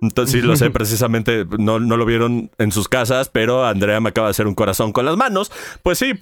Entonces, 0.00 0.40
sí, 0.40 0.46
lo 0.46 0.56
sé, 0.56 0.70
precisamente 0.70 1.44
no, 1.58 1.78
no 1.78 1.98
lo 1.98 2.06
vieron 2.06 2.50
en 2.56 2.72
sus 2.72 2.88
casas, 2.88 3.28
pero 3.28 3.66
Andrea 3.66 4.00
me 4.00 4.08
acaba 4.08 4.28
de 4.28 4.32
hacer 4.32 4.46
un 4.46 4.54
corazón 4.54 4.92
con 4.92 5.04
las 5.04 5.16
manos. 5.16 5.52
Pues 5.82 5.98
sí, 5.98 6.14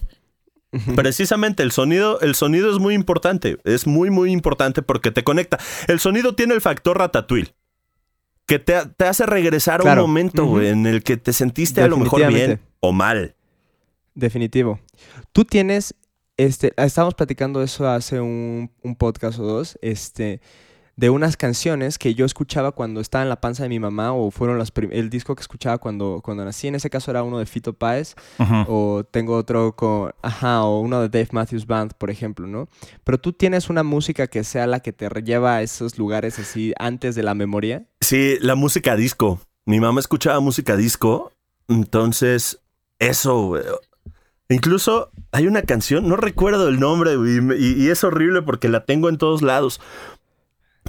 Precisamente 0.95 1.65
el 1.65 1.73
sonido, 1.73 2.21
el 2.21 2.37
sonido 2.37 2.71
es 2.71 2.79
muy 2.79 2.95
importante, 2.95 3.59
es 3.65 3.89
muy 3.89 4.09
muy 4.09 4.31
importante 4.31 4.83
porque 4.83 5.11
te 5.11 5.25
conecta. 5.25 5.59
El 5.89 5.99
sonido 5.99 6.37
tiene 6.37 6.55
el 6.55 6.61
factor 6.61 6.97
ratatouille, 6.97 7.53
que 8.47 8.61
te, 8.61 8.77
hace 9.05 9.27
regresar 9.27 9.81
a 9.81 9.95
un 9.95 9.99
momento 9.99 10.61
en 10.61 10.87
el 10.87 11.03
que 11.03 11.17
te 11.17 11.33
sentiste 11.33 11.83
a 11.83 11.89
lo 11.89 11.97
mejor 11.97 12.27
bien 12.29 12.61
o 12.79 12.93
mal. 12.93 13.35
Definitivo. 14.15 14.79
Tú 15.33 15.45
tienes 15.45 15.95
este, 16.45 16.73
estábamos 16.79 17.15
platicando 17.15 17.63
eso 17.63 17.87
hace 17.87 18.19
un, 18.19 18.71
podcast 18.99 19.39
o 19.39 19.43
dos, 19.43 19.79
este, 19.83 20.41
de 20.97 21.11
unas 21.11 21.37
canciones 21.37 21.99
que 21.99 22.15
yo 22.15 22.25
escuchaba 22.25 22.73
cuando 22.73 23.03
estaba 23.03 23.23
en 23.23 23.29
la 23.29 23.43
panza 23.43 23.63
de 23.65 23.69
mi 23.69 23.79
mamá 23.79 24.15
o 24.15 24.31
fueron 24.31 24.59
las 24.59 24.73
el 24.91 25.11
disco 25.11 25.35
que 25.35 25.43
escuchaba 25.43 25.77
cuando, 25.77 26.21
cuando 26.25 26.43
nací. 26.43 26.69
En 26.69 26.77
ese 26.77 26.89
caso 26.89 27.11
era 27.11 27.23
uno 27.23 27.39
de 27.39 27.45
Fito 27.45 27.75
Páez 27.75 28.15
o 28.69 29.05
tengo 29.11 29.37
otro 29.37 29.77
con, 29.77 30.13
ajá, 30.23 30.65
o 30.65 30.81
uno 30.81 31.03
de 31.03 31.11
Dave 31.11 31.29
Matthews 31.33 31.67
Band, 31.67 31.93
por 31.95 32.11
ejemplo, 32.11 32.47
¿no? 32.47 32.69
Pero 33.05 33.19
tú 33.19 33.35
tienes 33.35 33.69
una 33.69 33.83
música 33.83 34.27
que 34.27 34.43
sea 34.43 34.67
la 34.67 34.81
que 34.81 34.95
te 34.95 35.09
lleva 35.23 35.57
a 35.57 35.63
esos 35.63 35.99
lugares 35.99 36.39
así 36.39 36.73
antes 36.79 37.15
de 37.15 37.23
la 37.23 37.35
memoria. 37.35 37.87
Sí, 38.01 38.37
la 38.41 38.55
música 38.55 38.97
disco. 38.97 39.41
Mi 39.67 39.79
mamá 39.79 40.01
escuchaba 40.01 40.41
música 40.41 40.75
disco, 40.77 41.33
entonces 41.69 42.61
eso, 42.99 43.57
Incluso 44.51 45.11
hay 45.31 45.47
una 45.47 45.63
canción, 45.63 46.09
no 46.09 46.17
recuerdo 46.17 46.69
el 46.69 46.81
nombre, 46.81 47.15
y, 47.57 47.89
es 47.89 48.03
horrible 48.03 48.43
porque 48.43 48.69
la 48.69 48.85
tengo 48.85 49.09
en 49.09 49.17
todos 49.17 49.43
lados. 49.43 49.81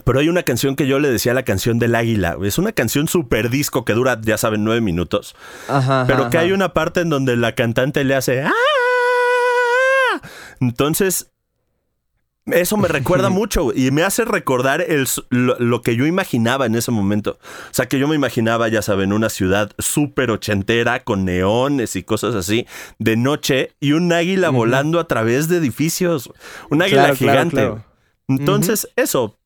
Pero 0.04 0.20
hay 0.20 0.30
una 0.30 0.42
canción 0.42 0.76
que 0.76 0.88
yo 0.88 1.00
le 1.00 1.12
decía 1.12 1.36
la 1.36 1.44
canción 1.44 1.78
del 1.78 1.94
águila. 1.94 2.38
Es 2.44 2.58
una 2.58 2.72
canción 2.72 3.08
super 3.08 3.52
disco 3.52 3.86
que 3.86 3.94
dura, 3.94 4.20
ya 4.20 4.38
saben, 4.38 4.64
nueve 4.64 4.82
minutos. 4.82 5.36
Ajá, 5.68 6.06
pero 6.08 6.30
que 6.32 6.40
hay 6.40 6.52
una 6.54 6.74
parte 6.74 7.02
en 7.02 7.10
donde 7.10 7.38
la 7.38 7.54
cantante 7.54 8.04
le 8.04 8.16
hace. 8.16 8.42
¡Ah! 8.42 8.52
Entonces, 10.60 11.31
eso 12.54 12.78
me 12.78 12.88
recuerda 12.88 13.30
mucho 13.32 13.72
y 13.74 13.92
me 13.92 14.04
hace 14.04 14.26
recordar 14.26 14.82
el, 14.82 15.08
lo, 15.30 15.82
que 15.82 15.96
yo 15.96 16.06
imaginaba 16.06 16.66
en 16.66 16.76
ese 16.76 16.92
momento. 16.92 17.40
O 17.42 17.74
sea, 17.74 17.88
que 17.88 18.00
yo 18.00 18.08
me 18.08 18.16
imaginaba, 18.16 18.68
ya 18.68 18.82
saben, 18.82 19.14
una 19.14 19.30
ciudad 19.30 19.72
súper 19.80 20.32
ochentera 20.32 21.04
con 21.04 21.26
neones 21.26 21.96
y 21.96 22.04
cosas 22.04 22.36
así, 22.36 22.68
de 23.00 23.16
noche 23.16 23.72
y 23.80 23.94
un 23.94 24.12
águila 24.12 24.50
volando 24.50 25.00
a 25.00 25.08
través 25.08 25.48
de 25.48 25.58
edificios. 25.58 26.32
Un 26.70 26.82
águila 26.82 27.16
gigante. 27.16 27.72
Entonces, 28.28 28.90
eso, 28.96 29.38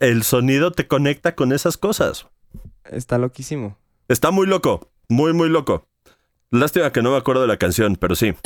el 0.00 0.22
sonido 0.22 0.72
te 0.72 0.86
conecta 0.86 1.34
con 1.34 1.52
esas 1.52 1.76
cosas. 1.76 2.26
Está 2.90 3.18
loquísimo. 3.18 3.78
Está 4.08 4.30
muy 4.30 4.46
loco, 4.46 4.90
muy, 5.08 5.32
muy 5.32 5.48
loco. 5.48 5.86
Lástima 6.50 6.92
que 6.92 7.00
no 7.02 7.12
me 7.12 7.16
acuerdo 7.16 7.42
de 7.42 7.48
la 7.48 7.56
canción, 7.56 7.96
pero 7.96 8.14
sí. 8.14 8.34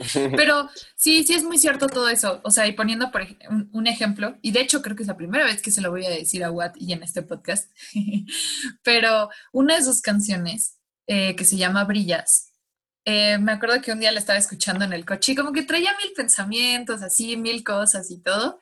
Pero 0.36 0.68
sí, 0.96 1.24
sí 1.24 1.34
es 1.34 1.44
muy 1.44 1.58
cierto 1.58 1.86
todo 1.86 2.08
eso. 2.08 2.40
O 2.44 2.50
sea, 2.50 2.66
y 2.66 2.72
poniendo 2.72 3.10
un, 3.72 3.86
ejemplo, 3.86 4.36
y 4.42 4.52
de 4.52 4.60
hecho 4.60 4.82
creo 4.82 4.96
que 4.96 5.02
es 5.02 5.08
la 5.08 5.16
primera 5.16 5.44
vez 5.44 5.62
que 5.62 5.70
se 5.70 5.80
lo 5.80 5.90
voy 5.90 6.04
a 6.06 6.10
decir 6.10 6.44
a 6.44 6.50
Watt 6.50 6.76
y 6.78 6.92
en 6.92 7.02
este 7.02 7.22
podcast, 7.22 7.70
pero 8.82 9.28
una 9.52 9.76
de 9.76 9.84
sus 9.84 10.00
canciones 10.00 10.78
eh, 11.06 11.34
que 11.36 11.44
se 11.44 11.56
llama 11.56 11.84
Brillas, 11.84 12.52
eh, 13.04 13.38
me 13.38 13.52
acuerdo 13.52 13.80
que 13.80 13.92
un 13.92 14.00
día 14.00 14.12
la 14.12 14.20
estaba 14.20 14.38
escuchando 14.38 14.84
en 14.84 14.92
el 14.92 15.04
coche 15.04 15.32
y 15.32 15.34
como 15.34 15.52
que 15.52 15.62
traía 15.62 15.96
mil 16.02 16.12
pensamientos, 16.14 17.02
así, 17.02 17.36
mil 17.36 17.64
cosas 17.64 18.10
y 18.10 18.20
todo. 18.20 18.60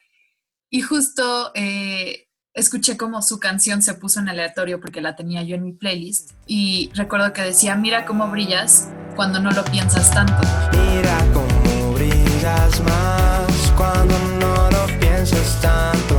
Y 0.71 0.83
justo 0.83 1.51
eh, 1.55 2.29
escuché 2.55 2.97
como 2.97 3.23
su 3.23 3.41
canción 3.41 3.83
se 3.83 3.95
puso 3.95 4.21
en 4.21 4.29
aleatorio 4.29 4.81
porque 4.81 5.01
la 5.01 5.17
tenía 5.17 5.43
yo 5.43 5.55
en 5.57 5.65
mi 5.65 5.73
playlist 5.73 6.33
y 6.47 6.91
recuerdo 6.95 7.33
que 7.33 7.43
decía, 7.43 7.75
mira 7.77 8.05
cómo 8.05 8.31
brillas 8.31 8.89
cuando 9.19 9.41
no 9.41 9.51
lo 9.51 9.65
piensas 9.65 10.13
tanto. 10.13 10.47
Mira 10.71 11.19
cómo 11.35 11.93
brillas 11.95 12.81
más 12.83 13.73
cuando 13.77 14.17
no 14.39 14.71
lo 14.71 14.87
piensas 15.01 15.61
tanto. 15.61 16.15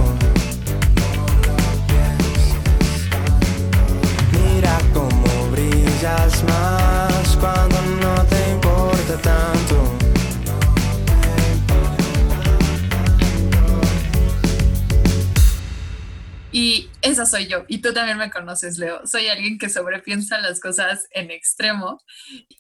Mira 4.33 4.77
cómo 4.93 5.49
brillas 5.49 6.43
más 6.43 7.37
cuando 7.39 7.77
no 8.01 8.21
te 8.25 8.51
importa 8.51 9.15
tanto. 9.23 9.77
Y 16.51 16.88
esa 17.01 17.25
soy 17.25 17.47
yo. 17.47 17.65
Y 17.67 17.79
tú 17.79 17.93
también 17.93 18.17
me 18.17 18.29
conoces, 18.29 18.77
Leo. 18.77 19.05
Soy 19.05 19.27
alguien 19.27 19.57
que 19.57 19.69
sobrepiensa 19.69 20.39
las 20.39 20.59
cosas 20.59 21.07
en 21.11 21.31
extremo. 21.31 22.01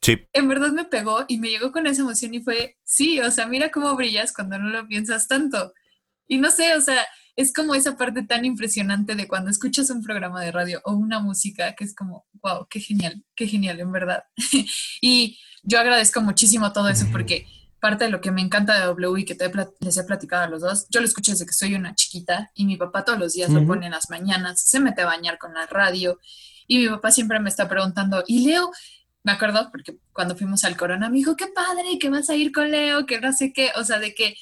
Sí. 0.01 0.27
En 0.33 0.47
verdad 0.47 0.71
me 0.71 0.85
pegó 0.85 1.25
y 1.27 1.39
me 1.39 1.49
llegó 1.49 1.71
con 1.71 1.87
esa 1.87 2.01
emoción 2.01 2.33
y 2.33 2.41
fue, 2.41 2.77
sí, 2.83 3.19
o 3.19 3.31
sea, 3.31 3.47
mira 3.47 3.71
cómo 3.71 3.95
brillas 3.95 4.33
cuando 4.33 4.57
no 4.57 4.69
lo 4.69 4.87
piensas 4.87 5.27
tanto. 5.27 5.73
Y 6.27 6.37
no 6.37 6.51
sé, 6.51 6.75
o 6.75 6.81
sea, 6.81 7.05
es 7.35 7.53
como 7.53 7.73
esa 7.73 7.97
parte 7.97 8.23
tan 8.23 8.45
impresionante 8.45 9.15
de 9.15 9.27
cuando 9.27 9.49
escuchas 9.49 9.89
un 9.89 10.03
programa 10.03 10.43
de 10.43 10.51
radio 10.51 10.81
o 10.83 10.93
una 10.93 11.19
música 11.19 11.73
que 11.75 11.85
es 11.85 11.95
como, 11.95 12.27
wow, 12.41 12.67
qué 12.69 12.79
genial, 12.79 13.23
qué 13.35 13.47
genial, 13.47 13.79
en 13.79 13.91
verdad. 13.91 14.23
y 15.01 15.39
yo 15.63 15.79
agradezco 15.79 16.21
muchísimo 16.21 16.71
todo 16.73 16.89
eso 16.89 17.07
porque 17.11 17.47
parte 17.79 18.05
de 18.05 18.11
lo 18.11 18.21
que 18.21 18.31
me 18.31 18.41
encanta 18.41 18.79
de 18.79 18.85
W 18.85 19.21
y 19.21 19.25
que 19.25 19.35
te 19.35 19.51
les 19.79 19.97
he 19.97 20.03
platicado 20.03 20.43
a 20.43 20.47
los 20.47 20.61
dos, 20.61 20.87
yo 20.89 20.99
lo 20.99 21.05
escucho 21.05 21.31
desde 21.31 21.45
que 21.45 21.53
soy 21.53 21.75
una 21.75 21.95
chiquita 21.95 22.51
y 22.53 22.65
mi 22.65 22.77
papá 22.77 23.03
todos 23.05 23.19
los 23.19 23.33
días 23.33 23.49
lo 23.49 23.65
pone 23.65 23.87
en 23.87 23.93
las 23.93 24.09
mañanas, 24.09 24.61
se 24.61 24.79
mete 24.79 25.01
a 25.01 25.05
bañar 25.05 25.37
con 25.37 25.53
la 25.53 25.65
radio 25.65 26.19
y 26.67 26.77
mi 26.77 26.87
papá 26.87 27.11
siempre 27.11 27.39
me 27.39 27.49
está 27.49 27.67
preguntando, 27.67 28.23
¿y 28.27 28.45
Leo? 28.47 28.71
Me 29.23 29.31
acuerdo 29.31 29.69
porque 29.71 29.97
cuando 30.13 30.35
fuimos 30.35 30.63
al 30.63 30.77
Corona 30.77 31.09
me 31.09 31.17
dijo, 31.17 31.35
qué 31.35 31.47
padre, 31.47 31.97
que 31.99 32.09
vas 32.09 32.29
a 32.29 32.35
ir 32.35 32.51
con 32.51 32.71
Leo, 32.71 33.05
que 33.05 33.19
no 33.19 33.33
sé 33.33 33.51
qué, 33.53 33.71
o 33.75 33.83
sea, 33.83 33.99
de 33.99 34.13
que 34.13 34.35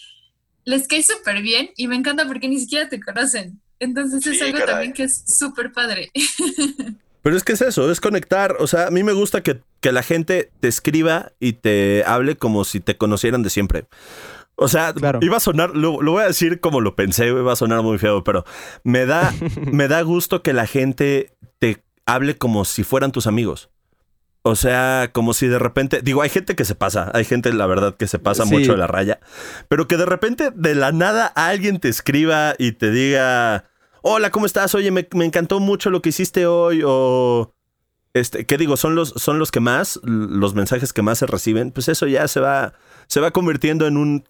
les 0.66 0.88
cae 0.88 1.02
súper 1.02 1.42
bien 1.42 1.70
y 1.78 1.88
me 1.88 1.96
encanta 1.96 2.28
porque 2.28 2.48
ni 2.48 2.60
siquiera 2.60 2.90
te 2.90 3.00
conocen. 3.00 3.62
Entonces 3.80 4.26
es 4.26 4.42
algo 4.42 4.66
también 4.66 4.94
que 4.94 5.04
es 5.04 5.24
súper 5.26 5.72
padre. 5.72 6.12
Pero 7.28 7.36
es 7.36 7.44
que 7.44 7.52
es 7.52 7.62
eso, 7.62 7.92
es 7.92 8.00
conectar. 8.00 8.56
O 8.62 8.68
sea, 8.68 8.88
a 8.88 8.90
mí 8.90 9.04
me 9.04 9.12
gusta 9.12 9.44
que, 9.44 9.60
la 9.82 10.02
gente 10.02 10.50
te 10.62 10.70
escriba 10.70 11.34
y 11.42 11.54
te 11.54 12.06
hable 12.06 12.38
como 12.38 12.64
si 12.64 12.80
te 12.80 12.96
conocieran 12.96 13.44
de 13.44 13.50
siempre. 13.50 13.84
O 14.56 14.70
sea, 14.70 14.94
iba 15.20 15.36
a 15.36 15.42
sonar, 15.42 15.76
lo, 15.76 16.02
voy 16.02 16.24
a 16.24 16.28
decir 16.28 16.62
como 16.62 16.80
lo 16.80 16.96
pensé, 16.96 17.28
iba 17.28 17.52
a 17.52 17.58
sonar 17.58 17.82
muy 17.84 17.98
feo, 17.98 18.24
pero 18.24 18.46
me 18.86 19.06
da, 19.06 19.34
me 19.74 19.90
da 19.90 20.02
gusto 20.04 20.42
que 20.42 20.54
la 20.54 20.68
gente 20.68 21.36
te 21.60 21.84
hable 22.06 22.38
como 22.38 22.64
si 22.64 22.86
fueran 22.86 23.12
tus 23.12 23.28
amigos. 23.28 23.72
O 24.44 24.56
sea, 24.56 25.10
como 25.12 25.34
si 25.34 25.48
de 25.48 25.60
repente, 25.60 26.00
digo, 26.02 26.22
hay 26.22 26.30
gente 26.30 26.56
que 26.56 26.64
se 26.64 26.76
pasa, 26.76 27.12
hay 27.14 27.26
gente, 27.26 27.52
la 27.52 27.66
verdad, 27.66 27.98
que 27.98 28.08
se 28.08 28.20
pasa 28.20 28.46
mucho 28.46 28.72
de 28.72 28.78
la 28.78 28.88
raya, 28.88 29.20
pero 29.68 29.86
que 29.86 29.98
de 29.98 30.06
repente 30.06 30.52
de 30.56 30.76
la 30.76 30.94
nada 30.94 31.26
alguien 31.26 31.82
te 31.82 31.90
escriba 31.90 32.56
y 32.58 32.72
te 32.72 32.90
diga, 32.90 33.66
hola, 34.08 34.32
¿cómo 34.32 34.46
estás? 34.46 34.74
Oye, 34.76 34.92
me, 34.92 35.08
encantó 35.26 35.60
mucho 35.60 35.90
lo 35.90 36.02
que 36.02 36.10
hiciste 36.10 36.48
hoy. 36.48 36.82
O, 36.86 37.54
este, 38.14 38.46
¿qué 38.46 38.58
digo? 38.58 38.78
Son 38.78 38.96
los, 38.96 39.10
son 39.10 39.38
los 39.38 39.52
que 39.52 39.60
más, 39.60 40.00
los 40.04 40.56
mensajes 40.56 40.94
que 40.94 41.02
más 41.02 41.20
se 41.20 41.28
reciben. 41.28 41.72
Pues 41.72 41.90
eso 41.90 42.08
ya 42.08 42.28
se 42.28 42.40
va, 42.40 42.74
se 43.08 43.20
va 43.20 43.32
convirtiendo 43.32 43.86
en 43.86 43.98
un, 43.98 44.28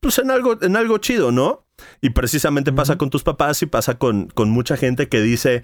pues 0.00 0.18
en 0.18 0.30
algo, 0.30 0.58
en 0.62 0.76
algo 0.76 0.98
chido, 0.98 1.30
¿no? 1.30 1.66
Y 2.00 2.10
precisamente 2.10 2.72
pasa 2.72 2.96
con 2.96 3.10
tus 3.10 3.22
papás 3.22 3.62
y 3.62 3.66
pasa 3.66 3.98
con, 3.98 4.28
con 4.28 4.50
mucha 4.50 4.76
gente 4.76 5.08
que 5.08 5.20
dice, 5.20 5.62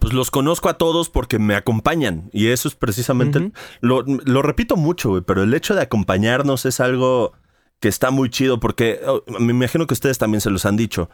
pues 0.00 0.12
los 0.12 0.30
conozco 0.30 0.68
a 0.68 0.78
todos 0.78 1.10
porque 1.10 1.38
me 1.38 1.54
acompañan. 1.54 2.30
Y 2.32 2.48
eso 2.48 2.68
es 2.68 2.74
precisamente, 2.74 3.52
lo, 3.80 4.04
lo, 4.06 4.42
repito 4.42 4.76
mucho, 4.76 5.22
pero 5.24 5.42
el 5.42 5.52
hecho 5.54 5.74
de 5.74 5.82
acompañarnos 5.82 6.64
es 6.66 6.80
algo 6.80 7.32
que 7.80 7.88
está 7.88 8.10
muy 8.10 8.30
chido 8.30 8.60
porque 8.60 9.00
oh, 9.06 9.24
me 9.40 9.52
imagino 9.52 9.88
que 9.88 9.94
ustedes 9.94 10.16
también 10.16 10.40
se 10.40 10.50
los 10.50 10.64
han 10.66 10.76
dicho 10.76 11.10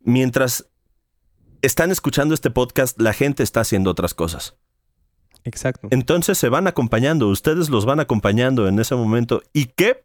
mientras 0.00 0.66
están 1.62 1.90
escuchando 1.90 2.34
este 2.34 2.50
podcast, 2.50 3.00
la 3.00 3.12
gente 3.12 3.42
está 3.42 3.60
haciendo 3.60 3.90
otras 3.90 4.14
cosas. 4.14 4.56
Exacto. 5.44 5.88
Entonces 5.90 6.38
se 6.38 6.48
van 6.48 6.66
acompañando, 6.66 7.28
ustedes 7.28 7.70
los 7.70 7.86
van 7.86 8.00
acompañando 8.00 8.68
en 8.68 8.78
ese 8.78 8.94
momento. 8.94 9.42
¿Y 9.52 9.66
qué, 9.66 10.04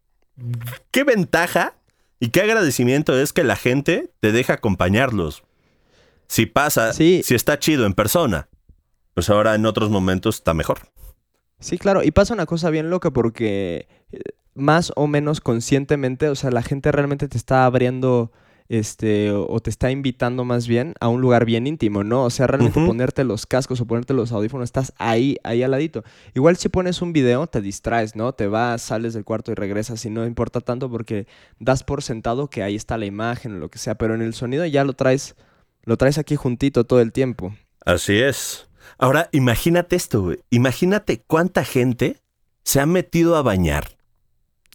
qué 0.91 1.03
ventaja 1.03 1.75
y 2.19 2.29
qué 2.29 2.41
agradecimiento 2.41 3.17
es 3.17 3.33
que 3.33 3.43
la 3.43 3.55
gente 3.55 4.11
te 4.19 4.31
deja 4.31 4.53
acompañarlos? 4.53 5.43
Si 6.27 6.45
pasa, 6.45 6.93
si 6.93 7.21
está 7.29 7.59
chido 7.59 7.85
en 7.85 7.93
persona, 7.93 8.49
pues 9.13 9.29
ahora 9.29 9.55
en 9.55 9.65
otros 9.65 9.89
momentos 9.89 10.35
está 10.35 10.53
mejor. 10.53 10.79
Sí, 11.59 11.77
claro, 11.77 12.03
y 12.03 12.11
pasa 12.11 12.33
una 12.33 12.45
cosa 12.45 12.69
bien 12.69 12.89
loca 12.89 13.11
porque 13.11 13.87
eh, 14.11 14.19
más 14.53 14.91
o 14.95 15.07
menos 15.07 15.41
conscientemente, 15.41 16.29
o 16.29 16.35
sea, 16.35 16.51
la 16.51 16.63
gente 16.63 16.91
realmente 16.91 17.27
te 17.27 17.37
está 17.37 17.65
abriendo 17.65 18.31
este, 18.67 19.31
o 19.31 19.59
te 19.59 19.69
está 19.69 19.91
invitando 19.91 20.43
más 20.43 20.67
bien 20.67 20.95
a 20.99 21.07
un 21.07 21.21
lugar 21.21 21.45
bien 21.45 21.67
íntimo, 21.67 22.03
¿no? 22.03 22.23
O 22.23 22.29
sea, 22.29 22.47
realmente 22.47 22.83
ponerte 22.83 23.23
los 23.23 23.45
cascos 23.45 23.79
o 23.81 23.85
ponerte 23.85 24.13
los 24.13 24.31
audífonos, 24.31 24.65
estás 24.65 24.93
ahí, 24.97 25.37
ahí 25.43 25.61
al 25.63 25.71
ladito. 25.71 26.03
Igual 26.33 26.57
si 26.57 26.69
pones 26.69 27.01
un 27.01 27.13
video, 27.13 27.47
te 27.47 27.61
distraes, 27.61 28.15
¿no? 28.15 28.33
Te 28.33 28.47
vas, 28.47 28.81
sales 28.81 29.13
del 29.13 29.23
cuarto 29.23 29.51
y 29.51 29.55
regresas 29.55 30.03
y 30.05 30.09
no 30.09 30.25
importa 30.25 30.61
tanto 30.61 30.89
porque 30.89 31.27
das 31.59 31.83
por 31.83 32.01
sentado 32.01 32.49
que 32.49 32.63
ahí 32.63 32.75
está 32.75 32.97
la 32.97 33.05
imagen 33.05 33.55
o 33.55 33.59
lo 33.59 33.69
que 33.69 33.77
sea, 33.77 33.95
pero 33.95 34.15
en 34.15 34.21
el 34.21 34.33
sonido 34.33 34.65
ya 34.65 34.83
lo 34.83 34.93
traes, 34.93 35.35
lo 35.83 35.97
traes 35.97 36.17
aquí 36.17 36.35
juntito 36.35 36.85
todo 36.85 37.01
el 37.01 37.11
tiempo. 37.11 37.55
Así 37.85 38.17
es. 38.17 38.67
Ahora, 38.97 39.29
imagínate 39.31 39.95
esto, 39.95 40.21
güey. 40.21 40.39
Imagínate 40.49 41.23
cuánta 41.25 41.63
gente 41.63 42.17
se 42.63 42.79
ha 42.79 42.85
metido 42.85 43.35
a 43.35 43.41
bañar 43.41 43.97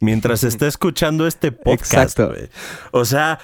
mientras 0.00 0.44
está 0.44 0.66
escuchando 0.66 1.26
este 1.26 1.52
podcast. 1.52 2.18
Exacto. 2.18 2.34
O 2.92 3.04
sea, 3.04 3.40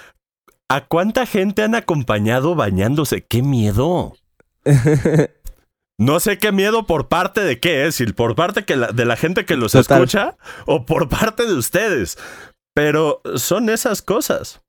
¿A 0.68 0.86
cuánta 0.86 1.26
gente 1.26 1.62
han 1.62 1.74
acompañado 1.74 2.54
bañándose? 2.54 3.24
¡Qué 3.24 3.42
miedo! 3.42 4.16
No 5.98 6.20
sé 6.20 6.36
qué 6.36 6.52
miedo 6.52 6.86
por 6.86 7.08
parte 7.08 7.40
de 7.40 7.58
qué 7.58 7.86
es, 7.86 7.94
si 7.94 8.04
por 8.06 8.34
parte 8.34 8.64
de 8.76 9.04
la 9.06 9.16
gente 9.16 9.46
que 9.46 9.56
los 9.56 9.74
escucha 9.74 10.36
o 10.66 10.84
por 10.84 11.08
parte 11.08 11.46
de 11.46 11.54
ustedes. 11.54 12.18
Pero 12.74 13.22
son 13.36 13.70
esas 13.70 14.02
cosas. 14.02 14.60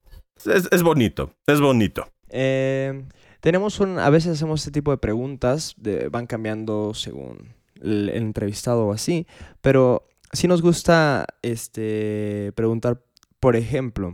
Es, 0.46 0.84
bonito, 0.84 1.34
es 1.46 1.60
bonito. 1.60 2.08
Eh, 2.30 3.04
tenemos 3.42 3.82
un, 3.82 4.00
a 4.00 4.10
veces 4.10 4.34
hacemos 4.34 4.62
este 4.62 4.72
tipo 4.72 4.92
de 4.92 4.98
preguntas, 4.98 5.76
van 6.12 6.28
cambiando 6.28 6.94
según 6.94 7.54
el, 7.82 8.10
entrevistado 8.10 8.86
o 8.86 8.94
así, 8.94 9.28
pero 9.60 10.08
sí 10.32 10.48
nos 10.48 10.62
gusta 10.62 11.26
este, 11.42 12.54
preguntar, 12.56 13.04
por 13.42 13.58
ejemplo, 13.58 14.14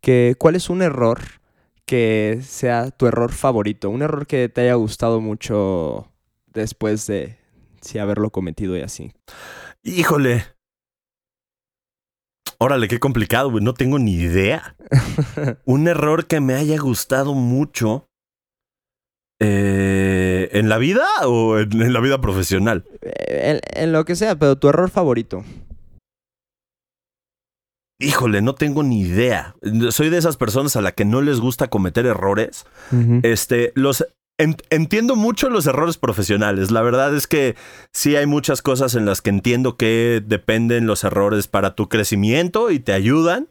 que 0.00 0.34
cuál 0.38 0.56
es 0.56 0.70
un 0.70 0.82
error 0.82 1.20
que 1.84 2.40
sea 2.42 2.90
tu 2.90 3.06
error 3.06 3.32
favorito, 3.32 3.90
un 3.90 4.02
error 4.02 4.26
que 4.26 4.48
te 4.48 4.62
haya 4.62 4.74
gustado 4.74 5.20
mucho 5.20 6.12
después 6.46 7.06
de 7.06 7.38
sí, 7.80 7.98
haberlo 7.98 8.30
cometido 8.30 8.76
y 8.76 8.82
así. 8.82 9.12
Híjole. 9.82 10.44
Órale, 12.58 12.88
qué 12.88 12.98
complicado, 12.98 13.50
güey. 13.50 13.62
No 13.62 13.74
tengo 13.74 13.98
ni 13.98 14.14
idea. 14.14 14.76
un 15.64 15.86
error 15.88 16.26
que 16.26 16.40
me 16.40 16.54
haya 16.54 16.78
gustado 16.78 17.34
mucho. 17.34 18.08
Eh, 19.40 20.48
¿En 20.52 20.68
la 20.68 20.78
vida 20.78 21.06
o 21.26 21.58
en, 21.58 21.92
la 21.92 22.00
vida 22.00 22.20
profesional? 22.20 22.84
Eh, 23.02 23.60
en, 23.74 23.92
lo 23.92 24.04
que 24.04 24.16
sea, 24.16 24.36
pero 24.36 24.56
tu 24.56 24.68
error 24.68 24.90
favorito. 24.90 25.44
Híjole, 28.00 28.42
no 28.42 28.54
tengo 28.54 28.82
ni 28.82 29.00
idea. 29.00 29.56
Soy 29.90 30.08
de 30.08 30.18
esas 30.18 30.36
personas 30.36 30.76
a 30.76 30.80
las 30.80 30.92
que 30.92 31.04
no 31.04 31.20
les 31.20 31.40
gusta 31.40 31.68
cometer 31.68 32.06
errores. 32.06 32.64
Este, 33.22 33.72
los 33.74 34.06
entiendo 34.38 35.16
mucho 35.16 35.50
los 35.50 35.66
errores 35.66 35.98
profesionales. 35.98 36.70
La 36.70 36.82
verdad 36.82 37.14
es 37.16 37.26
que 37.26 37.56
sí 37.92 38.14
hay 38.14 38.26
muchas 38.26 38.62
cosas 38.62 38.94
en 38.94 39.04
las 39.04 39.20
que 39.20 39.30
entiendo 39.30 39.76
que 39.76 40.22
dependen 40.24 40.86
los 40.86 41.02
errores 41.02 41.48
para 41.48 41.74
tu 41.74 41.88
crecimiento 41.88 42.70
y 42.70 42.78
te 42.78 42.92
ayudan. 42.92 43.48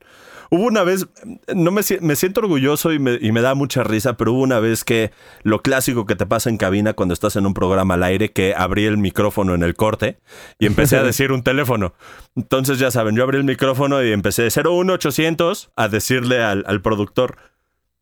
Hubo 0.49 0.63
una 0.63 0.83
vez, 0.83 1.07
no 1.53 1.71
me, 1.71 1.81
me 2.01 2.15
siento 2.15 2.41
orgulloso 2.41 2.93
y 2.93 2.99
me, 2.99 3.17
y 3.21 3.31
me, 3.31 3.41
da 3.41 3.55
mucha 3.55 3.83
risa, 3.83 4.17
pero 4.17 4.33
hubo 4.33 4.41
una 4.41 4.60
vez 4.60 4.83
que 4.83 5.12
lo 5.43 5.62
clásico 5.62 6.05
que 6.05 6.15
te 6.15 6.25
pasa 6.25 6.49
en 6.49 6.57
cabina 6.57 6.93
cuando 6.93 7.13
estás 7.13 7.36
en 7.36 7.45
un 7.45 7.53
programa 7.53 7.95
al 7.95 8.03
aire, 8.03 8.31
que 8.31 8.53
abrí 8.55 8.86
el 8.86 8.97
micrófono 8.97 9.55
en 9.55 9.63
el 9.63 9.75
corte 9.75 10.19
y 10.60 10.65
empecé 10.65 10.97
a 10.97 11.03
decir 11.03 11.31
un 11.31 11.43
teléfono. 11.43 11.93
Entonces 12.36 12.79
ya 12.79 12.91
saben, 12.91 13.15
yo 13.15 13.23
abrí 13.23 13.38
el 13.38 13.43
micrófono 13.43 14.03
y 14.03 14.12
empecé 14.12 14.43
de 14.43 14.51
01800 14.63 15.71
a 15.75 15.88
decirle 15.88 16.41
al, 16.43 16.63
al 16.67 16.81
productor. 16.81 17.38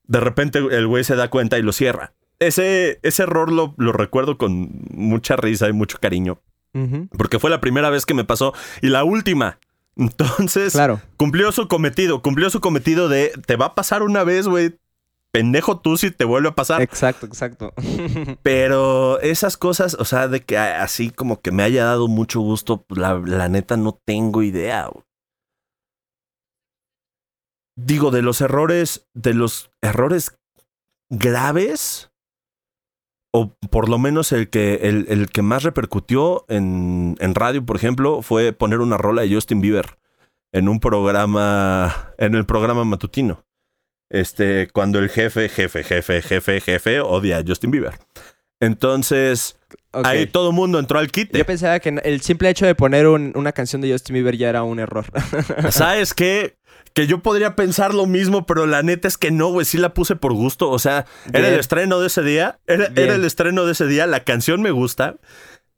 De 0.08 0.20
repente 0.20 0.60
el 0.60 0.88
güey 0.88 1.04
se 1.04 1.16
da 1.16 1.30
cuenta 1.30 1.58
y 1.58 1.62
lo 1.62 1.72
cierra. 1.72 2.14
Ese, 2.40 3.00
ese 3.02 3.24
error 3.24 3.52
lo, 3.52 3.74
lo 3.78 3.92
recuerdo 3.92 4.38
con 4.38 4.70
mucha 4.92 5.36
risa 5.36 5.70
y 5.70 5.74
mucho 5.74 5.98
cariño. 6.00 6.42
Porque 7.18 7.40
fue 7.40 7.50
la 7.50 7.62
primera 7.62 7.90
vez 7.90 8.06
que 8.06 8.14
me 8.14 8.26
pasó 8.26 8.54
y 8.82 8.88
la 8.88 9.06
última. 9.06 9.60
Entonces, 9.96 10.74
claro. 10.74 11.02
cumplió 11.18 11.52
su 11.52 11.68
cometido, 11.68 12.22
cumplió 12.22 12.50
su 12.50 12.60
cometido 12.60 13.08
de 13.08 13.32
te 13.46 13.56
va 13.56 13.68
a 13.68 13.76
pasar 13.76 14.04
una 14.04 14.24
vez, 14.24 14.48
güey. 14.48 14.78
Pendejo 15.32 15.80
tú 15.80 15.98
si 15.98 16.12
te 16.12 16.24
vuelve 16.24 16.50
a 16.50 16.56
pasar. 16.56 16.82
Exacto, 16.82 17.26
exacto. 17.26 17.74
Pero 18.44 19.20
esas 19.20 19.58
cosas, 19.58 19.96
o 19.96 20.06
sea, 20.06 20.30
de 20.30 20.42
que 20.42 20.58
así 20.58 21.10
como 21.10 21.42
que 21.42 21.52
me 21.52 21.64
haya 21.64 21.84
dado 21.84 22.08
mucho 22.08 22.40
gusto, 22.40 22.86
la, 22.90 23.16
la 23.16 23.50
neta 23.50 23.76
no 23.76 24.00
tengo 24.06 24.44
idea. 24.44 24.90
Digo, 27.78 28.12
de 28.12 28.22
los 28.22 28.40
errores, 28.40 29.08
de 29.14 29.34
los 29.34 29.72
errores 29.82 30.38
graves, 31.10 32.12
o 33.38 33.54
por 33.70 33.90
lo 33.90 33.98
menos 33.98 34.32
el 34.32 34.50
que, 34.50 34.76
el, 34.84 35.08
el 35.10 35.28
que 35.30 35.42
más 35.42 35.64
repercutió 35.64 36.46
en, 36.48 37.18
en, 37.20 37.36
radio, 37.36 37.66
por 37.66 37.76
ejemplo, 37.76 38.22
fue 38.22 38.54
poner 38.54 38.80
una 38.80 38.98
rola 38.98 39.24
de 39.24 39.34
Justin 39.34 39.60
Bieber 39.60 39.98
en 40.54 40.70
un 40.70 40.80
programa, 40.80 42.14
en 42.18 42.34
el 42.36 42.46
programa 42.46 42.86
matutino. 42.86 43.44
Este, 44.10 44.70
cuando 44.72 45.00
el 45.00 45.10
jefe, 45.10 45.50
jefe, 45.50 45.84
jefe, 45.84 46.22
jefe, 46.22 46.62
jefe 46.62 47.00
odia 47.02 47.40
a 47.40 47.44
Justin 47.46 47.72
Bieber. 47.72 47.96
Entonces, 48.62 49.60
ahí 49.92 50.28
todo 50.28 50.50
el 50.50 50.56
mundo 50.56 50.80
entró 50.80 51.00
al 51.00 51.12
quite. 51.12 51.38
Yo 51.38 51.46
pensaba 51.46 51.80
que 51.80 51.90
el 52.04 52.22
simple 52.22 52.50
hecho 52.50 52.66
de 52.66 52.74
poner 52.76 53.08
un- 53.08 53.34
una 53.36 53.52
canción 53.52 53.82
de 53.82 53.92
Justin 53.92 54.14
Bieber 54.14 54.38
ya 54.38 54.50
era 54.50 54.64
un 54.64 54.80
error. 54.80 55.06
¿Sabes 55.72 56.14
qué? 56.14 56.56
Que 56.96 57.06
yo 57.08 57.20
podría 57.20 57.56
pensar 57.56 57.94
lo 57.94 58.06
mismo, 58.08 58.46
pero 58.48 58.66
la 58.66 58.82
neta 58.82 59.08
es 59.08 59.18
que 59.18 59.30
no, 59.30 59.50
güey. 59.50 59.66
Sí 59.66 59.78
la 59.78 59.94
puse 59.94 60.16
por 60.16 60.34
gusto. 60.34 60.70
O 60.72 60.80
sea, 60.80 61.06
era 61.34 61.50
el 61.50 61.60
estreno 61.60 62.00
de 62.00 62.08
ese 62.08 62.24
día. 62.24 62.58
Era, 62.66 62.86
el 62.96 63.26
estreno 63.26 63.66
de 63.66 63.74
ese 63.74 63.86
día. 63.86 64.08
La 64.08 64.24
canción 64.24 64.62
me 64.62 64.72
gusta. 64.72 65.18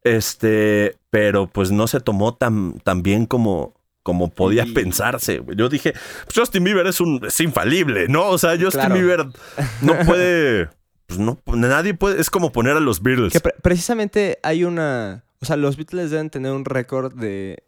Este, 0.04 0.96
pero 1.10 1.48
pues 1.48 1.72
no 1.72 1.88
se 1.88 2.00
tomó 2.00 2.36
tan, 2.36 2.80
tan 2.80 3.04
bien 3.04 3.26
como, 3.26 3.74
como 4.04 4.30
podía 4.30 4.66
pensarse. 4.74 5.42
Yo 5.56 5.70
dije, 5.70 5.94
pues 6.26 6.38
Justin 6.38 6.64
Bieber 6.64 6.88
es 6.88 7.02
un 7.02 7.22
es 7.26 7.40
infalible, 7.42 8.08
¿no? 8.08 8.28
O 8.30 8.38
sea, 8.38 8.52
Justin 8.52 8.70
Claro. 8.82 8.94
Bieber 8.96 9.26
no 9.82 9.98
puede. 10.06 10.70
Pues 11.08 11.20
no, 11.20 11.40
nadie 11.48 11.94
puede. 11.94 12.22
Es 12.22 12.30
como 12.30 12.52
poner 12.52 12.78
a 12.78 12.80
los 12.80 13.02
Beatles. 13.02 13.34
que 13.34 13.40
pre- 13.40 13.56
precisamente 13.62 14.40
hay 14.44 14.64
una... 14.66 15.24
O 15.42 15.46
sea, 15.46 15.56
los 15.56 15.78
Beatles 15.78 16.12
deben 16.12 16.30
tener 16.30 16.52
un 16.52 16.66
récord 16.66 17.14
de... 17.14 17.64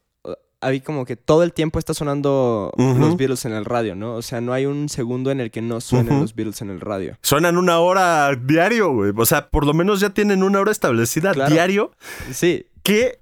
Hay 0.62 0.82
como 0.82 1.06
que 1.06 1.16
todo 1.16 1.44
el 1.44 1.54
tiempo 1.54 1.80
está 1.80 1.94
sonando 1.94 2.74
los 2.78 3.16
Beatles 3.16 3.46
en 3.46 3.54
el 3.54 3.64
radio, 3.64 3.96
¿no? 3.96 4.16
O 4.16 4.22
sea, 4.22 4.42
no 4.42 4.52
hay 4.52 4.66
un 4.66 4.90
segundo 4.90 5.32
en 5.32 5.40
el 5.40 5.52
que 5.52 5.62
no 5.62 5.80
suenen 5.80 6.20
los 6.20 6.36
Beatles 6.36 6.62
en 6.62 6.70
el 6.70 6.82
radio. 6.82 7.18
Suenan 7.22 7.58
una 7.58 7.80
hora 7.80 8.36
diario, 8.36 8.92
güey. 8.92 9.14
O 9.16 9.26
sea, 9.26 9.50
por 9.50 9.66
lo 9.66 9.74
menos 9.74 10.02
ya 10.02 10.10
tienen 10.10 10.44
una 10.44 10.60
hora 10.60 10.72
establecida 10.72 11.32
Claro. 11.34 11.54
diario. 11.54 11.92
Sí, 12.34 12.66
qué, 12.84 13.19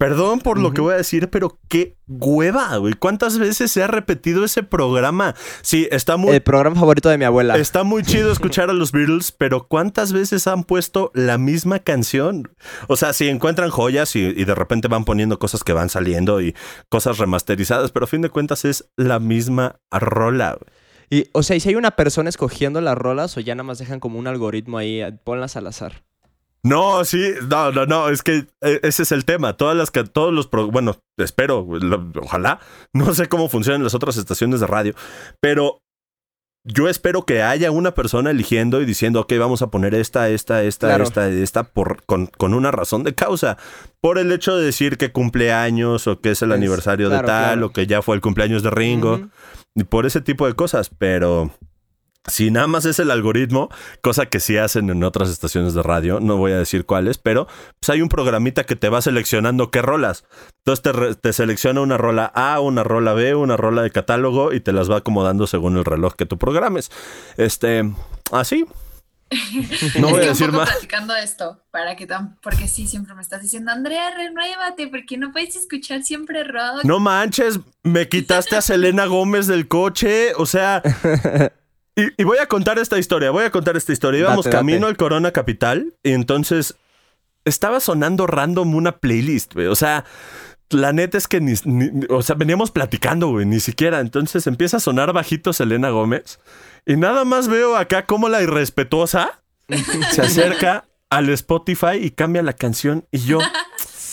perdón 0.00 0.40
por 0.40 0.58
lo 0.58 0.72
que 0.72 0.80
voy 0.80 0.94
a 0.94 0.96
decir, 0.96 1.28
pero 1.28 1.58
qué 1.68 1.98
hueva, 2.08 2.74
güey. 2.78 2.94
¿Cuántas 2.94 3.38
veces 3.38 3.70
se 3.70 3.82
ha 3.82 3.86
repetido 3.86 4.46
ese 4.46 4.62
programa? 4.62 5.34
Sí, 5.60 5.88
está 5.90 6.16
muy, 6.16 6.34
el 6.34 6.40
programa 6.40 6.74
favorito 6.74 7.10
de 7.10 7.18
mi 7.18 7.26
abuela. 7.26 7.58
está 7.58 7.82
muy 7.84 8.02
chido 8.02 8.32
escuchar 8.32 8.70
a 8.70 8.72
los 8.72 8.92
Beatles, 8.92 9.30
pero 9.30 9.68
¿cuántas 9.68 10.14
veces 10.14 10.46
han 10.46 10.64
puesto 10.64 11.10
la 11.12 11.36
misma 11.36 11.80
canción? 11.80 12.50
O 12.88 12.96
sea, 12.96 13.12
si 13.12 13.28
encuentran 13.28 13.68
joyas 13.68 14.16
y, 14.16 14.20
y 14.20 14.44
de 14.46 14.54
repente 14.54 14.88
van 14.88 15.04
poniendo 15.04 15.38
cosas 15.38 15.64
que 15.64 15.74
van 15.74 15.90
saliendo 15.90 16.40
y 16.40 16.56
cosas 16.88 17.18
remasterizadas, 17.18 17.92
pero 17.92 18.04
a 18.04 18.08
fin 18.08 18.22
de 18.22 18.30
cuentas 18.30 18.64
es 18.64 18.90
la 18.96 19.18
misma 19.18 19.80
rola. 19.90 20.56
güey. 20.58 20.72
Y, 21.10 21.28
o 21.32 21.42
sea, 21.42 21.56
¿y 21.56 21.60
si 21.60 21.68
hay 21.68 21.74
una 21.74 21.90
persona 21.90 22.30
escogiendo 22.30 22.80
las 22.80 22.96
rolas 22.96 23.36
o 23.36 23.40
ya 23.40 23.54
nada 23.54 23.64
más 23.64 23.78
dejan 23.78 24.00
como 24.00 24.18
un 24.18 24.28
algoritmo 24.28 24.78
ahí, 24.78 25.02
eh, 25.02 25.12
ponlas 25.12 25.56
al 25.56 25.66
azar? 25.66 26.04
No, 26.62 27.04
sí, 27.04 27.32
no, 27.48 27.72
no, 27.72 27.86
no, 27.86 28.08
es 28.10 28.22
que 28.22 28.46
eh, 28.62 28.80
ese 28.82 29.02
es 29.04 29.12
el 29.12 29.24
tema. 29.24 29.56
Todas 29.56 29.76
las 29.76 29.90
que, 29.90 30.04
todos 30.04 30.32
los, 30.32 30.46
pro- 30.46 30.70
bueno, 30.70 30.96
espero, 31.18 31.66
lo- 31.80 32.10
ojalá, 32.22 32.60
no 32.92 33.14
sé 33.14 33.28
cómo 33.28 33.48
funcionan 33.48 33.82
las 33.82 33.94
otras 33.94 34.16
estaciones 34.18 34.60
de 34.60 34.66
radio, 34.66 34.94
pero 35.40 35.78
yo 36.68 36.90
espero 36.90 37.24
que 37.24 37.42
haya 37.42 37.70
una 37.70 37.94
persona 37.94 38.30
eligiendo 38.30 38.82
y 38.82 38.84
diciendo, 38.84 39.20
ok, 39.20 39.32
vamos 39.38 39.62
a 39.62 39.70
poner 39.70 39.94
esta, 39.94 40.28
esta, 40.28 40.62
esta, 40.62 40.88
Claro. 40.88 41.04
esta, 41.04 41.28
esta, 41.30 41.64
por, 41.64 42.04
con, 42.04 42.26
con 42.26 42.52
una 42.52 42.70
razón 42.70 43.02
de 43.04 43.14
causa. 43.14 43.56
Por 44.02 44.18
el 44.18 44.30
hecho 44.30 44.54
de 44.54 44.66
decir 44.66 44.98
que 44.98 45.10
cumple 45.12 45.54
años 45.54 46.06
o 46.06 46.20
que 46.20 46.32
es 46.32 46.42
el 46.42 46.52
aniversario 46.52 47.08
claro, 47.08 47.22
de 47.22 47.26
tal 47.26 47.44
claro. 47.54 47.66
o 47.68 47.72
que 47.72 47.86
ya 47.86 48.02
fue 48.02 48.14
el 48.16 48.20
cumpleaños 48.20 48.62
de 48.62 48.68
Ringo 48.70 49.30
y 49.74 49.84
por 49.84 50.04
ese 50.04 50.20
tipo 50.20 50.46
de 50.46 50.52
cosas, 50.52 50.90
pero 50.90 51.50
si 52.30 52.50
nada 52.50 52.66
más 52.66 52.84
es 52.84 52.98
el 52.98 53.10
algoritmo, 53.10 53.68
cosa 54.00 54.26
que 54.26 54.40
sí 54.40 54.56
hacen 54.56 54.90
en 54.90 55.04
otras 55.04 55.28
estaciones 55.28 55.74
de 55.74 55.82
radio, 55.82 56.20
no 56.20 56.36
voy 56.36 56.52
a 56.52 56.58
decir 56.58 56.86
cuáles, 56.86 57.18
pero 57.18 57.46
pues 57.78 57.90
hay 57.90 58.02
un 58.02 58.08
programita 58.08 58.64
que 58.64 58.76
te 58.76 58.88
va 58.88 59.02
seleccionando 59.02 59.70
qué 59.70 59.82
rolas. 59.82 60.24
Entonces 60.64 60.82
te, 60.82 61.14
te 61.16 61.32
selecciona 61.32 61.80
una 61.80 61.96
rola 61.96 62.26
A, 62.26 62.60
una 62.60 62.84
rola 62.84 63.12
B, 63.12 63.34
una 63.34 63.56
rola 63.56 63.82
de 63.82 63.90
catálogo 63.90 64.52
y 64.52 64.60
te 64.60 64.72
las 64.72 64.90
va 64.90 64.98
acomodando 64.98 65.46
según 65.46 65.76
el 65.76 65.84
reloj 65.84 66.14
que 66.14 66.26
tú 66.26 66.38
programes. 66.38 66.90
Este, 67.36 67.90
así. 68.32 68.66
No 69.98 70.08
voy 70.08 70.22
a 70.24 70.28
decir 70.28 70.50
más. 70.50 70.68
platicando 70.68 71.14
esto, 71.14 71.62
para 71.70 71.94
que 71.94 72.06
tan, 72.06 72.36
porque 72.40 72.66
sí, 72.66 72.86
siempre 72.86 73.14
me 73.14 73.22
estás 73.22 73.42
diciendo, 73.42 73.70
Andrea, 73.70 74.10
renuévate, 74.16 74.88
porque 74.88 75.16
no 75.16 75.30
puedes 75.32 75.54
escuchar 75.54 76.02
siempre 76.02 76.42
rock. 76.44 76.84
No 76.84 76.98
manches, 76.98 77.60
me 77.84 78.08
quitaste 78.08 78.56
a 78.56 78.60
Selena 78.60 79.06
Gómez 79.06 79.46
del 79.46 79.68
coche, 79.68 80.32
o 80.36 80.46
sea... 80.46 80.82
Y, 81.96 82.02
y 82.16 82.24
voy 82.24 82.38
a 82.38 82.46
contar 82.46 82.78
esta 82.78 82.98
historia, 82.98 83.30
voy 83.30 83.44
a 83.44 83.50
contar 83.50 83.76
esta 83.76 83.92
historia. 83.92 84.20
Íbamos 84.20 84.44
Date, 84.44 84.56
date. 84.56 84.66
camino 84.66 84.86
al 84.86 84.96
Corona 84.96 85.32
Capital 85.32 85.94
y 86.02 86.12
entonces 86.12 86.76
estaba 87.44 87.80
sonando 87.80 88.26
random 88.26 88.74
una 88.74 88.98
playlist, 88.98 89.54
güey. 89.54 89.66
O 89.66 89.74
sea, 89.74 90.04
la 90.70 90.92
neta 90.92 91.18
es 91.18 91.26
que 91.26 91.40
ni, 91.40 91.54
ni- 91.64 92.06
o 92.08 92.22
sea, 92.22 92.36
veníamos 92.36 92.70
platicando, 92.70 93.28
güey, 93.28 93.44
ni 93.46 93.58
siquiera. 93.60 94.00
Entonces 94.00 94.46
empieza 94.46 94.76
a 94.76 94.80
sonar 94.80 95.12
bajito 95.12 95.52
Selena 95.52 95.90
Gómez 95.90 96.38
y 96.86 96.96
nada 96.96 97.24
más 97.24 97.48
veo 97.48 97.76
acá 97.76 98.06
como 98.06 98.28
la 98.28 98.40
irrespetuosa 98.42 99.42
se 100.12 100.22
acerca 100.22 100.84
al 101.10 101.28
Spotify 101.30 101.96
y 102.00 102.10
cambia 102.12 102.42
la 102.42 102.52
canción 102.52 103.04
y 103.10 103.18
yo, 103.18 103.38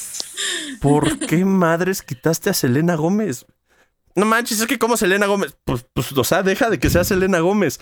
¿por 0.81 1.19
qué 1.19 1.45
madres 1.45 2.01
quitaste 2.01 2.49
a 2.49 2.53
Selena 2.53 2.95
Gómez? 2.95 3.45
No 4.17 4.25
manches, 4.25 4.59
es 4.59 4.65
que 4.65 4.79
como 4.79 4.97
Selena 4.97 5.27
Gómez, 5.27 5.55
pues, 5.63 5.85
pues, 5.93 6.11
o 6.11 6.23
sea, 6.23 6.41
deja 6.41 6.71
de 6.71 6.79
que 6.79 6.89
sea 6.89 7.03
Selena 7.03 7.39
Gómez. 7.39 7.79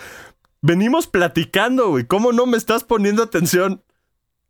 Venimos 0.61 1.07
platicando, 1.07 1.91
güey. 1.91 2.05
¿Cómo 2.05 2.33
no 2.33 2.45
me 2.45 2.57
estás 2.57 2.83
poniendo 2.83 3.23
atención? 3.23 3.81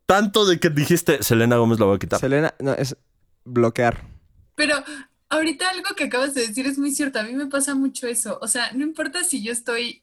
Tanto 0.08 0.48
de 0.48 0.60
que 0.60 0.72
dijiste, 0.72 1.22
Selena 1.22 1.58
Gómez 1.58 1.80
la 1.80 1.86
voy 1.86 1.98
a 1.98 2.00
quitar. 2.00 2.20
Selena, 2.20 2.56
no, 2.60 2.74
es 2.74 2.98
bloquear. 3.44 4.04
Pero 4.56 4.84
ahorita 5.30 5.70
algo 5.70 5.96
que 5.96 6.06
acabas 6.06 6.34
de 6.34 6.48
decir 6.48 6.66
es 6.66 6.80
muy 6.80 6.90
cierto, 6.90 7.20
a 7.20 7.24
mí 7.24 7.34
me 7.34 7.46
pasa 7.46 7.76
mucho 7.76 8.08
eso, 8.08 8.40
o 8.42 8.48
sea, 8.48 8.72
no 8.72 8.84
importa 8.84 9.24
si 9.24 9.44
yo 9.44 9.52
estoy 9.52 10.02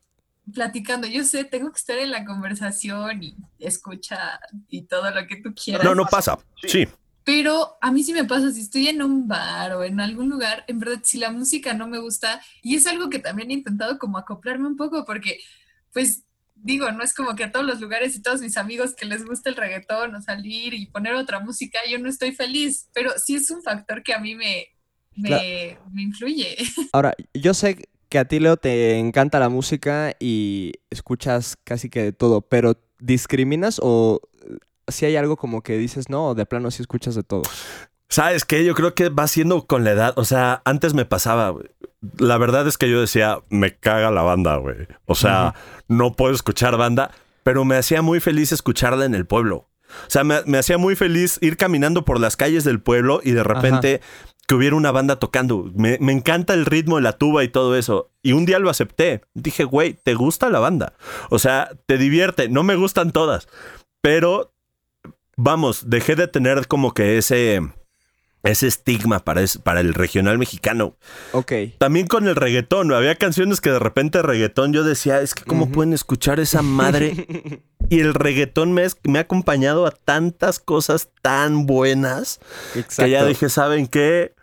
platicando, 0.55 1.09
yo 1.09 1.25
sé, 1.25 1.43
tengo 1.45 1.73
que 1.73 1.79
estar 1.79 1.99
en 1.99 2.13
la 2.13 2.25
conversación 2.25 3.25
y 3.25 3.37
escucha 3.59 4.41
y 4.69 4.83
todo 4.83 5.11
lo 5.11 5.27
que 5.27 5.37
tú 5.37 5.53
quieras. 5.53 5.85
No, 5.85 5.97
no 5.97 6.07
pasa. 6.07 6.39
Sí. 6.65 6.87
Pero 7.25 7.77
a 7.81 7.93
mí 7.93 8.03
sí 8.03 8.13
me 8.13 8.25
pasa, 8.25 8.51
si 8.51 8.61
estoy 8.61 8.89
en 8.89 9.03
un 9.03 9.29
bar 9.29 9.73
o 9.75 9.85
en 9.85 10.01
algún 10.01 10.29
lugar, 10.29 10.65
en 10.67 10.79
verdad, 10.79 11.01
si 11.05 11.19
la 11.19 11.31
música 11.31 11.73
no 11.75 11.87
me 11.87 11.99
gusta, 11.99 12.41
y 12.63 12.75
es 12.75 12.87
algo 12.87 13.11
que 13.11 13.19
también 13.19 13.51
he 13.51 13.55
intentado 13.55 13.99
como 13.99 14.19
acoplarme 14.19 14.67
un 14.67 14.77
poco, 14.77 15.05
porque, 15.05 15.39
pues, 15.93 16.25
digo, 16.55 16.91
no 16.93 17.03
es 17.03 17.15
como 17.15 17.35
que 17.35 17.45
a 17.45 17.53
todos 17.53 17.67
los 17.67 17.81
lugares 17.81 18.15
y 18.17 18.23
todos 18.23 18.41
mis 18.41 18.57
amigos 18.57 18.95
que 18.95 19.07
les 19.07 19.25
gusta 19.25 19.51
el 19.51 19.57
reggaetón 19.57 20.15
o 20.15 20.23
salir 20.23 20.75
y 20.75 20.87
poner 20.87 21.15
otra 21.15 21.41
música, 21.41 21.79
yo 21.91 21.99
no 21.99 22.09
estoy 22.09 22.33
feliz, 22.33 22.89
pero 22.93 23.13
sí 23.17 23.35
es 23.37 23.51
un 23.51 23.63
factor 23.63 24.03
que 24.03 24.15
a 24.15 24.19
mí 24.19 24.35
me, 24.35 24.67
me, 25.17 25.29
Claro. 25.29 25.91
me 25.93 26.03
influye. 26.03 26.57
Ahora, 26.93 27.15
yo 27.35 27.55
sé 27.55 27.89
que 28.09 28.19
a 28.19 28.27
ti, 28.27 28.41
Leo, 28.41 28.57
te 28.57 28.99
encanta 28.99 29.39
la 29.41 29.49
música 29.49 30.15
y 30.21 30.73
escuchas 30.91 31.57
casi 31.65 31.89
que 31.89 32.03
de 32.03 32.13
todo, 32.13 32.43
pero 32.43 32.79
¿discriminas 32.99 33.81
o 33.83 34.21
si 34.89 35.07
hay 35.07 35.17
algo 35.17 35.37
como 35.37 35.63
que 35.63 35.79
dices, 35.79 36.09
no, 36.09 36.35
de 36.35 36.47
plano 36.47 36.71
sí 36.71 36.83
escuchas 36.83 37.15
de 37.15 37.23
todo? 37.23 37.43
¿Sabes 38.09 38.45
qué? 38.45 38.63
Yo 38.65 38.75
creo 38.75 38.95
que 38.95 39.09
va 39.09 39.27
siendo 39.27 39.67
con 39.67 39.85
la 39.85 39.93
edad. 39.93 40.13
O 40.17 40.27
sea, 40.27 40.61
antes 40.67 40.93
me 40.93 41.07
pasaba, 41.07 41.49
güey. 41.49 41.65
La 42.19 42.37
verdad 42.37 42.67
es 42.67 42.77
que 42.77 42.91
yo 42.91 43.01
decía, 43.01 43.39
me 43.49 43.75
caga 43.75 44.11
la 44.11 44.21
banda, 44.21 44.57
güey. 44.57 44.87
O 45.07 45.15
sea, 45.15 45.55
no 45.89 46.13
puedo 46.13 46.35
escuchar 46.35 46.77
banda, 46.77 47.11
pero 47.43 47.65
me 47.65 47.77
hacía 47.77 48.03
muy 48.03 48.21
feliz 48.21 48.53
escucharla 48.53 49.07
en 49.07 49.15
el 49.15 49.25
pueblo. 49.25 49.71
O 49.89 50.11
sea, 50.11 50.25
me, 50.25 50.43
me 50.45 50.59
hacía 50.59 50.77
muy 50.77 50.95
feliz 50.95 51.39
ir 51.41 51.57
caminando 51.57 52.05
por 52.05 52.21
las 52.21 52.37
calles 52.37 52.65
del 52.65 52.83
pueblo 52.83 53.21
y 53.25 53.31
de 53.31 53.45
repente 53.45 54.03
que 54.47 54.55
hubiera 54.55 54.77
una 54.77 54.91
banda 54.91 55.17
tocando. 55.19 55.71
Me, 55.75 55.97
me 56.01 56.13
encanta 56.13 56.53
el 56.53 56.67
ritmo 56.67 56.97
de 56.97 57.03
la 57.03 57.13
tuba 57.13 57.45
y 57.45 57.49
todo 57.49 57.77
eso. 57.77 58.11
Y 58.23 58.33
un 58.33 58.45
día 58.45 58.59
lo 58.59 58.69
acepté. 58.69 59.23
Dije, 59.33 59.65
güey, 59.65 59.95
¿te 59.95 60.15
gusta 60.15 60.51
la 60.51 60.59
banda? 60.59 60.95
O 61.31 61.39
sea, 61.39 61.71
te 61.87 61.97
divierte. 61.97 62.51
No 62.51 62.63
me 62.63 62.77
gustan 62.77 63.11
todas, 63.13 63.49
pero 64.03 64.52
vamos, 65.37 65.89
dejé 65.91 66.17
de 66.17 66.29
tener 66.29 66.67
como 66.67 66.93
que 66.95 67.19
ese 67.19 67.61
ese 68.45 68.67
estigma 68.67 69.21
para, 69.21 69.41
es- 69.43 69.59
para 69.59 69.79
el 69.81 69.95
regional 69.95 70.37
mexicano. 70.37 70.97
Ok. 71.31 71.53
También 71.79 72.09
con 72.09 72.27
el 72.27 72.35
reggaetón, 72.35 72.93
había 72.93 73.15
canciones 73.15 73.61
que 73.61 73.71
de 73.71 73.79
repente 73.79 74.21
reggaetón 74.21 74.73
yo 74.73 74.83
decía, 74.83 75.21
es 75.21 75.35
que 75.35 75.45
cómo 75.45 75.71
pueden 75.71 75.93
escuchar 75.93 76.41
esa 76.41 76.61
madre. 76.61 77.63
y 77.89 78.01
el 78.01 78.15
reggaetón 78.15 78.73
me, 78.73 78.83
es- 78.83 78.97
me 79.05 79.19
ha 79.21 79.23
acompañado 79.23 79.87
a 79.87 79.93
tantas 79.93 80.59
cosas 80.59 81.09
tan 81.23 81.67
buenas 81.67 82.41
Exacto. 82.75 83.05
que 83.05 83.11
ya 83.11 83.25
dije, 83.25 83.49
¿saben 83.49 83.87
qué? 83.87 84.35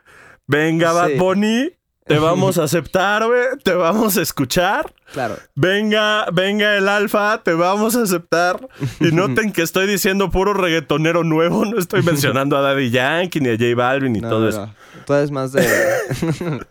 Venga, 0.47 0.93
Bad 0.93 1.09
Sí. 1.09 1.13
Bunny, 1.17 1.71
te 2.09 2.17
vamos 2.19 2.57
a 2.57 2.63
aceptar, 2.63 3.25
güey, 3.25 3.41
te 3.63 3.71
vamos 3.73 4.17
a 4.17 4.21
escuchar. 4.23 4.91
Claro. 5.13 5.37
Venga, 5.55 6.25
venga 6.33 6.75
el 6.75 6.89
alfa, 6.89 7.41
te 7.43 7.53
vamos 7.53 7.95
a 7.95 8.01
aceptar. 8.01 8.67
Y 8.99 9.11
noten 9.11 9.53
que 9.53 9.61
estoy 9.61 9.85
diciendo 9.87 10.31
puro 10.31 10.53
reggaetonero 10.53 11.23
nuevo, 11.23 11.65
no 11.65 11.77
estoy 11.77 12.01
mencionando 12.01 12.57
a 12.57 12.61
Daddy 12.61 12.89
Yankee 12.89 13.39
ni 13.39 13.49
a 13.49 13.51
J 13.57 13.75
Balvin 13.75 14.13
ni 14.13 14.21
No, 14.21 14.29
todo 14.29 14.39
no, 14.41 14.49
eso. 14.49 14.65
no. 14.65 14.73
Tú 15.05 15.13
eres 15.13 15.29
más 15.31 15.51
de... 15.51 15.65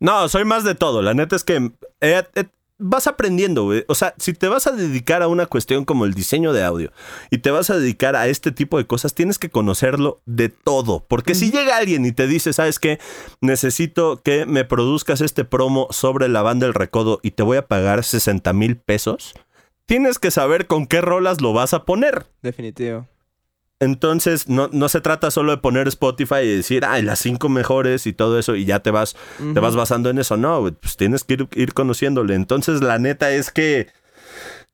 No, 0.00 0.28
soy 0.28 0.44
más 0.44 0.64
de 0.64 0.74
todo. 0.74 1.00
La 1.00 1.14
neta 1.14 1.34
es 1.34 1.44
que 1.44 1.70
he, 2.00 2.18
he- 2.34 2.46
vas 2.78 3.06
aprendiendo, 3.06 3.64
güey. 3.64 3.84
O 3.88 3.94
sea, 3.94 4.14
si 4.18 4.32
te 4.32 4.48
vas 4.48 4.66
a 4.66 4.72
dedicar 4.72 5.22
a 5.22 5.28
una 5.28 5.46
cuestión 5.46 5.84
como 5.84 6.04
el 6.04 6.14
diseño 6.14 6.52
de 6.52 6.64
audio 6.64 6.92
y 7.30 7.38
te 7.38 7.50
vas 7.50 7.70
a 7.70 7.78
dedicar 7.78 8.16
a 8.16 8.28
este 8.28 8.52
tipo 8.52 8.78
de 8.78 8.86
cosas, 8.86 9.14
tienes 9.14 9.38
que 9.38 9.50
conocerlo 9.50 10.20
de 10.26 10.48
todo. 10.48 11.04
Porque 11.06 11.34
si 11.34 11.50
llega 11.50 11.76
alguien 11.76 12.04
y 12.04 12.12
te 12.12 12.26
dice, 12.26 12.52
¿sabes 12.52 12.78
qué? 12.78 12.98
Necesito 13.40 14.22
que 14.22 14.46
me 14.46 14.64
produzcas 14.64 15.20
este 15.20 15.44
promo 15.44 15.88
sobre 15.90 16.28
la 16.28 16.42
banda 16.42 16.66
del 16.66 16.74
recodo 16.74 17.20
y 17.22 17.32
te 17.32 17.42
voy 17.42 17.56
a 17.56 17.66
pagar 17.66 18.04
60 18.04 18.52
mil 18.52 18.76
pesos, 18.76 19.34
tienes 19.86 20.18
que 20.18 20.30
saber 20.30 20.66
con 20.66 20.86
qué 20.86 21.00
rolas 21.00 21.40
lo 21.40 21.52
vas 21.52 21.74
a 21.74 21.84
poner. 21.84 22.26
Definitivo. 22.42 23.06
Entonces, 23.80 24.48
no, 24.48 24.68
no 24.72 24.88
se 24.88 25.00
trata 25.00 25.30
solo 25.30 25.52
de 25.52 25.58
poner 25.58 25.88
Spotify 25.88 26.36
y 26.44 26.56
decir, 26.56 26.84
ay, 26.86 27.02
las 27.02 27.18
cinco 27.18 27.48
mejores 27.48 28.06
y 28.06 28.12
todo 28.12 28.38
eso, 28.38 28.54
y 28.56 28.64
ya 28.64 28.80
te 28.80 28.90
vas, 28.90 29.16
te 29.52 29.60
vas 29.60 29.76
basando 29.76 30.10
en 30.10 30.18
eso. 30.18 30.36
No, 30.36 30.72
pues 30.80 30.96
tienes 30.96 31.24
que 31.24 31.34
ir, 31.34 31.48
ir 31.54 31.74
conociéndole. 31.74 32.34
Entonces, 32.34 32.80
la 32.82 32.98
neta 32.98 33.32
es 33.32 33.50
que 33.50 33.88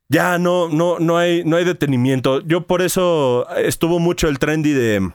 ya 0.07 0.37
no, 0.37 0.69
no, 0.69 0.99
no 0.99 1.17
hay, 1.17 1.43
no 1.43 1.57
hay 1.57 1.63
detenimiento. 1.65 2.41
Yo 2.41 2.67
por 2.67 2.81
eso 2.81 3.47
estuvo 3.57 3.99
mucho 3.99 4.27
el 4.27 4.39
trendy 4.39 4.71
de. 4.71 5.11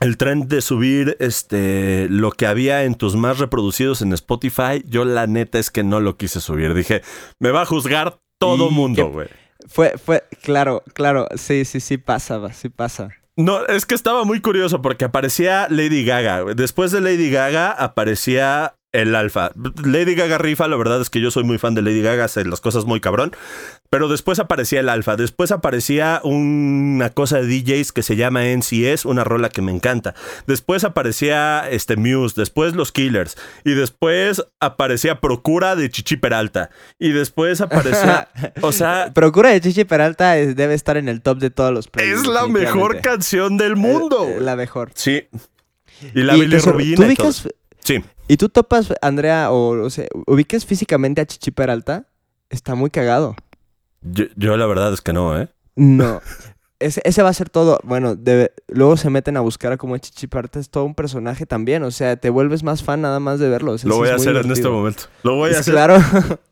El 0.00 0.16
trend 0.16 0.46
de 0.46 0.60
subir 0.60 1.16
este 1.18 2.06
lo 2.08 2.30
que 2.30 2.46
había 2.46 2.84
en 2.84 2.94
tus 2.94 3.16
más 3.16 3.40
reproducidos 3.40 4.00
en 4.00 4.12
Spotify, 4.12 4.84
yo 4.86 5.04
la 5.04 5.26
neta 5.26 5.58
es 5.58 5.72
que 5.72 5.82
no 5.82 5.98
lo 5.98 6.16
quise 6.16 6.40
subir. 6.40 6.72
Dije, 6.72 7.02
me 7.40 7.50
va 7.50 7.62
a 7.62 7.66
juzgar 7.66 8.20
todo 8.38 8.68
Y 8.68 8.70
mundo, 8.70 9.06
que- 9.06 9.10
güey. 9.12 9.28
Fue, 9.68 9.98
fue, 9.98 10.24
claro, 10.42 10.82
claro, 10.94 11.28
sí, 11.36 11.64
sí, 11.64 11.80
sí 11.80 11.98
pasa, 11.98 12.38
va, 12.38 12.52
sí 12.52 12.68
pasa. 12.68 13.10
No, 13.36 13.64
es 13.66 13.86
que 13.86 13.94
estaba 13.94 14.24
muy 14.24 14.40
curioso 14.40 14.82
porque 14.82 15.04
aparecía 15.04 15.68
Lady 15.70 16.04
Gaga. 16.04 16.54
Después 16.56 16.90
de 16.90 17.00
Lady 17.00 17.30
Gaga 17.30 17.70
aparecía 17.70 18.74
el 18.92 19.14
alfa. 19.14 19.50
Lady 19.84 20.14
Gaga 20.14 20.38
rifa, 20.38 20.66
la 20.66 20.76
verdad 20.76 21.00
es 21.00 21.10
que 21.10 21.20
yo 21.20 21.30
soy 21.30 21.44
muy 21.44 21.58
fan 21.58 21.74
de 21.74 21.82
Lady 21.82 22.00
Gaga, 22.02 22.24
hace 22.24 22.44
las 22.44 22.60
cosas 22.60 22.84
muy 22.86 23.00
cabrón. 23.00 23.32
Pero 23.90 24.08
después 24.08 24.38
aparecía 24.38 24.80
el 24.80 24.88
alfa. 24.88 25.16
Después 25.16 25.50
aparecía 25.50 26.20
una 26.24 27.10
cosa 27.10 27.40
de 27.40 27.46
DJs 27.46 27.92
que 27.92 28.02
se 28.02 28.16
llama 28.16 28.44
NCS, 28.44 29.04
una 29.06 29.24
rola 29.24 29.48
que 29.48 29.62
me 29.62 29.72
encanta. 29.72 30.14
Después 30.46 30.84
aparecía 30.84 31.68
este 31.70 31.96
Muse, 31.96 32.34
después 32.38 32.74
los 32.74 32.92
Killers. 32.92 33.36
Y 33.64 33.72
después 33.72 34.44
aparecía 34.60 35.20
Procura 35.20 35.74
de 35.76 35.90
Chichi 35.90 36.16
Peralta. 36.16 36.70
Y 36.98 37.12
después 37.12 37.60
aparecía. 37.60 38.28
o 38.62 38.72
sea, 38.72 39.12
Procura 39.14 39.50
de 39.50 39.60
Chichi 39.60 39.84
Peralta 39.84 40.36
es- 40.38 40.56
debe 40.56 40.74
estar 40.74 40.96
en 40.96 41.08
el 41.08 41.22
top 41.22 41.38
de 41.38 41.50
todos 41.50 41.72
los 41.72 41.88
playlists. 41.88 42.22
es 42.22 42.28
la 42.28 42.46
mejor 42.46 43.00
canción 43.00 43.56
del 43.56 43.76
mundo. 43.76 44.24
Eh, 44.24 44.36
eh, 44.36 44.40
la 44.40 44.56
mejor. 44.56 44.90
Sí. 44.94 45.28
Y 46.14 46.22
la 46.22 46.36
Y 46.36 46.42
Billy 46.42 46.58
Rubina 46.58 46.96
¿Tú 46.96 47.02
y 47.10 47.16
Sí. 47.84 48.02
y 48.28 48.36
tú 48.36 48.48
topas, 48.48 48.92
Andrea, 49.00 49.50
o, 49.50 49.82
o 49.84 49.90
sea, 49.90 50.06
ubicas 50.26 50.66
físicamente 50.66 51.20
a 51.20 51.26
Chichi 51.26 51.50
Peralta? 51.50 52.06
Está 52.50 52.74
muy 52.74 52.90
cagado. 52.90 53.36
Yo, 54.02 54.26
yo 54.36 54.56
la 54.56 54.66
verdad 54.66 54.92
es 54.92 55.00
que 55.00 55.12
no, 55.12 55.40
¿eh? 55.40 55.48
No. 55.76 56.20
Ese, 56.80 57.00
ese 57.04 57.22
va 57.22 57.30
a 57.30 57.34
ser 57.34 57.50
todo. 57.50 57.80
Bueno, 57.82 58.16
luego 58.68 58.96
se 58.96 59.10
meten 59.10 59.36
a 59.36 59.40
buscar 59.40 59.72
a 59.72 59.76
cómo 59.76 59.96
es 59.96 60.02
Chichi 60.02 60.26
Peralta. 60.28 60.60
Es 60.60 60.70
todo 60.70 60.84
un 60.84 60.94
personaje 60.94 61.44
también. 61.46 61.82
O 61.82 61.90
sea, 61.90 62.16
te 62.16 62.30
vuelves 62.30 62.62
más 62.62 62.82
fan 62.82 63.00
nada 63.00 63.20
más 63.20 63.40
de 63.40 63.48
verlo. 63.48 63.72
O 63.72 63.78
sea, 63.78 63.88
Lo 63.88 63.96
voy 63.96 64.08
a 64.10 64.14
hacer 64.14 64.36
en 64.36 64.50
este 64.50 64.68
momento. 64.68 65.04
Lo 65.24 65.34
voy 65.34 65.54
a 65.54 65.58
hacer. 65.58 65.74
Claro. 65.74 65.98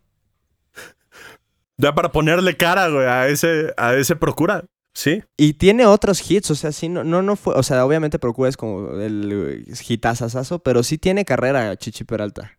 Ya 1.79 1.95
para 1.95 2.11
ponerle 2.11 2.57
cara, 2.57 2.89
güey, 2.89 3.07
a 3.07 3.29
ese, 3.29 3.75
a 3.77 3.95
ese 3.95 4.17
procura. 4.17 4.65
Sí. 4.97 5.23
y 5.37 5.53
tiene 5.53 5.85
otros 5.85 6.29
hits. 6.29 6.51
O 6.51 6.55
sea, 6.55 6.73
sí, 6.73 6.89
no, 6.89 7.05
no, 7.05 7.37
fue. 7.37 7.55
O 7.55 7.63
sea, 7.63 7.85
obviamente 7.85 8.19
Procura 8.19 8.51
como 8.53 8.99
el 8.99 9.67
eh, 9.69 9.75
hitazazazo, 9.87 10.61
pero 10.61 10.83
sí 10.83 10.97
tiene 10.97 11.27
carrera 11.27 11.77
Chichi 11.77 12.05
Peralta. 12.05 12.59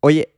Oye. 0.00 0.34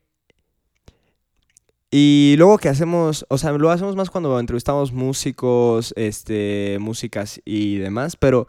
Y 1.93 2.35
luego 2.37 2.59
que 2.59 2.69
hacemos, 2.69 3.25
o 3.29 3.39
sea, 3.39 3.53
lo 3.53 3.71
hacemos 3.71 3.95
más 3.95 4.11
cuando 4.11 4.41
entrevistamos 4.41 4.91
músicos, 4.93 5.95
este, 5.97 6.79
músicas 6.81 7.41
y 7.45 7.77
demás, 7.77 8.17
pero 8.17 8.49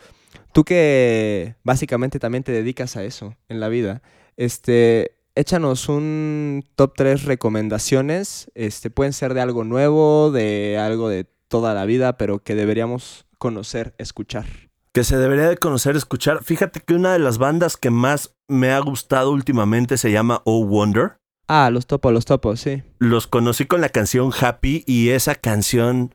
tú 0.51 0.63
que 0.63 1.53
básicamente 1.63 2.17
también 2.17 2.43
te 2.43 2.51
dedicas 2.51 2.97
a 2.97 3.03
eso 3.03 3.35
en 3.47 3.59
la 3.59 3.69
vida, 3.69 4.01
este, 4.35 5.11
échanos 5.35 5.89
un 5.89 6.65
top 6.75 6.93
3 6.95 7.25
recomendaciones, 7.25 8.49
este, 8.55 8.89
pueden 8.89 9.13
ser 9.13 9.35
de 9.35 9.41
algo 9.41 9.63
nuevo, 9.63 10.31
de 10.31 10.79
algo 10.79 11.07
de 11.07 11.27
toda 11.55 11.73
la 11.73 11.85
vida, 11.85 12.17
pero 12.17 12.39
que 12.39 12.53
deberíamos 12.53 13.27
conocer, 13.37 13.95
escuchar. 13.97 14.45
Que 14.91 15.05
se 15.05 15.15
debería 15.17 15.47
de 15.47 15.55
conocer, 15.55 15.95
escuchar. 15.95 16.43
Fíjate 16.43 16.81
que 16.81 16.95
una 16.95 17.13
de 17.13 17.19
las 17.19 17.37
bandas 17.37 17.77
que 17.77 17.91
más 17.91 18.35
me 18.49 18.71
ha 18.71 18.79
gustado 18.79 19.31
últimamente 19.31 19.95
se 19.95 20.11
llama 20.11 20.41
Oh 20.43 20.65
Wonder. 20.65 21.13
Ah, 21.47 21.69
los 21.71 21.87
topos, 21.87 22.11
los 22.11 22.25
topos, 22.25 22.59
sí. 22.59 22.83
Los 22.99 23.27
conocí 23.27 23.65
con 23.67 23.79
la 23.79 23.87
canción 23.87 24.31
Happy 24.37 24.83
y 24.85 25.11
esa 25.11 25.35
canción 25.35 26.13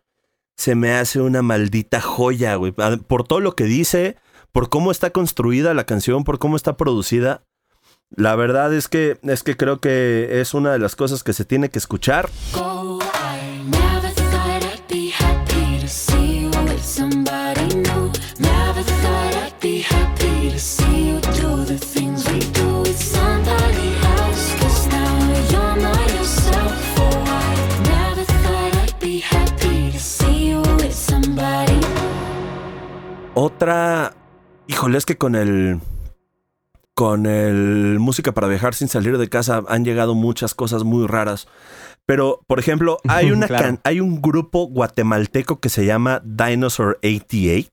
se 0.58 0.74
me 0.74 0.92
hace 0.92 1.22
una 1.22 1.40
maldita 1.40 2.02
joya, 2.02 2.56
güey. 2.56 2.72
Por 2.72 3.26
todo 3.26 3.40
lo 3.40 3.56
que 3.56 3.64
dice, 3.64 4.16
por 4.52 4.68
cómo 4.68 4.90
está 4.90 5.08
construida 5.08 5.72
la 5.72 5.84
canción, 5.84 6.22
por 6.24 6.38
cómo 6.38 6.54
está 6.54 6.76
producida. 6.76 7.44
La 8.10 8.36
verdad 8.36 8.74
es 8.74 8.88
que 8.88 9.18
es 9.22 9.42
que 9.42 9.56
creo 9.56 9.80
que 9.80 10.42
es 10.42 10.52
una 10.52 10.72
de 10.72 10.80
las 10.80 10.96
cosas 10.96 11.24
que 11.24 11.32
se 11.32 11.46
tiene 11.46 11.70
que 11.70 11.78
escuchar. 11.78 12.28
go. 12.52 12.89
Otra, 33.60 34.14
híjole, 34.68 34.96
es 34.96 35.04
que 35.04 35.18
con 35.18 35.34
el 35.34 35.80
con 36.94 37.26
el 37.26 37.98
música 38.00 38.32
para 38.32 38.48
viajar 38.48 38.74
sin 38.74 38.88
salir 38.88 39.18
de 39.18 39.28
casa 39.28 39.62
han 39.68 39.84
llegado 39.84 40.14
muchas 40.14 40.54
cosas 40.54 40.82
muy 40.82 41.06
raras. 41.06 41.46
Pero, 42.06 42.40
por 42.46 42.58
ejemplo, 42.58 42.96
hay 43.06 43.32
una 43.32 43.48
Claro. 43.48 43.62
can- 43.66 43.80
hay 43.84 44.00
un 44.00 44.22
grupo 44.22 44.66
guatemalteco 44.66 45.60
que 45.60 45.68
se 45.68 45.84
llama 45.84 46.22
Dinosaur 46.24 46.98
88 47.02 47.68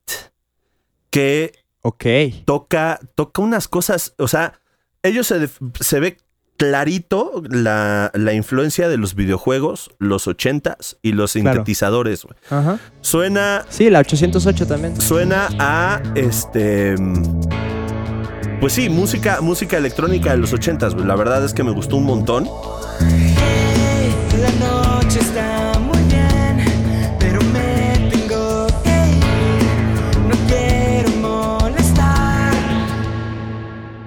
que 1.08 1.52
Ok. 1.80 2.04
toca, 2.44 3.00
toca 3.14 3.40
unas 3.40 3.66
cosas, 3.66 4.12
o 4.18 4.28
sea, 4.28 4.60
ellos 5.02 5.26
se, 5.26 5.48
se 5.80 6.00
ve 6.00 6.18
clarito 6.58 7.42
la, 7.48 8.10
la 8.14 8.32
influencia 8.34 8.88
de 8.90 8.98
los 8.98 9.14
videojuegos, 9.14 9.90
los 9.98 10.26
80s 10.26 10.96
y 11.00 11.12
los 11.12 11.32
Claro. 11.32 11.50
sintetizadores. 11.56 12.24
güey. 12.24 12.36
Ajá. 12.50 12.78
Suena 13.00 13.64
Sí, 13.70 13.88
la 13.88 14.00
808 14.00 14.66
también. 14.66 15.00
suena 15.00 15.48
a 15.58 16.02
este 16.14 16.96
pues 18.60 18.72
sí, 18.72 18.88
música 18.88 19.40
música 19.40 19.76
electrónica 19.78 20.32
de 20.32 20.38
los 20.38 20.52
80s, 20.52 20.94
güey. 20.94 21.06
La 21.06 21.14
verdad 21.14 21.44
es 21.44 21.54
que 21.54 21.62
me 21.62 21.70
gustó 21.70 21.94
un 21.96 22.04
montón. 22.04 22.48
La 24.40 24.50
noche 24.66 25.20
está 25.20 25.77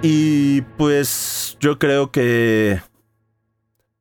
Y 0.01 0.61
pues 0.77 1.57
yo 1.59 1.77
creo 1.77 2.11
que 2.11 2.81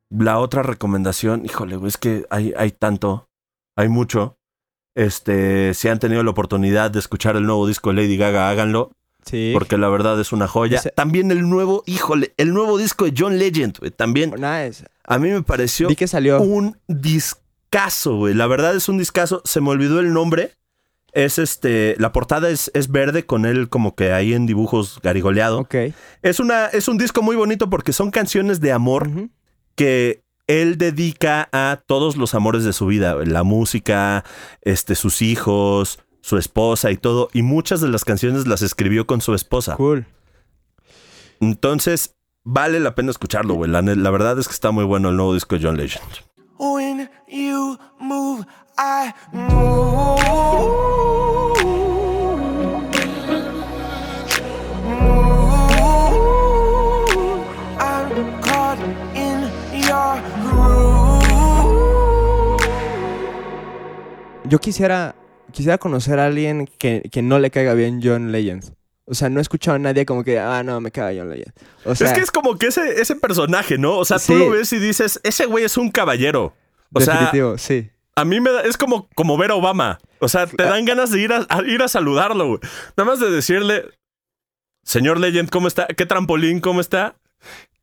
la 0.09 0.39
otra 0.39 0.63
recomendación, 0.63 1.45
híjole, 1.45 1.75
güey, 1.75 1.89
es 1.89 1.97
que 1.97 2.25
hay, 2.29 2.53
hay 2.57 2.71
tanto, 2.71 3.29
hay 3.75 3.87
mucho. 3.87 4.37
Este, 4.95 5.73
si 5.73 5.87
han 5.87 5.99
tenido 5.99 6.23
la 6.23 6.31
oportunidad 6.31 6.91
de 6.91 6.99
escuchar 6.99 7.35
el 7.35 7.43
nuevo 7.45 7.67
disco 7.67 7.91
de 7.93 8.01
Lady 8.01 8.17
Gaga, 8.17 8.49
háganlo, 8.49 8.91
Sí. 9.23 9.51
porque 9.53 9.77
la 9.77 9.87
verdad 9.89 10.19
es 10.19 10.31
una 10.33 10.47
joya. 10.47 10.81
También 10.95 11.29
el 11.29 11.47
nuevo, 11.47 11.83
híjole, 11.85 12.33
el 12.37 12.53
nuevo 12.53 12.79
disco 12.79 13.05
de 13.05 13.13
John 13.15 13.37
Legend, 13.37 13.77
güey, 13.77 13.91
también 13.91 14.31
Nice. 14.31 14.83
a 15.05 15.19
mí 15.19 15.29
me 15.29 15.43
pareció 15.43 15.87
Vi 15.87 15.95
que 15.95 16.07
salió. 16.07 16.41
un 16.41 16.77
discazo, 16.87 18.15
güey. 18.15 18.33
La 18.33 18.47
verdad 18.47 18.75
es 18.75 18.89
un 18.89 18.97
discazo. 18.97 19.41
Se 19.45 19.61
me 19.61 19.69
olvidó 19.69 19.99
el 19.99 20.11
nombre. 20.11 20.53
Es 21.13 21.39
este. 21.39 21.95
La 21.99 22.11
portada 22.11 22.49
es, 22.49 22.71
es 22.73 22.89
verde 22.89 23.25
con 23.25 23.45
él 23.45 23.69
como 23.69 23.95
que 23.95 24.13
ahí 24.13 24.33
en 24.33 24.45
dibujos 24.45 24.99
garigoleado. 25.01 25.59
Ok. 25.59 25.75
Es 26.21 26.39
una. 26.39 26.67
Es 26.67 26.87
un 26.87 26.97
disco 26.97 27.21
muy 27.21 27.35
bonito 27.35 27.69
porque 27.69 27.93
son 27.93 28.11
canciones 28.11 28.61
de 28.61 28.71
amor 28.71 29.09
que 29.75 30.23
él 30.47 30.77
dedica 30.77 31.49
a 31.51 31.81
todos 31.85 32.17
los 32.17 32.33
amores 32.33 32.63
de 32.63 32.73
su 32.73 32.85
vida. 32.85 33.15
La 33.25 33.43
música, 33.43 34.23
este, 34.61 34.95
sus 34.95 35.21
hijos, 35.21 35.99
su 36.21 36.37
esposa 36.37 36.91
y 36.91 36.97
todo. 36.97 37.29
Y 37.33 37.41
muchas 37.41 37.81
de 37.81 37.89
las 37.89 38.05
canciones 38.05 38.47
las 38.47 38.61
escribió 38.61 39.05
con 39.05 39.21
su 39.21 39.33
esposa. 39.33 39.75
Cool. 39.75 40.05
Entonces, 41.39 42.15
vale 42.43 42.79
la 42.79 42.95
pena 42.95 43.11
escucharlo, 43.11 43.55
güey. 43.55 43.69
La 43.69 44.11
verdad 44.11 44.39
es 44.39 44.47
que 44.47 44.53
está 44.53 44.71
muy 44.71 44.85
bueno 44.85 45.09
el 45.09 45.17
nuevo 45.17 45.33
disco 45.33 45.57
de 45.57 45.65
John 45.65 45.77
Legend. 45.77 46.05
When 46.57 47.09
you 47.27 47.79
move, 47.99 48.45
I 48.77 49.13
move. 49.31 49.81
Yo 64.51 64.59
quisiera, 64.59 65.15
quisiera 65.53 65.77
conocer 65.77 66.19
a 66.19 66.25
alguien 66.25 66.67
que, 66.77 67.07
que, 67.09 67.21
no 67.21 67.39
le 67.39 67.51
caiga 67.51 67.73
bien 67.73 68.01
John 68.03 68.33
Legend. 68.33 68.73
O 69.05 69.13
sea, 69.13 69.29
no 69.29 69.39
he 69.39 69.41
escuchado 69.41 69.75
a 69.75 69.79
nadie 69.79 70.05
como 70.05 70.25
que, 70.25 70.39
ah, 70.39 70.61
no, 70.61 70.81
me 70.81 70.91
caga 70.91 71.17
John 71.17 71.29
Legend. 71.29 71.53
O 71.85 71.95
sea, 71.95 72.07
es 72.07 72.13
que 72.13 72.19
es 72.19 72.31
como 72.31 72.57
que 72.57 72.67
ese, 72.67 73.01
ese 73.01 73.15
personaje, 73.15 73.77
¿no? 73.77 73.97
O 73.97 74.03
sea, 74.03 74.19
tú 74.19 74.35
lo 74.35 74.49
ves 74.49 74.73
y 74.73 74.79
dices, 74.79 75.21
ese 75.23 75.45
güey 75.45 75.63
es 75.63 75.77
un 75.77 75.89
caballero. 75.89 76.53
O 76.91 76.99
Definitivo, 76.99 77.57
sea, 77.57 77.65
sí 77.65 77.91
a 78.15 78.25
mí 78.25 78.39
me 78.39 78.51
da, 78.51 78.61
es 78.61 78.77
como, 78.77 79.07
como 79.15 79.37
ver 79.37 79.51
a 79.51 79.55
Obama. 79.55 79.99
O 80.19 80.27
sea, 80.27 80.45
te 80.47 80.63
dan 80.63 80.85
ganas 80.85 81.11
de 81.11 81.21
ir 81.21 81.33
a, 81.33 81.45
a 81.49 81.61
ir 81.63 81.81
a 81.81 81.87
saludarlo, 81.87 82.47
güey. 82.47 82.59
Nada 82.97 83.09
más 83.09 83.19
de 83.19 83.29
decirle, 83.31 83.85
señor 84.83 85.19
Legend, 85.19 85.49
¿cómo 85.49 85.67
está? 85.67 85.87
¿Qué 85.87 86.05
trampolín? 86.05 86.59
¿Cómo 86.59 86.81
está? 86.81 87.15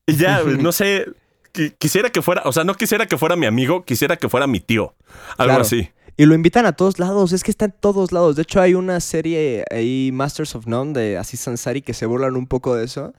Y 0.06 0.16
ya, 0.16 0.42
no 0.42 0.72
sé, 0.72 1.06
qui- 1.52 1.74
quisiera 1.78 2.10
que 2.10 2.22
fuera, 2.22 2.42
o 2.44 2.52
sea, 2.52 2.64
no 2.64 2.74
quisiera 2.74 3.06
que 3.06 3.18
fuera 3.18 3.36
mi 3.36 3.46
amigo, 3.46 3.84
quisiera 3.84 4.16
que 4.16 4.28
fuera 4.28 4.46
mi 4.46 4.60
tío. 4.60 4.94
Algo 5.36 5.50
Claro. 5.50 5.62
así. 5.62 5.90
Y 6.16 6.26
lo 6.26 6.34
invitan 6.34 6.66
a 6.66 6.72
todos 6.72 6.98
lados, 6.98 7.32
es 7.32 7.44
que 7.44 7.50
está 7.52 7.66
en 7.66 7.74
todos 7.78 8.10
lados. 8.10 8.34
De 8.34 8.42
hecho, 8.42 8.60
hay 8.60 8.74
una 8.74 8.98
serie 8.98 9.64
ahí, 9.70 10.10
Masters 10.12 10.56
of 10.56 10.66
None, 10.66 10.92
de 10.92 11.16
Aziz 11.16 11.46
Ansari, 11.46 11.80
que 11.80 11.94
se 11.94 12.06
burlan 12.06 12.34
un 12.34 12.48
poco 12.48 12.74
de 12.74 12.84
eso. 12.84 13.14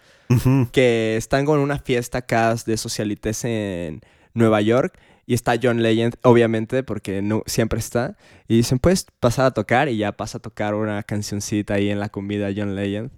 Que 0.74 1.16
están 1.18 1.46
con 1.46 1.60
una 1.60 1.80
fiesta 1.80 2.26
de 2.66 2.76
socialites 2.78 3.46
en 3.46 4.02
Nueva 4.34 4.60
York. 4.62 5.00
Y 5.30 5.36
está 5.36 5.54
John 5.62 5.84
Legend, 5.84 6.16
obviamente, 6.24 6.82
porque 6.82 7.22
no, 7.22 7.44
siempre 7.46 7.78
está. 7.78 8.18
Y 8.48 8.56
dicen, 8.56 8.80
pues, 8.80 9.06
pasar 9.20 9.46
a 9.46 9.52
tocar. 9.52 9.88
Y 9.88 9.96
ya 9.96 10.12
pasa 10.12 10.40
a 10.40 10.42
tocar 10.42 10.74
una 10.74 11.04
cancioncita 11.04 11.76
ahí 11.76 11.92
en 11.92 12.00
la 12.00 12.10
comida 12.10 12.50
John 12.58 12.76
Legend. 12.76 13.12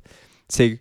Sí. 0.50 0.80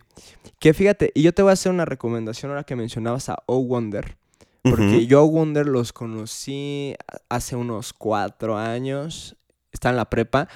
Que 0.59 0.73
fíjate, 0.73 1.13
y 1.15 1.21
yo 1.21 1.33
te 1.33 1.41
voy 1.41 1.51
a 1.51 1.53
hacer 1.53 1.71
una 1.71 1.85
recomendación 1.85 2.51
ahora 2.51 2.65
que 2.65 2.75
mencionabas 2.75 3.29
a 3.29 3.37
O 3.45 3.63
Wonder. 3.63 4.17
Porque 4.61 5.07
yo 5.07 5.21
a 5.21 5.23
Wonder 5.23 5.67
los 5.67 5.93
conocí 5.93 6.95
hace 7.29 7.55
unos 7.55 7.93
cuatro 7.93 8.57
años. 8.57 9.37
Está 9.71 9.91
en 9.91 9.95
la 9.95 10.09
prepa. 10.09 10.49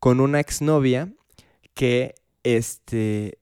Con 0.00 0.18
una 0.18 0.40
exnovia 0.40 1.08
que 1.74 2.16
este. 2.42 3.38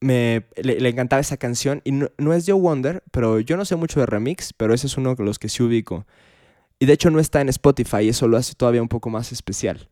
Me, 0.00 0.46
le, 0.56 0.80
le 0.80 0.88
encantaba 0.88 1.20
esa 1.20 1.36
canción. 1.36 1.82
Y 1.84 1.92
no, 1.92 2.08
no 2.18 2.32
es 2.32 2.46
de 2.46 2.52
Wonder, 2.52 3.02
pero 3.10 3.40
yo 3.40 3.56
no 3.56 3.64
sé 3.64 3.76
mucho 3.76 4.00
de 4.00 4.06
remix, 4.06 4.52
pero 4.52 4.72
ese 4.74 4.86
es 4.86 4.96
uno 4.96 5.14
de 5.14 5.24
los 5.24 5.38
que 5.38 5.48
sí 5.48 5.62
ubico. 5.62 6.06
Y 6.78 6.86
de 6.86 6.94
hecho 6.94 7.10
no 7.10 7.20
está 7.20 7.42
en 7.42 7.50
Spotify, 7.50 8.08
eso 8.08 8.26
lo 8.26 8.38
hace 8.38 8.54
todavía 8.54 8.80
un 8.80 8.88
poco 8.88 9.10
más 9.10 9.32
especial. 9.32 9.88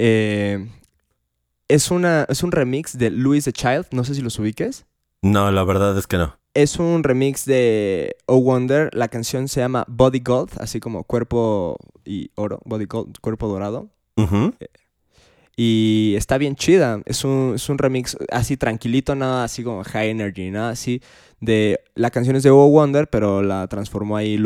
Eh, 0.00 0.68
es, 1.68 1.90
una, 1.92 2.26
es 2.28 2.42
un 2.42 2.50
remix 2.50 2.98
de 2.98 3.10
Louis 3.10 3.44
the 3.44 3.52
Child, 3.52 3.86
no 3.92 4.02
sé 4.02 4.16
si 4.16 4.20
los 4.20 4.36
ubiques. 4.40 4.84
No, 5.22 5.52
la 5.52 5.62
verdad 5.62 5.96
es 5.96 6.08
que 6.08 6.16
no. 6.16 6.36
Es 6.54 6.78
un 6.80 7.04
remix 7.04 7.44
de 7.44 8.16
Oh 8.26 8.40
Wonder. 8.40 8.90
La 8.92 9.06
canción 9.06 9.46
se 9.46 9.60
llama 9.60 9.84
Body 9.86 10.18
Gold, 10.18 10.50
así 10.58 10.80
como 10.80 11.04
cuerpo 11.04 11.76
y 12.04 12.32
oro, 12.34 12.60
Body 12.64 12.86
Gold, 12.86 13.20
cuerpo 13.20 13.46
dorado. 13.46 13.88
Ujú. 14.16 14.54
Y 15.56 16.14
está 16.16 16.38
bien 16.38 16.56
chida. 16.56 17.00
Es 17.04 17.24
un, 17.24 17.52
es 17.56 17.68
un 17.68 17.78
remix 17.78 18.16
así 18.30 18.56
tranquilito, 18.56 19.14
nada 19.14 19.44
así 19.44 19.62
como 19.62 19.84
high 19.84 20.10
energy, 20.10 20.50
nada 20.50 20.70
así. 20.70 21.02
De, 21.40 21.80
la 21.94 22.10
canción 22.10 22.36
es 22.36 22.42
de 22.42 22.50
Oh 22.50 22.68
Wonder, 22.68 23.08
pero 23.08 23.42
la 23.42 23.66
transformó 23.68 24.16
ahí 24.16 24.36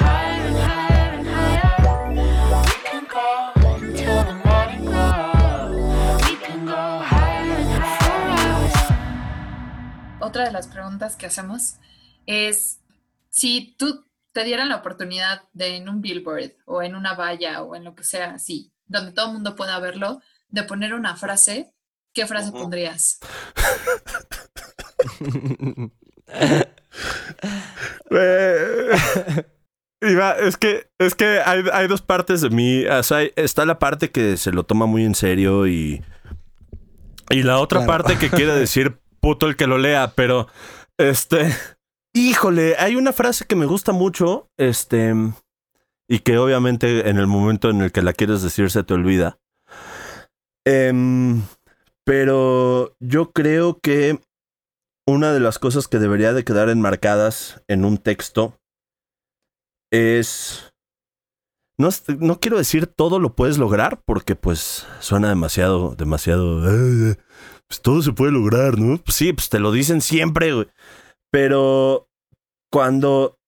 higher 0.00 0.46
and 0.46 0.56
higher. 0.56 0.88
Otra 10.20 10.44
de 10.44 10.52
las 10.52 10.68
preguntas 10.68 11.16
que 11.16 11.24
hacemos 11.24 11.76
es 12.26 12.80
si 13.30 13.74
tú 13.78 14.04
te 14.38 14.44
dieran 14.44 14.68
la 14.68 14.76
oportunidad 14.76 15.42
de 15.52 15.74
en 15.78 15.88
un 15.88 16.00
billboard 16.00 16.52
o 16.64 16.80
en 16.80 16.94
una 16.94 17.14
valla 17.14 17.62
o 17.64 17.74
en 17.74 17.82
lo 17.82 17.96
que 17.96 18.04
sea 18.04 18.34
así, 18.34 18.72
donde 18.86 19.10
todo 19.10 19.26
el 19.26 19.32
mundo 19.32 19.56
pueda 19.56 19.80
verlo, 19.80 20.20
de 20.48 20.62
poner 20.62 20.94
una 20.94 21.16
frase, 21.16 21.74
¿qué 22.14 22.24
frase 22.24 22.52
pondrías? 22.52 23.18
Iba, 30.00 30.32
es 30.38 30.56
que, 30.56 30.88
es 30.98 31.14
que 31.16 31.40
hay, 31.44 31.64
hay 31.72 31.88
dos 31.88 32.02
partes 32.02 32.40
de 32.40 32.50
mí. 32.50 32.86
O 32.86 33.02
sea, 33.02 33.18
hay- 33.18 33.32
está 33.36 33.64
la 33.66 33.78
parte 33.78 34.10
que 34.10 34.36
se 34.36 34.52
lo 34.52 34.64
toma 34.64 34.86
muy 34.86 35.04
en 35.04 35.14
serio 35.14 35.66
y. 35.66 36.02
Y 37.30 37.42
la 37.42 37.58
otra 37.58 37.84
Claro. 37.84 38.04
parte 38.04 38.18
que 38.18 38.30
quiere 38.30 38.54
decir 38.54 39.00
puto 39.20 39.46
el 39.46 39.56
que 39.56 39.66
lo 39.66 39.78
lea, 39.78 40.12
pero. 40.14 40.48
Este. 40.96 41.54
Híjole, 42.18 42.74
hay 42.78 42.96
una 42.96 43.12
frase 43.12 43.44
que 43.46 43.54
me 43.54 43.66
gusta 43.66 43.92
mucho. 43.92 44.50
Este. 44.56 45.14
Y 46.08 46.18
que 46.20 46.36
obviamente 46.36 47.08
en 47.08 47.16
el 47.16 47.28
momento 47.28 47.70
en 47.70 47.80
el 47.80 47.92
que 47.92 48.02
la 48.02 48.12
quieres 48.12 48.42
decir 48.42 48.72
se 48.72 48.82
te 48.82 48.92
olvida. 48.94 49.38
Em, 50.66 51.42
pero 52.04 52.96
yo 52.98 53.30
creo 53.30 53.78
que 53.80 54.18
una 55.06 55.32
de 55.32 55.38
las 55.38 55.60
cosas 55.60 55.86
que 55.86 55.98
debería 56.00 56.32
de 56.32 56.44
quedar 56.44 56.70
enmarcadas 56.70 57.62
en 57.68 57.84
un 57.84 57.98
texto 57.98 58.58
es... 59.92 60.72
No, 61.78 61.90
no 62.18 62.40
quiero 62.40 62.58
decir 62.58 62.88
todo 62.88 63.20
lo 63.20 63.36
puedes 63.36 63.58
lograr 63.58 64.02
porque 64.04 64.34
pues 64.34 64.88
suena 64.98 65.28
demasiado, 65.28 65.94
demasiado... 65.94 66.62
"Ah, 66.66 67.14
pues 67.68 67.80
todo 67.80 68.02
se 68.02 68.12
puede 68.12 68.32
lograr, 68.32 68.76
¿no? 68.76 69.00
Sí, 69.06 69.32
pues 69.32 69.48
te 69.50 69.60
lo 69.60 69.70
dicen 69.70 70.00
siempre, 70.00 70.52
güey. 70.52 70.66
Pero 71.30 72.07
cuando 72.70 73.38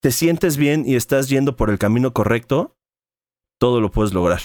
te 0.00 0.12
sientes 0.12 0.56
bien 0.56 0.84
y 0.86 0.94
estás 0.96 1.28
yendo 1.28 1.56
por 1.56 1.70
el 1.70 1.78
camino 1.78 2.12
correcto, 2.12 2.76
todo 3.60 3.80
lo 3.80 3.90
puedes 3.90 4.12
lograr. 4.12 4.40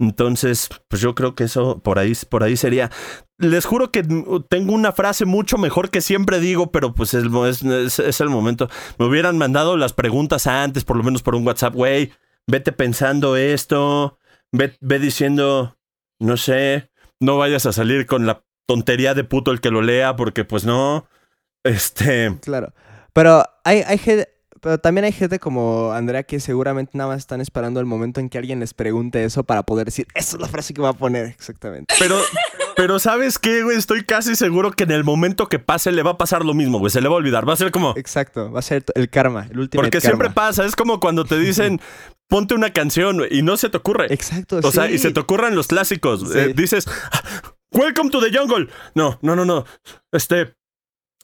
Entonces, 0.00 0.68
pues 0.88 1.02
yo 1.02 1.14
creo 1.14 1.34
que 1.34 1.44
eso 1.44 1.80
por 1.80 1.98
ahí, 1.98 2.12
por 2.30 2.44
ahí 2.44 2.56
sería. 2.56 2.90
Les 3.36 3.66
juro 3.66 3.90
que 3.90 4.04
tengo 4.48 4.72
una 4.72 4.92
frase 4.92 5.24
mucho 5.24 5.58
mejor 5.58 5.90
que 5.90 6.00
siempre 6.00 6.38
digo, 6.38 6.70
pero 6.70 6.94
pues 6.94 7.14
es, 7.14 7.24
es- 7.24 7.62
es- 7.64 7.98
es 7.98 8.20
el 8.20 8.28
momento. 8.30 8.68
Me 8.98 9.06
hubieran 9.06 9.36
mandado 9.38 9.76
las 9.76 9.92
preguntas 9.92 10.46
antes, 10.46 10.84
por 10.84 10.96
lo 10.96 11.02
menos 11.02 11.22
por 11.22 11.34
un 11.34 11.46
WhatsApp, 11.46 11.74
güey. 11.74 12.12
Vete 12.46 12.72
pensando 12.72 13.36
esto, 13.36 14.18
ve, 14.52 14.76
ve 14.80 14.98
diciendo, 15.00 15.76
no 16.20 16.36
sé, 16.36 16.90
no 17.20 17.36
vayas 17.36 17.66
a 17.66 17.72
salir 17.72 18.06
con 18.06 18.24
la 18.24 18.44
tontería 18.66 19.14
de 19.14 19.24
puto 19.24 19.50
el 19.50 19.60
que 19.60 19.70
lo 19.70 19.82
lea, 19.82 20.14
porque 20.16 20.44
pues 20.44 20.64
no. 20.64 21.06
Este. 21.68 22.36
Claro. 22.42 22.72
Pero 23.12 23.44
hay, 23.64 23.82
hay 23.86 23.98
gente. 23.98 24.28
Pero 24.60 24.78
también 24.78 25.04
hay 25.04 25.12
gente 25.12 25.38
como 25.38 25.92
Andrea 25.92 26.24
que 26.24 26.40
seguramente 26.40 26.98
nada 26.98 27.10
más 27.10 27.18
están 27.18 27.40
esperando 27.40 27.78
el 27.78 27.86
momento 27.86 28.18
en 28.18 28.28
que 28.28 28.38
alguien 28.38 28.58
les 28.58 28.74
pregunte 28.74 29.22
eso 29.22 29.44
para 29.44 29.62
poder 29.62 29.84
decir, 29.84 30.08
esa 30.14 30.36
es 30.36 30.42
la 30.42 30.48
frase 30.48 30.74
que 30.74 30.82
va 30.82 30.88
a 30.88 30.94
poner 30.94 31.26
exactamente. 31.26 31.94
Pero, 31.96 32.20
pero 32.74 32.98
¿sabes 32.98 33.38
qué, 33.38 33.62
güey? 33.62 33.76
Estoy 33.76 34.02
casi 34.02 34.34
seguro 34.34 34.72
que 34.72 34.82
en 34.82 34.90
el 34.90 35.04
momento 35.04 35.48
que 35.48 35.60
pase 35.60 35.92
le 35.92 36.02
va 36.02 36.12
a 36.12 36.18
pasar 36.18 36.44
lo 36.44 36.54
mismo, 36.54 36.80
güey. 36.80 36.90
Se 36.90 37.00
le 37.00 37.08
va 37.08 37.14
a 37.14 37.18
olvidar. 37.18 37.48
Va 37.48 37.52
a 37.52 37.56
ser 37.56 37.70
como. 37.70 37.94
Exacto, 37.96 38.50
va 38.50 38.58
a 38.58 38.62
ser 38.62 38.84
el 38.96 39.08
karma, 39.08 39.46
el 39.48 39.60
último 39.60 39.80
Porque 39.80 40.00
siempre 40.00 40.30
pasa, 40.30 40.64
es 40.64 40.74
como 40.74 40.98
cuando 40.98 41.24
te 41.24 41.38
dicen, 41.38 41.80
ponte 42.28 42.54
una 42.54 42.72
canción 42.72 43.22
y 43.30 43.42
no 43.42 43.56
se 43.56 43.68
te 43.68 43.76
ocurre. 43.76 44.12
Exacto, 44.12 44.58
O 44.60 44.72
sea, 44.72 44.90
y 44.90 44.98
se 44.98 45.12
te 45.12 45.20
ocurren 45.20 45.54
los 45.54 45.68
clásicos. 45.68 46.32
Sí. 46.32 46.36
Eh, 46.36 46.52
dices, 46.52 46.88
Welcome 47.70 48.10
to 48.10 48.20
the 48.20 48.36
jungle. 48.36 48.68
No, 48.94 49.18
no, 49.22 49.36
no, 49.36 49.44
no. 49.44 49.64
Este, 50.10 50.54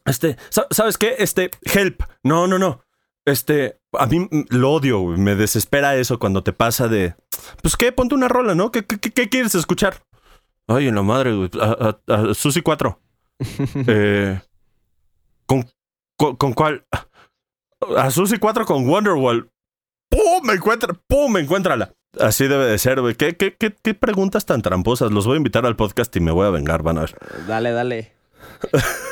este, 0.05 0.37
sa- 0.51 0.67
¿sabes 0.71 0.99
qué? 0.99 1.17
Este, 1.19 1.51
help. 1.63 2.03
No, 2.23 2.47
no, 2.47 2.59
no. 2.59 2.83
Este, 3.27 3.81
a 3.93 4.07
mí 4.07 4.29
lo 4.51 4.73
odio, 4.73 5.01
güey. 5.01 5.19
me 5.19 5.35
desespera 5.35 5.97
eso 5.97 6.19
cuando 6.19 6.43
te 6.43 6.53
pasa 6.53 6.89
de, 6.89 7.15
pues 7.63 7.77
qué, 7.77 7.91
ponte 7.91 8.15
una 8.15 8.29
rola, 8.29 8.55
¿no? 8.55 8.71
¿Qué, 8.71 8.85
qué, 8.85 8.99
qué- 8.99 9.29
quieres 9.29 9.55
escuchar? 9.55 10.03
Ay, 10.67 10.89
en 10.89 10.95
la 10.95 11.03
madre, 11.03 11.35
güey. 11.35 11.51
A, 11.61 11.99
a, 12.09 12.15
a 12.31 12.35
Susi 12.35 12.61
4. 12.63 13.01
Eh, 13.87 14.41
¿con, 15.47 15.69
con, 16.17 16.37
con 16.37 16.53
cuál? 16.53 16.87
A 17.97 18.11
Susi 18.11 18.39
4 18.39 18.65
con 18.65 18.89
Wonderwall. 18.89 19.51
¡Pum! 20.11 20.45
Me 20.47 20.55
encuentra, 20.55 20.95
¡pum! 21.07 21.33
Me 21.33 21.41
encuéntrala. 21.41 21.93
Así 22.21 22.47
debe 22.47 22.67
de 22.67 22.79
ser, 22.79 23.01
güey. 23.01 23.15
¿Qué, 23.17 23.37
qué, 23.37 23.55
qué, 23.57 23.75
qué 23.83 23.95
preguntas 23.95 24.47
tan 24.47 24.63
tramposas? 24.63 25.11
Los 25.11 25.27
voy 25.27 25.35
a 25.35 25.39
invitar 25.39 25.67
al 25.67 25.77
podcast 25.77 26.15
y 26.17 26.21
me 26.21 26.31
voy 26.31 26.47
a 26.47 26.51
vengar, 26.51 26.83
van 26.83 26.99
a 26.99 27.01
ver. 27.03 27.17
Dale, 27.49 27.73
dale. 27.73 28.13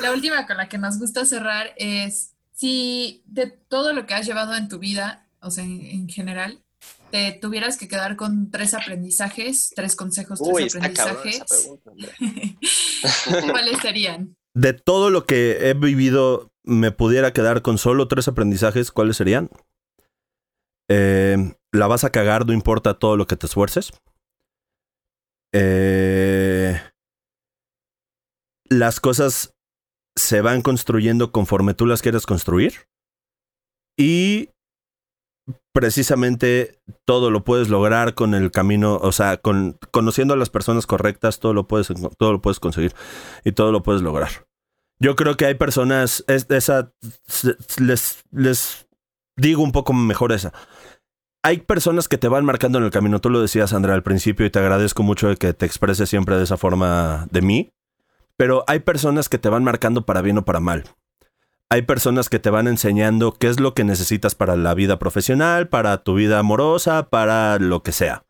La 0.02 0.12
última 0.12 0.46
con 0.46 0.56
la 0.56 0.68
que 0.68 0.78
nos 0.78 0.98
gusta 0.98 1.24
cerrar 1.24 1.72
es 1.76 2.34
si 2.54 3.22
de 3.26 3.46
todo 3.46 3.92
lo 3.92 4.06
que 4.06 4.14
has 4.14 4.26
llevado 4.26 4.54
en 4.54 4.68
tu 4.68 4.78
vida, 4.78 5.28
o 5.40 5.50
sea, 5.50 5.64
en, 5.64 5.80
en 5.84 6.08
general, 6.08 6.62
te 7.12 7.32
tuvieras 7.32 7.76
que 7.76 7.88
quedar 7.88 8.16
con 8.16 8.50
tres 8.50 8.72
aprendizajes, 8.72 9.72
tres 9.76 9.94
consejos, 9.96 10.40
Uy, 10.40 10.68
tres 10.68 10.76
aprendizajes, 10.76 11.44
pregunta. 11.46 11.92
¿cuáles 13.52 13.80
serían? 13.80 14.34
De 14.54 14.72
todo 14.72 15.10
lo 15.10 15.24
que 15.24 15.68
he 15.68 15.74
vivido, 15.74 16.50
me 16.64 16.90
pudiera 16.90 17.32
quedar 17.32 17.60
con 17.62 17.76
solo 17.76 18.08
tres 18.08 18.28
aprendizajes, 18.28 18.90
¿cuáles 18.90 19.18
serían? 19.18 19.50
Eh, 20.88 21.54
la 21.70 21.86
vas 21.86 22.04
a 22.04 22.10
cagar, 22.10 22.46
no 22.46 22.54
importa 22.54 22.98
todo 22.98 23.16
lo 23.16 23.26
que 23.26 23.36
te 23.36 23.46
esfuerces. 23.46 23.92
Eh, 25.54 26.80
las 28.72 29.00
cosas 29.00 29.54
se 30.16 30.40
van 30.40 30.62
construyendo 30.62 31.32
conforme 31.32 31.74
tú 31.74 31.86
las 31.86 32.02
quieres 32.02 32.26
construir. 32.26 32.88
Y 33.96 34.50
precisamente 35.72 36.80
todo 37.06 37.30
lo 37.30 37.44
puedes 37.44 37.68
lograr 37.68 38.14
con 38.14 38.34
el 38.34 38.50
camino, 38.50 38.96
o 38.96 39.12
sea, 39.12 39.38
con 39.38 39.78
conociendo 39.90 40.34
a 40.34 40.36
las 40.36 40.50
personas 40.50 40.86
correctas, 40.86 41.40
todo 41.40 41.54
lo 41.54 41.66
puedes, 41.66 41.88
todo 42.18 42.32
lo 42.32 42.42
puedes 42.42 42.60
conseguir 42.60 42.94
y 43.44 43.52
todo 43.52 43.72
lo 43.72 43.82
puedes 43.82 44.02
lograr. 44.02 44.46
Yo 44.98 45.16
creo 45.16 45.36
que 45.36 45.46
hay 45.46 45.54
personas, 45.54 46.24
es, 46.28 46.46
esa, 46.50 46.92
les, 47.78 48.22
les 48.30 48.86
digo 49.36 49.62
un 49.62 49.72
poco 49.72 49.92
mejor 49.92 50.32
esa. 50.32 50.52
Hay 51.44 51.58
personas 51.58 52.06
que 52.06 52.18
te 52.18 52.28
van 52.28 52.44
marcando 52.44 52.78
en 52.78 52.84
el 52.84 52.92
camino. 52.92 53.20
Tú 53.20 53.28
lo 53.28 53.40
decías, 53.40 53.72
Andrea, 53.72 53.96
al 53.96 54.04
principio, 54.04 54.46
y 54.46 54.50
te 54.50 54.60
agradezco 54.60 55.02
mucho 55.02 55.34
que 55.34 55.54
te 55.54 55.66
expreses 55.66 56.08
siempre 56.08 56.36
de 56.36 56.44
esa 56.44 56.56
forma 56.56 57.26
de 57.32 57.42
mí. 57.42 57.72
Pero 58.36 58.64
hay 58.66 58.80
personas 58.80 59.28
que 59.28 59.38
te 59.38 59.48
van 59.48 59.64
marcando 59.64 60.04
para 60.04 60.22
bien 60.22 60.38
o 60.38 60.44
para 60.44 60.60
mal. 60.60 60.84
Hay 61.72 61.82
personas 61.82 62.28
que 62.28 62.38
te 62.38 62.50
van 62.50 62.68
enseñando 62.68 63.32
qué 63.32 63.48
es 63.48 63.58
lo 63.58 63.72
que 63.72 63.82
necesitas 63.82 64.34
para 64.34 64.56
la 64.56 64.74
vida 64.74 64.98
profesional, 64.98 65.68
para 65.68 66.04
tu 66.04 66.14
vida 66.14 66.38
amorosa, 66.38 67.08
para 67.08 67.58
lo 67.58 67.82
que 67.82 67.92
sea. 67.92 68.26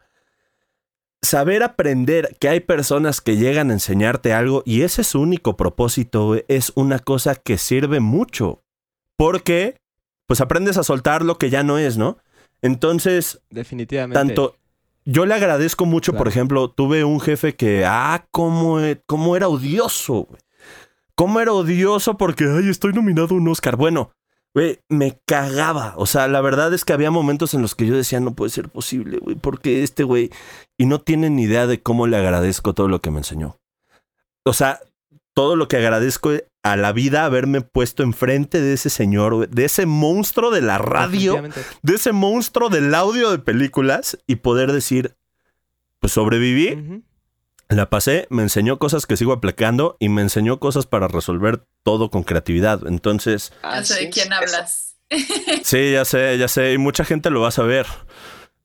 Saber 1.22 1.64
aprender 1.64 2.36
que 2.40 2.48
hay 2.48 2.61
personas 2.61 3.20
que 3.20 3.36
llegan 3.36 3.70
a 3.70 3.72
enseñarte 3.72 4.32
algo 4.32 4.62
y 4.64 4.82
ese 4.82 5.00
es 5.00 5.09
su 5.09 5.20
único 5.20 5.57
propósito 5.57 6.36
es 6.46 6.70
una 6.76 7.00
cosa 7.00 7.34
que 7.34 7.59
sirve 7.59 7.98
mucho. 7.98 8.62
Porque, 9.16 9.76
pues 10.26 10.40
aprendes 10.40 10.76
a 10.76 10.84
soltar 10.84 11.24
lo 11.24 11.36
que 11.36 11.50
ya 11.50 11.64
no 11.64 11.78
es, 11.78 11.98
¿no? 11.98 12.18
Entonces, 12.61 13.40
Definitivamente. 13.50 14.18
tanto 14.18 14.57
yo 15.05 15.26
le 15.26 15.34
agradezco 15.34 15.84
mucho, 15.84 16.12
por 16.14 16.28
ejemplo, 16.28 16.70
tuve 16.70 17.05
un 17.05 17.20
jefe 17.20 17.55
que, 17.57 17.84
ah, 17.86 18.26
cómo, 18.30 18.80
e- 18.80 19.03
cómo 19.07 19.36
era 19.36 19.48
odioso, 19.48 20.26
güey. 20.28 20.40
Cómo 21.14 21.40
era 21.40 21.53
odioso 21.53 22.16
porque, 22.16 22.44
ay, 22.44 22.68
estoy 22.68 22.92
nominado 22.92 23.34
a 23.34 23.38
un 23.38 23.48
Oscar. 23.48 23.76
Bueno, 23.76 24.12
güey, 24.55 24.80
me 24.88 25.20
cagaba. 25.26 25.94
O 25.96 26.07
sea, 26.07 26.28
la 26.28 26.40
verdad 26.40 26.72
es 26.74 26.84
que 26.84 26.92
había 26.92 27.11
momentos 27.11 27.55
en 27.55 27.62
los 27.62 27.74
que 27.74 27.86
yo 27.86 27.96
decía, 27.96 28.20
no 28.20 28.34
puede 28.34 28.50
ser 28.50 28.68
posible, 28.68 29.18
güey, 29.18 29.36
porque 29.36 29.82
este 29.82 30.05
güey, 30.05 30.30
y 30.78 30.86
no 30.86 31.00
tienen 31.00 31.36
ni 31.36 31.42
idea 31.44 31.66
de 31.66 31.82
cómo 31.82 32.07
le 32.07 32.16
agradezco 32.16 32.72
todo 32.72 32.88
lo 32.88 33.00
que 33.00 33.11
me 33.11 33.18
enseñó. 33.18 33.57
O 34.44 34.53
sea, 34.53 34.80
todo 35.34 35.57
lo 35.57 35.68
que 35.68 35.76
agradezco 35.76 36.30
a 36.62 36.76
la 36.76 36.92
vida 36.92 37.24
haberme 37.24 37.60
puesto 37.60 38.02
enfrente 38.02 38.60
de 38.60 38.74
ese 38.74 38.88
señor, 38.88 39.48
de 39.48 39.64
ese 39.64 39.86
monstruo 39.86 40.50
de 40.50 40.62
la 40.62 40.78
radio 40.78 41.42
de 41.82 41.94
ese 41.94 42.12
monstruo 42.12 42.68
del 42.68 42.94
audio 42.94 43.30
de 43.30 43.38
películas 43.38 44.18
y 44.26 44.36
poder 44.36 44.70
decir, 44.72 45.16
pues 45.98 46.12
sobreviví, 46.12 47.02
la 47.68 47.90
pasé, 47.90 48.26
me 48.30 48.42
enseñó 48.42 48.78
cosas 48.78 49.06
que 49.06 49.16
sigo 49.16 49.32
aplicando 49.32 49.96
y 49.98 50.08
me 50.08 50.22
enseñó 50.22 50.60
cosas 50.60 50.86
para 50.86 51.08
resolver 51.08 51.64
todo 51.82 52.10
con 52.10 52.22
creatividad. 52.22 52.86
Entonces, 52.86 53.52
Ya 53.62 53.84
sé 53.84 53.94
Así 53.94 54.04
de 54.04 54.10
quién 54.10 54.32
hablas. 54.32 54.96
sí, 55.64 55.92
ya 55.92 56.04
sé, 56.04 56.38
ya 56.38 56.48
sé, 56.48 56.72
y 56.72 56.78
mucha 56.78 57.04
gente 57.04 57.30
lo 57.30 57.40
va 57.40 57.48
a 57.48 57.52
saber. 57.52 57.86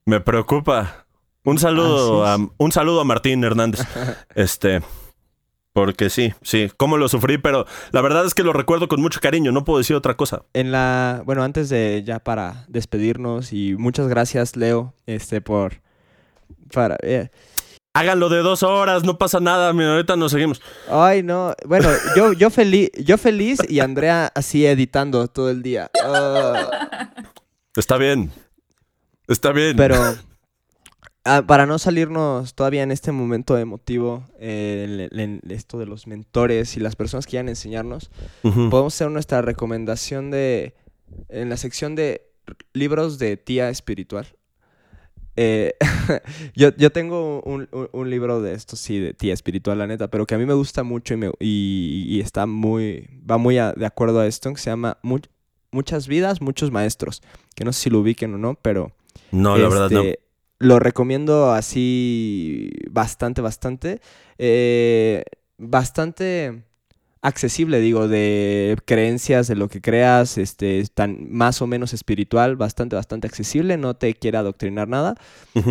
Me 0.05 0.19
preocupa. 0.19 1.05
Un 1.43 1.57
saludo 1.57 2.25
a, 2.25 2.37
un 2.57 2.71
saludo 2.71 3.01
a 3.01 3.05
Martín 3.05 3.43
Hernández. 3.43 3.81
Este, 4.35 4.81
porque 5.77 6.09
sí, 6.09 6.33
sí, 6.41 6.71
cómo 6.75 6.97
lo 6.97 7.07
sufrí, 7.07 7.37
pero 7.37 7.67
la 7.91 8.01
verdad 8.01 8.25
es 8.25 8.33
que 8.33 8.41
lo 8.41 8.51
recuerdo 8.51 8.87
con 8.87 8.99
mucho 8.99 9.19
cariño, 9.19 9.51
no 9.51 9.63
puedo 9.63 9.77
decir 9.77 9.95
otra 9.95 10.17
cosa. 10.17 10.41
En 10.55 10.71
la, 10.71 11.21
bueno, 11.23 11.43
antes 11.43 11.69
de 11.69 12.01
ya 12.03 12.17
para 12.17 12.65
despedirnos 12.67 13.53
y 13.53 13.75
muchas 13.75 14.07
gracias 14.07 14.55
Leo, 14.55 14.95
este 15.05 15.39
por 15.39 15.73
para 16.73 16.97
eh, 17.03 17.29
Háganlo 17.93 18.27
de 18.29 18.39
dos 18.39 18.63
horas, 18.63 19.03
no 19.03 19.19
pasa 19.19 19.39
nada, 19.39 19.71
mira, 19.71 19.91
ahorita 19.91 20.15
nos 20.15 20.31
seguimos. 20.31 20.63
Ay, 20.89 21.21
no. 21.21 21.53
Bueno, 21.67 21.89
yo 22.15 22.33
yo 22.33 22.49
feliz, 22.49 22.89
yo 22.97 23.19
feliz 23.19 23.59
y 23.69 23.79
Andrea 23.79 24.31
así 24.33 24.65
editando 24.65 25.27
todo 25.27 25.51
el 25.51 25.61
día. 25.61 25.91
Ah, 26.03 27.11
Está 27.75 27.97
bien. 27.97 28.31
Está 29.27 29.51
bien. 29.51 29.75
pero 29.77 30.15
ah, 31.27 31.43
para 31.45 31.65
no 31.65 31.77
salirnos 31.79 32.55
todavía 32.55 32.83
en 32.83 32.91
este 32.91 33.11
momento 33.11 33.57
emotivo 33.57 34.23
eh, 34.39 35.07
en, 35.11 35.19
en 35.19 35.41
esto 35.49 35.77
de 35.77 35.85
los 35.85 36.07
mentores 36.07 36.77
y 36.77 36.79
las 36.79 36.95
personas 36.95 37.25
que 37.25 37.31
quieran 37.31 37.49
enseñarnos, 37.49 38.09
podemos 38.69 38.93
hacer 38.95 39.11
nuestra 39.11 39.41
recomendación 39.41 40.31
de 40.31 40.73
en 41.29 41.49
la 41.49 41.57
sección 41.57 41.95
de 41.95 42.21
libros 42.73 43.19
de 43.19 43.37
tía 43.37 43.69
espiritual. 43.69 44.27
Eh, 45.35 45.73
yo, 46.55 46.75
yo 46.77 46.91
tengo 46.91 47.41
un, 47.43 47.67
un- 47.71 47.89
un 47.91 48.09
libro 48.09 48.41
de 48.41 48.53
esto, 48.53 48.75
sí, 48.75 48.99
de 48.99 49.13
tía 49.13 49.33
espiritual, 49.33 49.77
la 49.77 49.85
neta, 49.87 50.07
pero 50.09 50.25
que 50.25 50.33
a 50.35 50.37
mí 50.37 50.45
me 50.45 50.53
gusta 50.55 50.83
mucho 50.83 51.13
y, 51.13 51.17
me- 51.17 51.31
y- 51.39 52.05
y 52.07 52.19
está 52.21 52.45
muy, 52.47 53.07
va 53.29 53.37
muy 53.37 53.57
a- 53.59 53.73
de 53.73 53.85
acuerdo 53.85 54.19
a 54.19 54.25
esto, 54.27 54.51
que 54.53 54.59
se 54.59 54.69
llama 54.69 54.97
Mu- 55.03 55.19
Muchas 55.71 56.07
vidas, 56.07 56.41
muchos 56.41 56.71
maestros, 56.71 57.21
que 57.53 57.65
no 57.65 57.73
sé 57.73 57.81
si 57.83 57.89
lo 57.89 57.99
ubiquen 57.99 58.33
o 58.33 58.37
no, 58.37 58.55
pero 58.61 58.93
No, 59.31 59.57
la 59.57 59.67
verdad 59.69 59.89
no. 59.91 60.01
Lo 60.59 60.79
recomiendo 60.79 61.51
así 61.51 62.71
bastante, 62.89 63.41
bastante. 63.41 64.01
Eh, 64.37 65.23
bastante 65.57 66.63
accesible, 67.21 67.79
digo, 67.79 68.07
de 68.07 68.77
creencias, 68.85 69.47
de 69.47 69.55
lo 69.55 69.69
que 69.69 69.81
creas, 69.81 70.37
este, 70.37 70.85
tan 70.93 71.27
más 71.31 71.61
o 71.61 71.67
menos 71.67 71.93
espiritual, 71.93 72.55
bastante, 72.55 72.95
bastante 72.95 73.27
accesible, 73.27 73.77
no 73.77 73.95
te 73.95 74.13
quiere 74.13 74.37
adoctrinar 74.37 74.87
nada. 74.87 75.15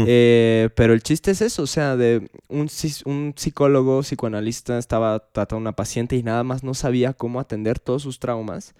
Eh, 0.08 0.68
pero 0.74 0.92
el 0.92 1.02
chiste 1.02 1.30
es 1.30 1.40
eso, 1.40 1.62
o 1.62 1.66
sea, 1.66 1.96
de 1.96 2.28
un, 2.48 2.68
un 3.04 3.34
psicólogo, 3.36 4.02
psicoanalista, 4.02 4.78
estaba 4.78 5.20
tratando 5.32 5.56
a 5.56 5.60
una 5.60 5.76
paciente 5.76 6.16
y 6.16 6.22
nada 6.22 6.44
más 6.44 6.62
no 6.62 6.74
sabía 6.74 7.12
cómo 7.12 7.40
atender 7.40 7.78
todos 7.78 8.02
sus 8.02 8.18
traumas. 8.18 8.74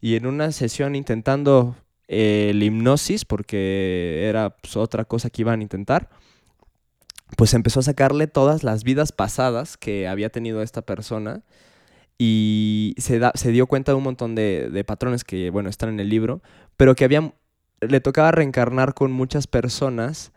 Y 0.00 0.14
en 0.14 0.26
una 0.26 0.52
sesión 0.52 0.94
intentando 0.94 1.76
el 2.08 2.62
hipnosis, 2.62 3.24
porque 3.24 4.26
era 4.28 4.50
pues, 4.50 4.76
otra 4.76 5.04
cosa 5.04 5.30
que 5.30 5.42
iban 5.42 5.60
a 5.60 5.62
intentar, 5.62 6.08
pues 7.36 7.54
empezó 7.54 7.80
a 7.80 7.82
sacarle 7.84 8.26
todas 8.28 8.62
las 8.62 8.84
vidas 8.84 9.12
pasadas 9.12 9.76
que 9.76 10.06
había 10.06 10.30
tenido 10.30 10.62
esta 10.62 10.82
persona 10.82 11.42
y 12.18 12.94
se, 12.98 13.18
da- 13.18 13.32
se 13.34 13.50
dio 13.50 13.66
cuenta 13.66 13.92
de 13.92 13.96
un 13.96 14.04
montón 14.04 14.34
de, 14.34 14.70
de 14.70 14.84
patrones 14.84 15.24
que, 15.24 15.50
bueno, 15.50 15.68
están 15.68 15.88
en 15.90 16.00
el 16.00 16.08
libro, 16.08 16.40
pero 16.76 16.94
que 16.94 17.04
había, 17.04 17.34
le 17.80 18.00
tocaba 18.00 18.30
reencarnar 18.30 18.94
con 18.94 19.12
muchas 19.12 19.46
personas 19.46 20.32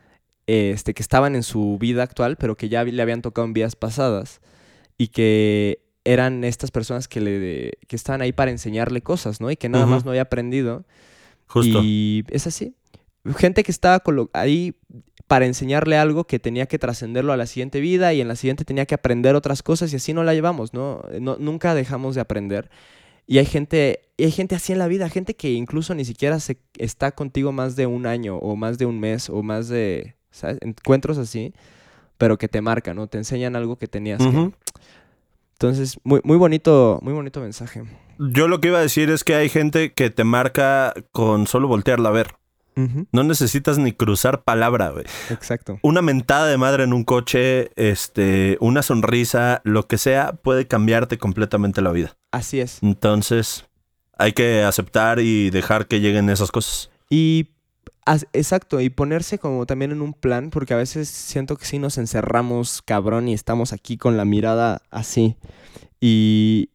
este, 0.47 0.93
que 0.93 1.03
estaban 1.03 1.36
en 1.36 1.43
su 1.43 1.78
vida 1.80 2.03
actual, 2.03 2.36
pero 2.38 2.57
que 2.57 2.70
ya 2.70 2.84
le 2.84 3.01
habían 3.01 3.22
tocado 3.22 3.45
en 3.45 3.53
vidas 3.53 3.76
pasadas 3.76 4.41
y 4.97 5.09
que 5.09 5.84
eran 6.03 6.43
estas 6.43 6.72
personas 6.72 7.07
que, 7.07 7.22
le, 7.22 7.74
que 7.88 7.95
estaban 7.95 8.22
ahí 8.22 8.32
para 8.32 8.49
enseñarle 8.51 9.01
cosas, 9.01 9.39
¿no? 9.41 9.51
Y 9.51 9.57
que 9.57 9.70
nada 9.70 9.86
Ujú. 9.86 9.91
más 9.91 10.05
no 10.05 10.11
había 10.11 10.24
aprendido. 10.24 10.86
Justo. 11.50 11.82
Y 11.84 12.24
es 12.30 12.47
así. 12.47 12.76
Gente 13.38 13.64
que 13.64 13.72
estaba 13.72 14.02
ahí 14.34 14.76
para 15.28 15.45
enseñarle 15.45 15.97
algo 15.97 16.24
que 16.24 16.39
tenía 16.39 16.66
que 16.68 16.80
trascenderlo 16.80 17.34
a 17.34 17.38
la 17.38 17.45
siguiente 17.45 17.80
vida 17.82 18.14
y 18.14 18.22
en 18.22 18.28
la 18.28 18.36
siguiente 18.36 18.66
tenía 18.66 18.86
que 18.86 18.95
aprender 18.95 19.36
otras 19.36 19.62
cosas 19.62 19.91
y 19.91 19.97
así 19.97 20.14
no 20.14 20.24
la 20.24 20.34
llevamos, 20.34 20.74
¿no? 20.74 21.02
No- 21.20 21.38
nunca 21.38 21.76
dejamos 21.76 22.16
de 22.16 22.22
aprender. 22.22 22.70
Y 23.28 23.38
hay 23.38 23.45
gente, 23.45 24.00
y 24.18 24.24
hay 24.24 24.32
gente 24.32 24.56
así 24.56 24.72
en 24.74 24.80
la 24.80 24.88
vida, 24.88 25.08
gente 25.10 25.36
que 25.36 25.52
incluso 25.52 25.93
ni 25.93 26.04
siquiera 26.06 26.39
se 26.39 26.58
está 26.78 27.12
contigo 27.12 27.52
más 27.52 27.76
de 27.76 27.86
un 27.86 28.08
año 28.08 28.38
o 28.38 28.56
más 28.56 28.78
de 28.80 28.88
un 28.88 29.00
mes 29.00 29.30
o 29.30 29.43
más 29.43 29.68
de, 29.70 30.16
¿sabes? 30.32 30.58
Encuentros 30.62 31.20
así, 31.20 31.54
pero 32.18 32.38
que 32.39 32.47
te 32.47 32.62
marcan, 32.62 32.95
¿no? 32.95 33.06
Te 33.08 33.20
enseñan 33.20 33.56
algo 33.56 33.76
que 33.78 33.88
tenías 33.88 34.20
que... 34.20 34.26
Entonces, 35.54 36.00
muy, 36.04 36.22
muy 36.24 36.38
bonito, 36.38 37.00
muy 37.04 37.14
bonito 37.14 37.39
mensaje. 37.41 37.84
Yo 38.20 38.49
lo 38.49 38.59
que 38.59 38.67
iba 38.67 38.80
a 38.80 38.82
decir 38.82 39.09
es 39.09 39.24
que 39.24 39.36
hay 39.36 39.47
gente 39.47 39.93
que 39.93 40.09
te 40.09 40.26
marca 40.26 40.93
con 41.11 41.47
solo 41.47 41.67
voltearla 41.67 42.09
a 42.09 42.11
ver. 42.11 42.36
No 43.11 43.24
necesitas 43.24 43.78
ni 43.78 43.91
cruzar 43.91 44.43
palabra, 44.43 44.89
güey. 44.91 45.03
Exacto. 45.30 45.80
Una 45.82 46.01
mentada 46.01 46.47
de 46.47 46.57
madre 46.57 46.86
en 46.86 46.93
un 46.93 47.03
coche, 47.03 47.72
este, 47.76 48.57
una 48.61 48.84
sonrisa, 48.84 49.59
lo 49.65 49.88
que 49.88 49.97
sea, 49.97 50.34
puede 50.34 50.65
cambiarte 50.65 51.17
completamente 51.17 51.82
la 51.82 51.91
vida. 51.91 52.15
Así 52.32 52.61
es. 52.61 52.80
Entonces, 52.82 53.65
hay 54.17 54.32
que 54.32 54.63
aceptar 54.63 55.20
y 55.20 55.49
dejar 55.49 55.88
que 55.88 55.99
lleguen 55.99 56.30
esas 56.30 56.51
cosas. 56.51 56.89
Y 57.09 57.49
exacto, 58.32 58.80
y 58.80 58.89
ponerse 58.89 59.39
como 59.39 59.65
también 59.65 59.91
en 59.91 60.01
un 60.01 60.13
plan, 60.13 60.49
porque 60.49 60.74
a 60.74 60.78
veces 60.78 61.09
siento 61.09 61.57
que 61.57 61.65
sí 61.65 61.80
nos 61.80 61.97
encerramos 61.97 62.82
cabrón 62.82 63.28
y 63.28 63.34
estamos 63.34 63.74
aquí 63.74 63.97
con 63.97 64.15
la 64.15 64.24
mirada 64.24 64.82
así. 64.89 65.36
Y, 65.99 66.70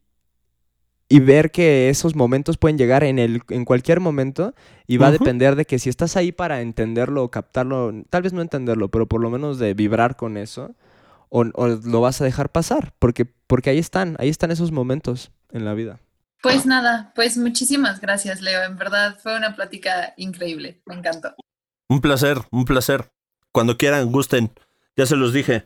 y 1.09 1.21
ver 1.21 1.51
que 1.51 1.91
esos 1.91 2.15
momentos 2.15 2.57
pueden 2.57 2.79
llegar 2.79 3.05
en, 3.05 3.19
el, 3.19 3.43
en 3.51 3.65
cualquier 3.65 4.01
momento 4.01 4.55
y 4.87 4.97
va 4.97 5.09
a 5.09 5.13
depender 5.13 5.55
de 5.57 5.65
que 5.65 5.79
si 5.79 5.89
estás 5.89 6.17
ahí 6.17 6.33
para 6.33 6.61
entenderlo 6.61 7.23
o 7.23 7.31
captarlo, 7.31 7.93
tal 8.11 8.23
vez 8.23 8.33
no 8.33 8.43
entenderlo, 8.43 8.91
pero 8.91 9.07
por 9.07 9.21
lo 9.21 9.31
menos 9.31 9.59
de 9.59 9.75
vibrar 9.75 10.17
con 10.17 10.37
eso, 10.37 10.75
o, 11.29 11.45
o 11.55 11.67
lo 11.67 12.01
vas 12.01 12.21
a 12.21 12.25
dejar 12.25 12.51
pasar, 12.51 12.95
porque, 12.99 13.25
porque 13.25 13.71
ahí 13.71 13.79
están, 13.79 14.17
ahí 14.19 14.29
están 14.29 14.51
esos 14.51 14.73
momentos 14.73 15.31
en 15.53 15.65
la 15.65 15.75
vida. 15.75 16.01
Pues 16.45 16.67
nada, 16.67 17.11
pues 17.15 17.39
muchísimas 17.39 18.03
gracias, 18.03 18.43
Leo. 18.43 18.63
En 18.65 18.77
verdad 18.77 19.19
fue 19.23 19.35
una 19.35 19.57
plática 19.57 20.13
increíble. 20.19 20.83
Me 20.85 20.95
encantó. 20.95 21.35
Un 21.89 22.03
placer, 22.03 22.37
un 22.51 22.67
placer. 22.67 23.11
Cuando 23.51 23.79
quieran, 23.79 24.13
gusten. 24.13 24.53
Ya 24.95 25.07
se 25.07 25.17
los 25.17 25.33
dije. 25.33 25.65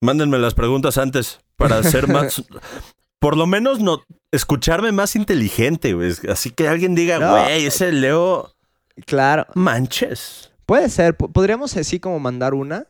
Mándenme 0.00 0.38
las 0.38 0.54
preguntas 0.54 0.96
antes 0.96 1.40
para 1.56 1.78
hacer 1.78 2.06
más. 2.12 2.44
Por 3.18 3.36
lo 3.36 3.46
menos 3.46 3.80
no 3.80 4.02
escucharme 4.32 4.92
más 4.92 5.16
inteligente, 5.16 5.94
güey. 5.94 6.12
Así 6.28 6.50
que 6.50 6.68
alguien 6.68 6.94
diga, 6.94 7.18
No. 7.18 7.30
güey, 7.32 7.66
ese 7.66 7.92
Leo 7.92 8.52
Claro. 9.06 9.46
manches. 9.54 10.52
Puede 10.66 10.88
ser. 10.90 11.16
po- 11.16 11.28
Podríamos 11.28 11.76
así 11.76 12.00
como 12.00 12.18
mandar 12.18 12.54
una, 12.54 12.86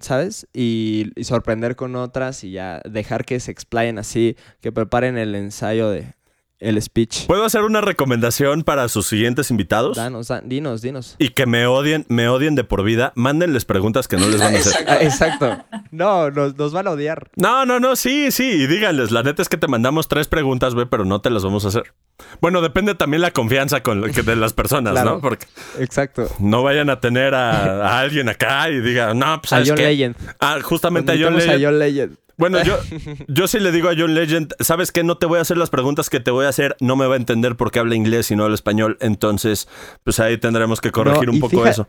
¿sabes? 0.00 0.46
Y, 0.52 1.12
y 1.14 1.24
sorprender 1.24 1.76
con 1.76 1.94
otras 1.96 2.42
y 2.44 2.50
ya 2.52 2.80
dejar 2.84 3.24
que 3.24 3.38
se 3.40 3.50
explayen 3.52 3.98
así, 3.98 4.36
que 4.60 4.72
preparen 4.72 5.16
el 5.16 5.34
ensayo 5.34 5.90
de 5.90 6.14
el 6.62 6.80
speech. 6.80 7.26
¿Puedo 7.26 7.44
hacer 7.44 7.62
una 7.62 7.80
recomendación 7.80 8.62
para 8.62 8.88
sus 8.88 9.06
siguientes 9.06 9.50
invitados? 9.50 9.96
Danos, 9.96 10.28
dan- 10.28 10.48
dinos, 10.48 10.82
dinos. 10.82 11.16
Y 11.18 11.30
que 11.30 11.46
me 11.46 11.66
odien, 11.66 12.06
me 12.08 12.28
odien 12.28 12.54
de 12.54 12.64
por 12.64 12.82
vida. 12.84 13.12
Mándenles 13.16 13.64
preguntas 13.64 14.08
que 14.08 14.16
no 14.16 14.28
les 14.28 14.40
van 14.40 14.54
a 14.54 14.58
hacer. 14.58 14.86
Exacto. 15.02 15.64
No, 15.90 16.30
nos, 16.30 16.56
nos 16.56 16.72
van 16.72 16.86
a 16.86 16.90
odiar. 16.92 17.30
No, 17.36 17.66
no, 17.66 17.80
no, 17.80 17.96
sí, 17.96 18.30
sí. 18.30 18.44
Y 18.50 18.66
díganles, 18.66 19.10
la 19.10 19.22
neta 19.22 19.42
es 19.42 19.48
que 19.48 19.56
te 19.56 19.68
mandamos 19.68 20.08
tres 20.08 20.28
preguntas, 20.28 20.74
güey, 20.74 20.86
pero 20.86 21.04
no 21.04 21.20
te 21.20 21.30
las 21.30 21.44
vamos 21.44 21.64
a 21.64 21.68
hacer. 21.68 21.92
Bueno, 22.40 22.60
depende 22.60 22.94
también 22.94 23.20
la 23.22 23.30
confianza 23.32 23.82
con 23.82 24.02
que- 24.12 24.22
de 24.22 24.36
las 24.36 24.52
personas, 24.52 24.92
Claro. 24.92 25.12
¿no? 25.16 25.20
Porque 25.20 25.46
Exacto. 25.78 26.28
no 26.38 26.62
vayan 26.62 26.90
a 26.90 27.00
tener 27.00 27.34
a, 27.34 27.86
a 27.88 28.00
alguien 28.00 28.28
acá 28.28 28.70
y 28.70 28.80
digan, 28.80 29.18
no, 29.18 29.40
pues 29.40 29.52
A 29.52 29.56
¿sabes 29.56 29.68
John 29.70 29.76
qué? 29.78 29.86
Legend. 29.88 30.16
Ah, 30.38 30.58
justamente 30.62 31.12
a 31.12 31.16
John 31.20 31.34
Legend. 31.36 31.50
a 31.64 31.66
John 31.68 31.78
Legend. 31.78 32.16
Bueno, 32.50 32.62
yo, 32.64 32.78
yo 33.28 33.46
sí 33.46 33.60
le 33.60 33.70
digo 33.72 33.88
a 33.88 33.94
John 33.96 34.14
Legend, 34.14 34.54
¿sabes 34.60 34.90
qué? 34.92 35.04
No 35.04 35.16
te 35.18 35.26
voy 35.26 35.38
a 35.38 35.42
hacer 35.42 35.56
las 35.56 35.70
preguntas 35.70 36.10
que 36.10 36.20
te 36.20 36.30
voy 36.30 36.46
a 36.46 36.48
hacer, 36.48 36.76
no 36.80 36.96
me 36.96 37.06
va 37.06 37.14
a 37.14 37.16
entender 37.16 37.56
porque 37.56 37.78
habla 37.78 37.94
inglés 37.94 38.30
y 38.30 38.36
no 38.36 38.44
habla 38.44 38.54
español, 38.54 38.96
entonces, 39.00 39.68
pues 40.04 40.18
ahí 40.20 40.38
tendremos 40.38 40.80
que 40.80 40.90
corregir 40.90 41.28
No, 41.28 41.34
un 41.34 41.40
poco 41.40 41.58
fija- 41.58 41.70
eso. 41.70 41.88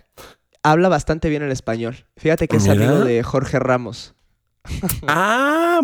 Habla 0.62 0.89
bastante 0.89 1.28
bien 1.30 1.43
el 1.43 1.51
español. 1.51 2.06
Fíjate 2.18 2.47
que 2.47 2.58
es 2.58 2.64
Mira. 2.68 2.74
amigo 2.89 3.04
de 3.06 3.22
Jorge 3.24 3.60
Ramos. 3.60 4.16
Ah, 5.08 5.82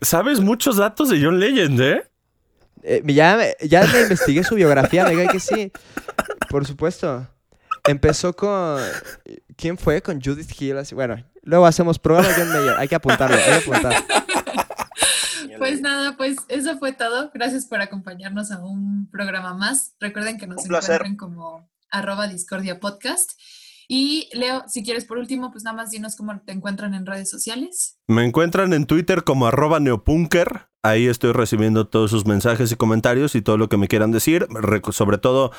sabes 0.00 0.40
muchos 0.40 0.76
datos 0.76 1.10
de 1.10 1.22
John 1.22 1.38
Legend, 1.40 1.80
¿eh? 1.80 2.02
Eh, 2.82 3.02
ya, 3.06 3.36
me- 3.36 3.68
ya 3.68 3.84
me 3.86 4.00
investigué 4.02 4.44
su 4.44 4.54
biografía, 4.54 5.04
me 5.04 5.26
que 5.26 5.40
sí. 5.40 5.72
Por 6.48 6.64
supuesto. 6.66 7.26
Empezó 7.86 8.32
con. 8.34 8.80
¿Quién 9.58 9.76
fue? 9.76 10.00
Con 10.00 10.20
Judith 10.22 10.50
Hill. 10.58 10.78
así- 10.78 10.94
Bueno, 10.94 11.16
luego 11.42 11.66
hacemos 11.66 11.98
programa 11.98 12.28
John 12.36 12.48
Mayer. 12.48 12.76
Hay 12.78 12.86
que 12.88 12.94
apuntarlo, 12.94 13.36
hay 13.36 13.42
que 13.60 13.70
apuntar. 13.70 13.92
Pues 15.58 15.80
nada, 15.80 16.16
pues 16.16 16.36
eso 16.48 16.78
fue 16.78 16.92
todo. 16.92 17.32
Gracias 17.34 17.66
por 17.66 17.80
acompañarnos 17.80 18.52
a 18.52 18.60
un 18.64 19.08
programa 19.10 19.54
más. 19.54 19.94
Recuerden 19.98 20.38
que 20.38 20.46
nos 20.46 20.64
encuentran 20.64 21.16
como 21.16 21.68
arroba 21.90 22.28
discordia 22.28 22.78
podcast. 22.78 23.32
Y 23.88 24.28
Leo, 24.34 24.62
si 24.68 24.84
quieres 24.84 25.04
por 25.04 25.18
último, 25.18 25.50
pues 25.50 25.64
nada 25.64 25.76
más 25.76 25.90
dinos 25.90 26.14
cómo 26.14 26.38
te 26.42 26.52
encuentran 26.52 26.94
en 26.94 27.06
redes 27.06 27.28
sociales. 27.28 27.98
Me 28.06 28.24
encuentran 28.24 28.72
en 28.72 28.86
Twitter 28.86 29.24
como 29.24 29.48
arroba 29.48 29.80
neopunker. 29.80 30.67
Ahí 30.84 31.08
estoy 31.08 31.32
recibiendo 31.32 31.88
todos 31.88 32.12
sus 32.12 32.24
mensajes 32.24 32.70
y 32.70 32.76
comentarios 32.76 33.34
y 33.34 33.42
todo 33.42 33.58
lo 33.58 33.68
que 33.68 33.76
me 33.76 33.88
quieran 33.88 34.12
decir. 34.12 34.46
Sobre 34.92 35.18
todo, 35.18 35.50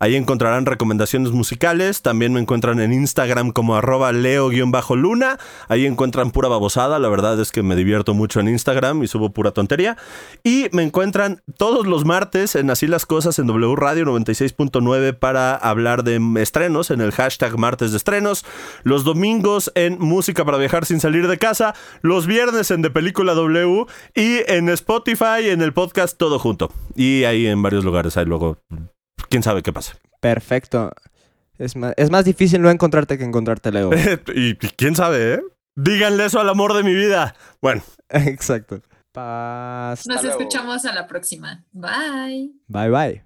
ahí 0.00 0.16
encontrarán 0.16 0.66
recomendaciones 0.66 1.30
musicales. 1.30 2.02
También 2.02 2.32
me 2.32 2.40
encuentran 2.40 2.80
en 2.80 2.92
Instagram 2.92 3.52
como 3.52 3.76
arroba 3.76 4.10
leo-luna. 4.10 5.38
Ahí 5.68 5.86
encuentran 5.86 6.32
pura 6.32 6.48
babosada. 6.48 6.98
La 6.98 7.08
verdad 7.08 7.38
es 7.40 7.52
que 7.52 7.62
me 7.62 7.76
divierto 7.76 8.14
mucho 8.14 8.40
en 8.40 8.48
Instagram 8.48 9.04
y 9.04 9.06
subo 9.06 9.30
pura 9.30 9.52
tontería. 9.52 9.96
Y 10.42 10.66
me 10.72 10.82
encuentran 10.82 11.40
todos 11.56 11.86
los 11.86 12.04
martes 12.04 12.56
en 12.56 12.68
Así 12.68 12.88
las 12.88 13.06
Cosas 13.06 13.38
en 13.38 13.46
W 13.46 13.76
Radio 13.76 14.04
96.9 14.06 15.16
para 15.16 15.54
hablar 15.54 16.02
de 16.02 16.20
estrenos 16.42 16.90
en 16.90 17.00
el 17.00 17.12
hashtag 17.12 17.56
martes 17.56 17.92
de 17.92 17.98
estrenos. 17.98 18.44
Los 18.82 19.04
domingos 19.04 19.70
en 19.76 20.00
Música 20.00 20.44
para 20.44 20.58
viajar 20.58 20.84
sin 20.84 20.98
salir 20.98 21.28
de 21.28 21.38
casa. 21.38 21.76
Los 22.02 22.26
viernes 22.26 22.72
en 22.72 22.82
De 22.82 22.90
Película 22.90 23.34
W. 23.34 23.86
Y 24.16 24.40
en 24.48 24.63
Spotify, 24.68 25.48
en 25.48 25.62
el 25.62 25.72
podcast, 25.72 26.16
todo 26.16 26.38
junto. 26.38 26.72
Y 26.94 27.24
ahí 27.24 27.46
en 27.46 27.62
varios 27.62 27.84
lugares. 27.84 28.16
Ahí 28.16 28.24
luego, 28.24 28.58
quién 29.28 29.42
sabe 29.42 29.62
qué 29.62 29.72
pasa. 29.72 29.96
Perfecto. 30.20 30.92
Es 31.58 31.76
más, 31.76 31.94
es 31.96 32.10
más 32.10 32.24
difícil 32.24 32.60
no 32.60 32.70
encontrarte 32.70 33.18
que 33.18 33.24
encontrarte, 33.24 33.70
Leo. 33.70 33.90
y, 34.34 34.56
quién 34.56 34.96
sabe, 34.96 35.34
¿eh? 35.34 35.40
Díganle 35.76 36.26
eso 36.26 36.40
al 36.40 36.48
amor 36.48 36.74
de 36.74 36.82
mi 36.82 36.94
vida. 36.94 37.34
Bueno. 37.60 37.82
Exacto. 38.08 38.80
Paz. 39.12 40.06
Nos 40.06 40.22
luego. 40.22 40.38
escuchamos 40.38 40.84
a 40.84 40.92
la 40.92 41.06
próxima. 41.06 41.64
Bye. 41.72 42.50
Bye 42.68 42.90
bye. 42.90 43.23